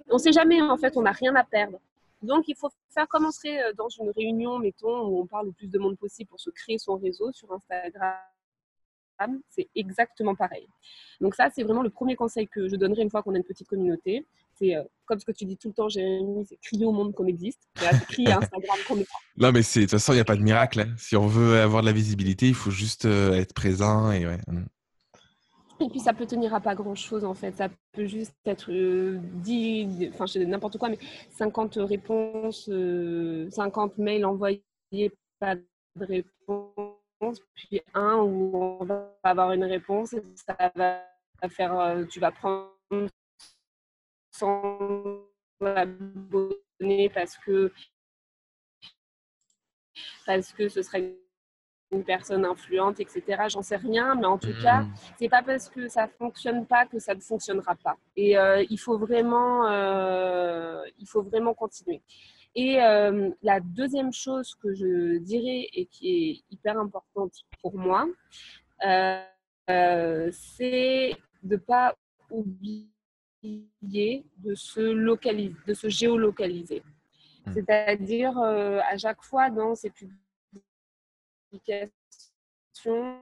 on 0.10 0.16
ne 0.16 0.20
sait 0.20 0.34
jamais, 0.34 0.62
en 0.62 0.78
fait, 0.78 0.98
on 0.98 1.02
n'a 1.02 1.12
rien 1.12 1.36
à 1.36 1.44
perdre. 1.44 1.80
Donc, 2.22 2.48
il 2.48 2.56
faut 2.56 2.70
faire 2.90 3.08
comme 3.08 3.26
on 3.26 3.32
serait 3.32 3.64
euh, 3.64 3.74
dans 3.74 3.90
une 3.90 4.10
réunion, 4.10 4.60
mettons, 4.60 5.08
où 5.08 5.22
on 5.22 5.26
parle 5.26 5.48
le 5.48 5.52
plus 5.54 5.68
de 5.68 5.80
monde 5.80 5.98
possible 5.98 6.30
pour 6.30 6.40
se 6.40 6.50
créer 6.50 6.78
son 6.78 6.98
réseau 6.98 7.32
sur 7.32 7.52
Instagram 7.54 8.14
c'est 9.50 9.68
exactement 9.76 10.36
pareil. 10.36 10.68
Donc 11.20 11.36
ça, 11.36 11.50
c'est 11.54 11.64
vraiment 11.64 11.84
le 11.84 11.90
premier 11.90 12.16
conseil 12.16 12.48
que 12.48 12.68
je 12.68 12.76
donnerai 12.76 13.02
une 13.02 13.10
fois 13.10 13.22
qu'on 13.22 13.34
a 13.34 13.38
une 13.38 13.44
petite 13.44 13.68
communauté. 13.68 14.26
C'est 14.60 14.76
euh, 14.76 14.84
comme 15.06 15.20
ce 15.20 15.26
que 15.26 15.32
tu 15.32 15.46
dis 15.46 15.58
tout 15.58 15.70
le 15.70 15.74
temps, 15.74 15.90
Jérémy, 15.90 16.46
c'est 16.48 16.58
crier 16.62 16.86
au 16.86 16.92
monde 16.92 17.14
qu'on 17.14 17.26
existe. 17.26 17.68
crier 18.10 18.32
à 18.32 18.38
Instagram 18.42 18.78
qu'on 18.88 18.98
est. 18.98 19.08
Non, 19.38 19.52
mais 19.52 19.62
de 19.62 19.82
toute 19.82 19.90
façon, 19.90 20.14
il 20.14 20.18
n'y 20.18 20.22
a 20.22 20.26
pas 20.26 20.36
de 20.36 20.44
miracle. 20.44 20.82
Hein. 20.82 20.94
Si 20.98 21.16
on 21.16 21.28
veut 21.28 21.60
avoir 21.60 21.82
de 21.82 21.88
la 21.88 21.94
visibilité, 21.94 22.48
il 22.48 22.54
faut 22.54 22.72
juste 22.72 23.06
euh, 23.06 23.34
être 23.34 23.54
présent 23.54 24.12
et 24.12 24.26
ouais. 24.26 24.38
Mm. 24.48 24.66
Et 25.82 25.88
puis 25.88 26.02
ça 26.02 26.12
peut 26.12 26.26
tenir 26.26 26.54
à 26.54 26.60
pas 26.60 26.76
grand 26.76 26.96
chose 26.96 27.24
en 27.24 27.34
fait. 27.34 27.56
Ça 27.56 27.70
peut 27.94 28.06
juste 28.06 28.36
être 28.46 28.70
euh, 28.70 29.18
dit, 29.36 30.10
enfin 30.14 30.26
n'importe 30.46 30.78
quoi, 30.78 30.90
mais 30.90 31.00
50 31.38 31.76
réponses, 31.78 32.70
50 33.50 33.98
mails 33.98 34.26
envoyés, 34.26 34.62
pas 35.40 35.56
de 35.56 36.06
réponse 36.06 37.00
puis 37.54 37.82
un 37.94 38.18
où 38.18 38.52
on 38.54 38.86
va 38.86 39.12
avoir 39.24 39.52
une 39.52 39.66
réponse 39.66 40.14
et 40.14 40.24
ça 40.36 40.56
va 40.76 41.04
faire, 41.50 41.78
euh, 41.80 42.06
tu 42.06 42.20
vas 42.20 42.32
prendre 42.32 42.72
100 44.40 45.20
abonnés 45.62 47.10
parce 47.14 47.38
que 47.38 47.72
parce 50.26 50.54
que 50.54 50.70
ce 50.70 50.82
serait 50.82 51.16
une 51.92 52.04
personne 52.04 52.46
influente, 52.46 53.00
etc. 53.00 53.24
J'en 53.50 53.64
sais 53.64 53.76
rien, 53.76 54.16
mais 54.16 54.28
en 54.28 54.38
tout 54.38 54.54
cas, 54.62 54.82
mmh. 54.82 54.94
c'est 55.18 55.30
pas 55.30 55.42
parce 55.42 55.70
que 55.70 55.88
ça 55.88 56.08
fonctionne 56.08 56.66
pas 56.66 56.86
que 56.86 57.00
ça 57.00 57.16
ne 57.16 57.20
fonctionnera 57.20 57.76
pas. 57.76 57.98
Et 58.16 58.38
euh, 58.38 58.64
il 58.70 58.78
faut 58.78 58.98
vraiment, 58.98 59.66
euh, 59.68 60.84
il 61.00 61.08
faut 61.08 61.24
vraiment 61.24 61.54
continuer. 61.54 62.02
Et 62.56 62.82
euh, 62.82 63.30
la 63.42 63.60
deuxième 63.60 64.14
chose 64.14 64.56
que 64.56 64.74
je 64.74 65.18
dirais 65.20 65.68
et 65.74 65.86
qui 65.88 66.10
est 66.32 66.54
hyper 66.54 66.78
importante 66.80 67.34
pour 67.62 67.78
moi, 67.78 68.08
c'est 69.72 71.16
de 71.44 71.56
ne 71.56 71.58
pas 71.58 71.96
oublier 72.30 72.88
de 73.44 74.56
se, 74.56 74.80
localiser, 74.80 75.56
de 75.68 75.74
se 75.74 75.88
géolocaliser. 75.90 76.84
Hmm. 77.46 77.54
C'est-à-dire, 77.54 78.38
à 78.38 78.98
chaque 78.98 79.24
fois 79.24 79.50
dans 79.50 79.76
ces 79.76 79.92
publications, 81.52 81.92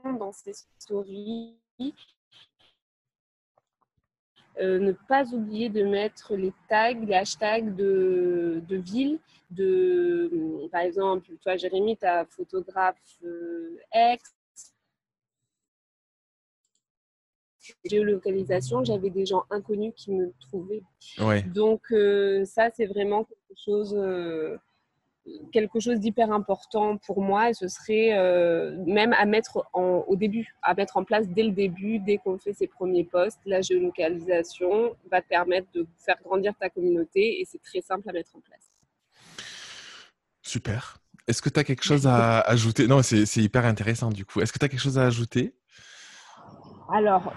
dans 0.03 0.31
ces 0.31 0.53
stories, 0.79 1.55
euh, 4.59 4.79
ne 4.79 4.91
pas 4.91 5.23
oublier 5.33 5.69
de 5.69 5.83
mettre 5.83 6.35
les 6.35 6.51
tags, 6.67 6.93
les 6.93 7.13
hashtags 7.13 7.75
de, 7.75 8.61
de 8.67 8.75
ville. 8.77 9.19
De, 9.51 10.67
par 10.71 10.81
exemple, 10.81 11.29
toi, 11.41 11.55
Jérémy, 11.55 11.95
tu 11.95 12.05
as 12.05 12.25
photographe 12.25 12.97
euh, 13.23 13.77
ex. 13.93 14.35
Géolocalisation, 17.85 18.83
j'avais 18.83 19.09
des 19.09 19.25
gens 19.25 19.43
inconnus 19.49 19.93
qui 19.95 20.11
me 20.11 20.33
trouvaient. 20.39 20.83
Donc, 21.53 21.81
euh, 21.91 22.45
ça, 22.45 22.69
c'est 22.75 22.85
vraiment 22.85 23.23
quelque 23.23 23.59
chose 23.63 23.97
quelque 25.51 25.79
chose 25.79 25.99
d'hyper 25.99 26.31
important 26.31 26.97
pour 26.97 27.21
moi 27.21 27.49
et 27.49 27.53
ce 27.53 27.67
serait 27.67 28.17
euh, 28.17 28.75
même 28.85 29.13
à 29.13 29.25
mettre 29.25 29.67
en, 29.73 30.03
au 30.07 30.15
début, 30.15 30.55
à 30.61 30.73
mettre 30.73 30.97
en 30.97 31.03
place 31.03 31.27
dès 31.29 31.43
le 31.43 31.51
début, 31.51 31.99
dès 31.99 32.17
qu'on 32.17 32.37
fait 32.37 32.53
ses 32.53 32.67
premiers 32.67 33.03
postes. 33.03 33.39
La 33.45 33.61
géolocalisation 33.61 34.95
va 35.11 35.21
te 35.21 35.27
permettre 35.27 35.67
de 35.73 35.85
faire 35.97 36.17
grandir 36.23 36.53
ta 36.59 36.69
communauté 36.69 37.41
et 37.41 37.45
c'est 37.45 37.61
très 37.61 37.81
simple 37.81 38.09
à 38.09 38.13
mettre 38.13 38.35
en 38.35 38.39
place. 38.39 38.71
Super. 40.41 40.99
Est-ce 41.27 41.41
que 41.41 41.49
tu 41.49 41.59
as 41.59 41.63
quelque 41.63 41.83
chose 41.83 42.07
à 42.07 42.39
ajouter? 42.39 42.87
Non, 42.87 43.01
c'est 43.01 43.25
hyper 43.37 43.65
intéressant 43.65 44.09
du 44.09 44.25
coup. 44.25 44.39
Est-ce 44.39 44.53
que 44.53 44.59
tu 44.59 44.65
as 44.65 44.69
quelque 44.69 44.79
chose 44.79 44.97
à 44.97 45.05
ajouter? 45.05 45.53
Alors, 46.89 47.33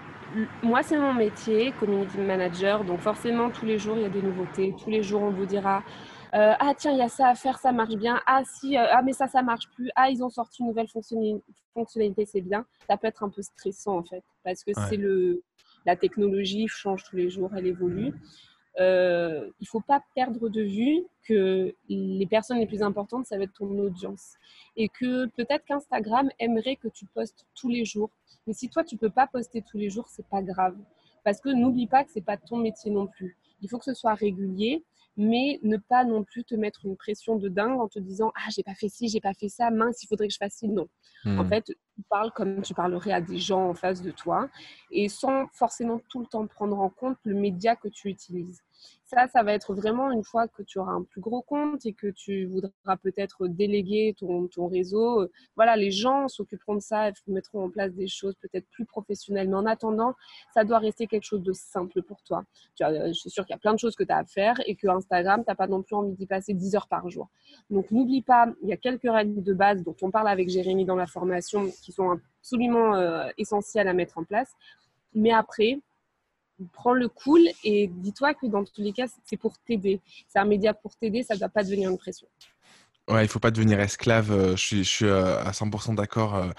moi, 0.63 0.81
c'est 0.81 0.97
mon 0.97 1.13
métier, 1.13 1.73
community 1.79 2.17
manager. 2.17 2.83
Donc, 2.83 2.99
forcément, 3.01 3.49
tous 3.49 3.65
les 3.65 3.77
jours, 3.77 3.97
il 3.97 4.03
y 4.03 4.05
a 4.05 4.09
des 4.09 4.21
nouveautés. 4.21 4.73
Tous 4.81 4.89
les 4.89 5.03
jours, 5.03 5.21
on 5.21 5.31
vous 5.31 5.45
dira 5.45 5.83
euh, 6.33 6.53
ah 6.59 6.73
tiens, 6.77 6.91
il 6.91 6.97
y 6.97 7.01
a 7.01 7.09
ça 7.09 7.27
à 7.27 7.35
faire, 7.35 7.57
ça 7.57 7.73
marche 7.73 7.95
bien. 7.95 8.21
Ah 8.25 8.41
si, 8.45 8.77
euh, 8.77 8.85
ah 8.89 9.01
mais 9.01 9.11
ça, 9.11 9.27
ça 9.27 9.41
marche 9.41 9.67
plus. 9.75 9.89
Ah, 9.95 10.09
ils 10.09 10.23
ont 10.23 10.29
sorti 10.29 10.61
une 10.61 10.67
nouvelle 10.67 10.87
fonctionnalité, 11.73 12.25
c'est 12.25 12.41
bien. 12.41 12.65
Ça 12.89 12.95
peut 12.95 13.07
être 13.07 13.23
un 13.23 13.29
peu 13.29 13.41
stressant 13.41 13.97
en 13.97 14.03
fait, 14.03 14.23
parce 14.43 14.63
que 14.63 14.71
c'est 14.87 14.95
le, 14.95 15.41
la 15.85 15.97
technologie 15.97 16.67
change 16.69 17.03
tous 17.03 17.17
les 17.17 17.29
jours, 17.29 17.51
elle 17.55 17.67
évolue. 17.67 18.13
Euh, 18.79 19.49
il 19.59 19.67
faut 19.67 19.81
pas 19.81 20.01
perdre 20.15 20.47
de 20.47 20.61
vue 20.61 21.03
que 21.23 21.75
les 21.89 22.25
personnes 22.25 22.57
les 22.57 22.65
plus 22.65 22.81
importantes, 22.81 23.25
ça 23.25 23.37
va 23.37 23.43
être 23.43 23.53
ton 23.53 23.77
audience. 23.79 24.35
Et 24.77 24.87
que 24.87 25.25
peut-être 25.27 25.65
qu'Instagram 25.65 26.29
aimerait 26.39 26.77
que 26.77 26.87
tu 26.87 27.05
postes 27.05 27.45
tous 27.53 27.69
les 27.69 27.85
jours. 27.85 28.09
Mais 28.47 28.53
si 28.53 28.69
toi, 28.69 28.83
tu 28.83 28.97
peux 28.97 29.09
pas 29.09 29.27
poster 29.27 29.61
tous 29.61 29.77
les 29.77 29.89
jours, 29.89 30.07
c'est 30.07 30.25
pas 30.27 30.41
grave. 30.41 30.77
Parce 31.23 31.41
que 31.41 31.49
n'oublie 31.49 31.87
pas 31.87 32.03
que 32.03 32.11
c'est 32.11 32.25
pas 32.25 32.37
ton 32.37 32.57
métier 32.57 32.91
non 32.91 33.07
plus. 33.07 33.37
Il 33.61 33.69
faut 33.69 33.77
que 33.77 33.85
ce 33.85 33.93
soit 33.93 34.15
régulier 34.15 34.83
mais 35.17 35.59
ne 35.63 35.77
pas 35.77 36.03
non 36.05 36.23
plus 36.23 36.43
te 36.43 36.55
mettre 36.55 36.85
une 36.85 36.95
pression 36.95 37.35
de 37.35 37.49
dingue 37.49 37.79
en 37.79 37.87
te 37.87 37.99
disant 37.99 38.31
ah 38.35 38.49
j'ai 38.55 38.63
pas 38.63 38.75
fait 38.75 38.89
ci, 38.89 39.09
j'ai 39.09 39.19
pas 39.19 39.33
fait 39.33 39.49
ça, 39.49 39.69
mince 39.69 40.01
il 40.03 40.07
faudrait 40.07 40.27
que 40.27 40.33
je 40.33 40.37
fasse 40.37 40.55
ci. 40.55 40.69
Non, 40.69 40.87
en 41.25 41.43
hmm. 41.43 41.49
fait 41.49 41.71
tu 41.95 42.03
parles 42.09 42.31
comme 42.31 42.61
tu 42.61 42.73
parlerais 42.73 43.11
à 43.11 43.21
des 43.21 43.37
gens 43.37 43.69
en 43.69 43.73
face 43.73 44.01
de 44.01 44.11
toi 44.11 44.49
et 44.91 45.09
sans 45.09 45.47
forcément 45.53 45.99
tout 46.09 46.19
le 46.19 46.25
temps 46.25 46.45
prendre 46.47 46.79
en 46.79 46.89
compte 46.89 47.17
le 47.23 47.35
média 47.35 47.75
que 47.75 47.87
tu 47.87 48.09
utilises. 48.09 48.61
Ça, 49.05 49.27
ça 49.27 49.43
va 49.43 49.51
être 49.53 49.73
vraiment 49.73 50.09
une 50.11 50.23
fois 50.23 50.47
que 50.47 50.63
tu 50.63 50.79
auras 50.79 50.93
un 50.93 51.03
plus 51.03 51.19
gros 51.19 51.41
compte 51.41 51.85
et 51.85 51.91
que 51.91 52.07
tu 52.07 52.45
voudras 52.45 52.95
peut-être 53.03 53.47
déléguer 53.47 54.15
ton, 54.17 54.47
ton 54.47 54.67
réseau. 54.67 55.27
Voilà, 55.57 55.75
les 55.75 55.91
gens 55.91 56.29
s'occuperont 56.29 56.75
de 56.75 56.79
ça 56.79 57.09
et 57.09 57.13
mettront 57.27 57.65
en 57.65 57.69
place 57.69 57.93
des 57.93 58.07
choses 58.07 58.35
peut-être 58.41 58.65
plus 58.69 58.85
professionnelles. 58.85 59.49
Mais 59.49 59.55
en 59.55 59.65
attendant, 59.65 60.15
ça 60.53 60.63
doit 60.63 60.79
rester 60.79 61.07
quelque 61.07 61.25
chose 61.25 61.43
de 61.43 61.51
simple 61.51 62.01
pour 62.03 62.23
toi. 62.23 62.45
je 62.79 63.11
suis 63.11 63.29
sûre 63.29 63.45
qu'il 63.45 63.53
y 63.53 63.57
a 63.57 63.59
plein 63.59 63.73
de 63.73 63.79
choses 63.79 63.95
que 63.95 64.05
tu 64.05 64.13
as 64.13 64.17
à 64.17 64.23
faire 64.23 64.55
et 64.65 64.75
que 64.75 64.87
Instagram, 64.87 65.43
tu 65.43 65.51
n'as 65.51 65.55
pas 65.55 65.67
non 65.67 65.83
plus 65.83 65.95
envie 65.95 66.13
d'y 66.13 66.25
passer 66.25 66.53
10 66.53 66.75
heures 66.75 66.87
par 66.87 67.09
jour. 67.09 67.29
Donc 67.69 67.91
n'oublie 67.91 68.21
pas, 68.21 68.47
il 68.63 68.69
y 68.69 68.73
a 68.73 68.77
quelques 68.77 69.11
règles 69.11 69.43
de 69.43 69.53
base 69.53 69.83
dont 69.83 69.95
on 70.01 70.09
parle 70.09 70.29
avec 70.29 70.47
Jérémy 70.47 70.85
dans 70.85 70.95
la 70.95 71.07
formation 71.07 71.69
qui 71.81 71.91
sont 71.91 72.19
absolument 72.41 72.95
euh, 72.95 73.29
essentielles 73.37 73.87
à 73.87 73.93
mettre 73.93 74.17
en 74.17 74.23
place. 74.23 74.51
Mais 75.13 75.31
après, 75.31 75.79
prends 76.73 76.93
le 76.93 77.09
cool 77.09 77.41
et 77.63 77.87
dis-toi 77.87 78.33
que 78.33 78.45
dans 78.45 78.63
tous 78.63 78.81
les 78.81 78.93
cas, 78.93 79.07
c'est 79.25 79.37
pour 79.37 79.57
t'aider. 79.59 79.99
C'est 80.27 80.39
un 80.39 80.45
média 80.45 80.73
pour 80.73 80.95
t'aider, 80.95 81.23
ça 81.23 81.33
ne 81.33 81.39
doit 81.39 81.49
pas 81.49 81.63
devenir 81.63 81.89
une 81.89 81.97
pression. 81.97 82.27
Ouais, 83.09 83.25
il 83.25 83.27
faut 83.27 83.39
pas 83.39 83.51
devenir 83.51 83.79
esclave. 83.79 84.31
Euh, 84.31 84.55
je 84.55 84.83
suis, 84.83 85.05
euh, 85.05 85.43
à 85.43 85.51
100% 85.51 85.95
d'accord. 85.95 86.45
Il 86.45 86.53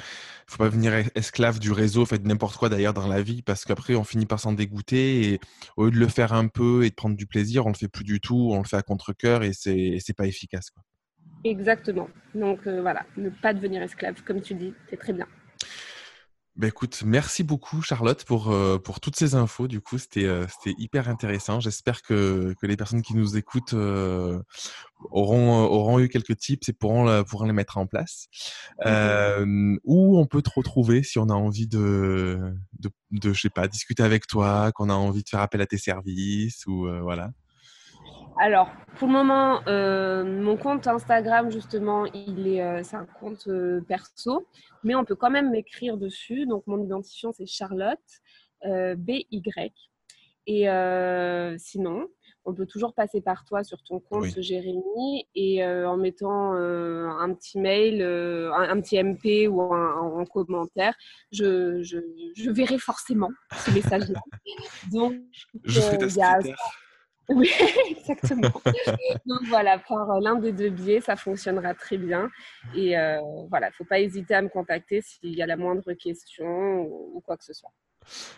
faut 0.48 0.58
pas 0.58 0.66
devenir 0.66 0.92
esclave 1.14 1.60
du 1.60 1.72
réseau, 1.72 2.04
faites 2.04 2.26
n'importe 2.26 2.56
quoi 2.56 2.68
d'ailleurs 2.68 2.92
dans 2.92 3.06
la 3.06 3.22
vie, 3.22 3.42
parce 3.42 3.64
qu'après 3.64 3.94
on 3.94 4.04
finit 4.04 4.26
par 4.26 4.40
s'en 4.40 4.52
dégoûter 4.52 5.32
et 5.32 5.40
au 5.76 5.84
lieu 5.86 5.92
de 5.92 5.98
le 5.98 6.08
faire 6.08 6.32
un 6.32 6.48
peu 6.48 6.84
et 6.84 6.90
de 6.90 6.94
prendre 6.94 7.16
du 7.16 7.26
plaisir, 7.26 7.64
on 7.64 7.70
le 7.70 7.76
fait 7.76 7.88
plus 7.88 8.04
du 8.04 8.20
tout, 8.20 8.50
on 8.52 8.58
le 8.58 8.64
fait 8.64 8.76
à 8.76 8.82
contre 8.82 9.12
cœur 9.12 9.44
et 9.44 9.52
c'est 9.54 9.98
c'est 10.00 10.14
pas 10.14 10.26
efficace. 10.26 10.72
Exactement. 11.44 12.08
Donc 12.34 12.66
voilà, 12.66 13.04
ne 13.16 13.30
pas 13.30 13.52
devenir 13.54 13.82
esclave, 13.82 14.22
comme 14.24 14.40
tu 14.40 14.54
dis, 14.54 14.74
c'est 14.88 14.96
très 14.96 15.12
bien. 15.12 15.26
Bah, 16.54 16.66
écoute, 16.68 17.02
merci 17.06 17.44
beaucoup 17.44 17.80
Charlotte 17.80 18.24
pour, 18.26 18.50
euh, 18.50 18.76
pour 18.78 19.00
toutes 19.00 19.16
ces 19.16 19.34
infos. 19.34 19.68
Du 19.68 19.80
coup, 19.80 19.96
c'était 19.96 20.26
euh, 20.26 20.46
c'était 20.48 20.74
hyper 20.78 21.08
intéressant. 21.08 21.60
J'espère 21.60 22.02
que, 22.02 22.54
que 22.60 22.66
les 22.66 22.76
personnes 22.76 23.00
qui 23.00 23.16
nous 23.16 23.38
écoutent 23.38 23.72
euh, 23.72 24.38
auront, 25.10 25.62
auront 25.62 25.98
eu 25.98 26.10
quelques 26.10 26.36
tips 26.36 26.68
et 26.68 26.74
pourront, 26.74 27.24
pourront 27.24 27.46
les 27.46 27.54
mettre 27.54 27.78
en 27.78 27.86
place. 27.86 28.26
Où 28.84 30.18
on 30.18 30.26
peut 30.26 30.42
te 30.42 30.50
retrouver 30.54 31.02
si 31.02 31.18
on 31.18 31.30
a 31.30 31.34
envie 31.34 31.66
de, 31.66 32.38
de, 32.78 32.90
de 33.12 33.32
je 33.32 33.40
sais 33.40 33.50
pas, 33.50 33.66
discuter 33.66 34.02
avec 34.02 34.26
toi, 34.26 34.72
qu'on 34.72 34.90
a 34.90 34.94
envie 34.94 35.22
de 35.22 35.28
faire 35.30 35.40
appel 35.40 35.62
à 35.62 35.66
tes 35.66 35.78
services 35.78 36.66
ou 36.66 36.86
voilà? 37.00 37.30
Alors, 38.44 38.72
pour 38.96 39.06
le 39.06 39.14
moment, 39.14 39.60
euh, 39.68 40.24
mon 40.24 40.56
compte 40.56 40.88
Instagram, 40.88 41.52
justement, 41.52 42.06
il 42.06 42.48
est, 42.48 42.60
euh, 42.60 42.82
c'est 42.82 42.96
un 42.96 43.06
compte 43.06 43.48
perso, 43.86 44.48
mais 44.82 44.96
on 44.96 45.04
peut 45.04 45.14
quand 45.14 45.30
même 45.30 45.50
m'écrire 45.50 45.96
dessus. 45.96 46.44
Donc, 46.46 46.66
mon 46.66 46.82
identifiant, 46.82 47.30
c'est 47.32 47.46
Charlotte, 47.46 48.00
B-Y. 48.64 49.72
Et 50.48 50.66
sinon, 51.58 52.08
on 52.44 52.54
peut 52.54 52.66
toujours 52.66 52.94
passer 52.94 53.20
par 53.20 53.44
toi 53.44 53.62
sur 53.62 53.82
ton 53.82 54.00
compte, 54.00 54.40
Jérémy, 54.40 55.26
et 55.34 55.64
euh, 55.64 55.88
en 55.88 55.96
mettant 55.96 56.54
euh, 56.54 57.08
un 57.08 57.32
petit 57.34 57.58
mail, 57.58 58.02
euh, 58.02 58.52
un, 58.52 58.80
petit 58.80 59.02
MP 59.02 59.48
ou 59.48 59.62
un, 59.62 60.24
commentaire, 60.26 60.94
je, 61.30 61.82
je, 61.82 62.50
verrai 62.50 62.78
forcément 62.78 63.30
ce 63.56 63.70
message-là. 63.70 64.20
Donc, 64.92 65.14
je 65.64 65.80
ta 65.80 66.40
Oui, 67.28 67.50
exactement. 67.90 68.50
Donc 69.26 69.40
voilà, 69.48 69.78
par 69.78 70.20
l'un 70.20 70.36
des 70.36 70.52
deux 70.52 70.70
biais, 70.70 71.00
ça 71.00 71.16
fonctionnera 71.16 71.74
très 71.74 71.98
bien. 71.98 72.30
Et 72.74 72.94
voilà, 73.48 73.68
il 73.68 73.70
ne 73.70 73.74
faut 73.74 73.84
pas 73.84 74.00
hésiter 74.00 74.34
à 74.34 74.42
me 74.42 74.48
contacter 74.48 75.00
s'il 75.02 75.34
y 75.34 75.42
a 75.42 75.46
la 75.46 75.56
moindre 75.56 75.92
question 75.94 76.82
ou 76.82 77.22
quoi 77.24 77.36
que 77.36 77.44
ce 77.44 77.52
soit. 77.52 77.72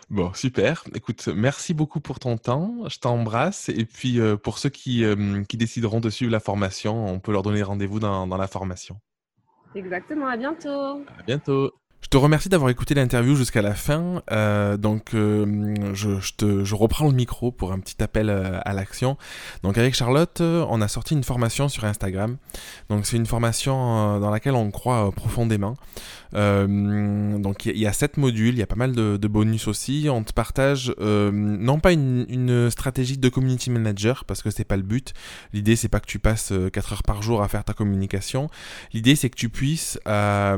Bon, 0.09 0.33
super. 0.33 0.83
Écoute, 0.93 1.27
merci 1.27 1.73
beaucoup 1.73 1.99
pour 1.99 2.19
ton 2.19 2.37
temps. 2.37 2.87
Je 2.87 2.99
t'embrasse. 2.99 3.69
Et 3.69 3.85
puis, 3.85 4.19
euh, 4.19 4.37
pour 4.37 4.57
ceux 4.57 4.69
qui, 4.69 5.03
euh, 5.03 5.43
qui 5.43 5.57
décideront 5.57 5.99
de 5.99 6.09
suivre 6.09 6.31
la 6.31 6.39
formation, 6.39 7.07
on 7.07 7.19
peut 7.19 7.31
leur 7.31 7.41
donner 7.41 7.63
rendez-vous 7.63 7.99
dans, 7.99 8.27
dans 8.27 8.37
la 8.37 8.47
formation. 8.47 8.99
Exactement. 9.73 10.27
À 10.27 10.37
bientôt. 10.37 11.03
À 11.17 11.23
bientôt. 11.25 11.71
Je 12.05 12.09
te 12.09 12.17
remercie 12.17 12.49
d'avoir 12.49 12.69
écouté 12.69 12.93
l'interview 12.93 13.35
jusqu'à 13.35 13.63
la 13.63 13.73
fin. 13.73 14.21
Euh, 14.31 14.77
donc, 14.77 15.15
euh, 15.15 15.93
je, 15.93 16.75
reprends 16.75 17.07
le 17.07 17.13
micro 17.13 17.51
pour 17.51 17.71
un 17.71 17.79
petit 17.79 18.01
appel 18.03 18.29
euh, 18.29 18.59
à 18.63 18.73
l'action. 18.73 19.17
Donc, 19.63 19.79
avec 19.79 19.95
Charlotte, 19.95 20.39
on 20.41 20.81
a 20.81 20.87
sorti 20.87 21.15
une 21.15 21.23
formation 21.23 21.67
sur 21.67 21.83
Instagram. 21.83 22.37
Donc, 22.89 23.07
c'est 23.07 23.17
une 23.17 23.25
formation 23.25 24.19
dans 24.19 24.29
laquelle 24.29 24.53
on 24.53 24.69
croit 24.69 25.11
profondément. 25.13 25.73
donc, 26.33 27.65
il 27.65 27.77
y, 27.77 27.87
a 27.87 27.93
sept 27.93 28.17
modules, 28.17 28.53
il 28.53 28.59
y 28.59 28.63
a 28.63 28.67
pas 28.67 28.75
mal 28.75 28.91
de, 28.91 29.27
bonus 29.27 29.67
aussi. 29.67 30.07
On 30.07 30.23
te 30.23 30.31
partage 30.31 30.93
non 30.99 31.79
pas 31.79 31.91
une, 31.91 32.27
une, 32.29 32.69
stratégie 32.69 33.17
de 33.17 33.29
community 33.29 33.71
manager 33.71 34.25
parce 34.25 34.43
que 34.43 34.51
c'est 34.51 34.63
pas 34.63 34.77
le 34.77 34.83
but. 34.83 35.13
L'idée, 35.53 35.75
c'est 35.75 35.89
pas 35.89 35.99
que 35.99 36.05
tu 36.05 36.19
passes 36.19 36.53
4 36.71 36.93
heures 36.93 37.03
par 37.03 37.23
jour 37.23 37.41
à 37.41 37.47
faire 37.47 37.63
ta 37.63 37.73
communication. 37.73 38.49
L'idée, 38.93 39.15
c'est 39.15 39.31
que 39.31 39.37
tu 39.37 39.49
puisses 39.49 39.97
à 40.05 40.57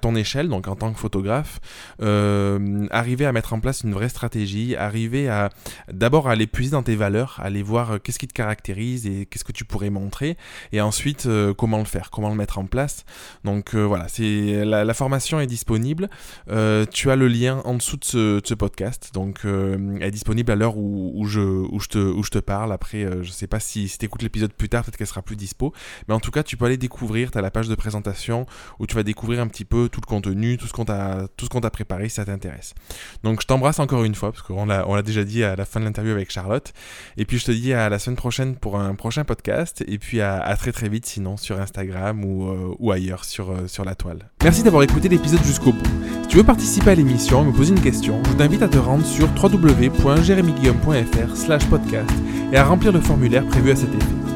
ton 0.00 0.14
échelle, 0.14 0.48
donc 0.48 0.68
en 0.68 0.75
tant 0.76 0.92
photographe, 0.94 1.60
euh, 2.02 2.86
arriver 2.90 3.26
à 3.26 3.32
mettre 3.32 3.52
en 3.52 3.60
place 3.60 3.82
une 3.82 3.92
vraie 3.92 4.08
stratégie, 4.08 4.76
arriver 4.76 5.28
à 5.28 5.50
d'abord 5.92 6.28
aller 6.28 6.46
puiser 6.46 6.72
dans 6.72 6.82
tes 6.82 6.96
valeurs, 6.96 7.38
aller 7.42 7.62
voir 7.62 7.92
euh, 7.92 7.98
qu'est-ce 7.98 8.18
qui 8.18 8.28
te 8.28 8.32
caractérise 8.32 9.06
et 9.06 9.26
qu'est-ce 9.26 9.44
que 9.44 9.52
tu 9.52 9.64
pourrais 9.64 9.90
montrer, 9.90 10.36
et 10.72 10.80
ensuite 10.80 11.26
euh, 11.26 11.54
comment 11.54 11.78
le 11.78 11.84
faire, 11.84 12.10
comment 12.10 12.28
le 12.28 12.34
mettre 12.34 12.58
en 12.58 12.66
place. 12.66 13.04
Donc 13.44 13.74
voilà, 13.74 14.08
c'est 14.08 14.64
la, 14.64 14.94
formation 14.94 15.40
est 15.40 15.46
disponible. 15.46 16.08
tu 16.46 17.10
as 17.10 17.16
le 17.16 17.28
lien 17.28 17.60
en 17.64 17.74
dessous 17.74 17.96
de 17.96 18.04
ce, 18.44 18.54
podcast, 18.54 19.10
donc 19.12 19.40
elle 19.44 20.02
est 20.02 20.10
disponible 20.10 20.50
à 20.50 20.56
l'heure 20.56 20.78
où, 20.78 21.26
je, 21.26 21.40
où, 21.40 21.78
je 21.80 21.88
te, 21.88 21.98
où 21.98 22.22
je 22.22 22.30
te 22.30 22.38
parle. 22.38 22.72
Après, 22.72 23.06
je 23.22 23.30
sais 23.30 23.46
pas 23.46 23.60
si, 23.60 23.88
si 23.88 23.98
tu 23.98 24.06
écoutes 24.06 24.22
l'épisode 24.22 24.52
plus 24.52 24.68
tard, 24.68 24.84
peut-être 24.84 24.96
qu'elle 24.96 25.06
sera 25.06 25.22
plus 25.22 25.36
dispo, 25.36 25.72
mais 26.08 26.14
en 26.14 26.20
tout 26.20 26.30
cas, 26.30 26.42
tu 26.42 26.56
peux 26.56 26.64
aller 26.64 26.78
découvrir. 26.78 27.30
Tu 27.30 27.38
as 27.38 27.42
la 27.42 27.50
page 27.50 27.68
de 27.68 27.74
présentation 27.74 28.46
où 28.78 28.86
tu 28.86 28.94
vas 28.94 29.02
découvrir 29.02 29.40
un 29.40 29.48
petit 29.48 29.64
peu 29.64 29.88
tout 29.88 30.00
le 30.00 30.06
contenu, 30.06 30.56
tout 30.56 30.65
ce 30.66 30.72
qu'on 30.72 30.84
t'a 30.84 31.26
tout 31.36 31.46
ce 31.46 31.50
qu'on 31.50 31.60
t'a 31.60 31.70
préparé 31.70 32.08
si 32.08 32.16
ça 32.16 32.24
t'intéresse. 32.24 32.74
Donc 33.22 33.40
je 33.42 33.46
t'embrasse 33.46 33.78
encore 33.78 34.04
une 34.04 34.14
fois 34.14 34.32
parce 34.32 34.42
qu'on 34.42 34.66
l'a 34.66 34.84
on 34.88 34.94
l'a 34.94 35.02
déjà 35.02 35.24
dit 35.24 35.44
à 35.44 35.56
la 35.56 35.64
fin 35.64 35.80
de 35.80 35.84
l'interview 35.84 36.12
avec 36.12 36.30
Charlotte 36.30 36.72
et 37.16 37.24
puis 37.24 37.38
je 37.38 37.44
te 37.44 37.52
dis 37.52 37.72
à 37.72 37.88
la 37.88 37.98
semaine 37.98 38.16
prochaine 38.16 38.56
pour 38.56 38.78
un 38.78 38.94
prochain 38.94 39.24
podcast 39.24 39.84
et 39.86 39.98
puis 39.98 40.20
à, 40.20 40.54
très 40.56 40.72
très 40.72 40.88
vite 40.88 41.06
sinon 41.06 41.36
sur 41.36 41.60
Instagram 41.60 42.24
ou, 42.24 42.48
euh, 42.48 42.74
ou 42.78 42.92
ailleurs 42.92 43.24
sur, 43.24 43.50
euh, 43.50 43.66
sur 43.66 43.84
la 43.84 43.94
toile. 43.94 44.30
Merci 44.42 44.62
d'avoir 44.62 44.82
écouté 44.82 45.08
l'épisode 45.08 45.42
jusqu'au 45.44 45.72
bout. 45.72 45.84
Si 46.22 46.28
tu 46.28 46.36
veux 46.36 46.44
participer 46.44 46.90
à 46.90 46.94
l'émission 46.94 47.44
me 47.44 47.52
poser 47.52 47.74
une 47.74 47.80
question, 47.80 48.22
je 48.24 48.32
t'invite 48.32 48.62
à 48.62 48.68
te 48.68 48.78
rendre 48.78 49.04
sur 49.04 49.28
www.jeremyguillaume.fr 49.42 51.68
podcast 51.68 52.10
et 52.52 52.56
à 52.56 52.64
remplir 52.64 52.92
le 52.92 53.00
formulaire 53.00 53.46
prévu 53.46 53.70
à 53.70 53.76
cet 53.76 53.94
effet. 53.94 54.35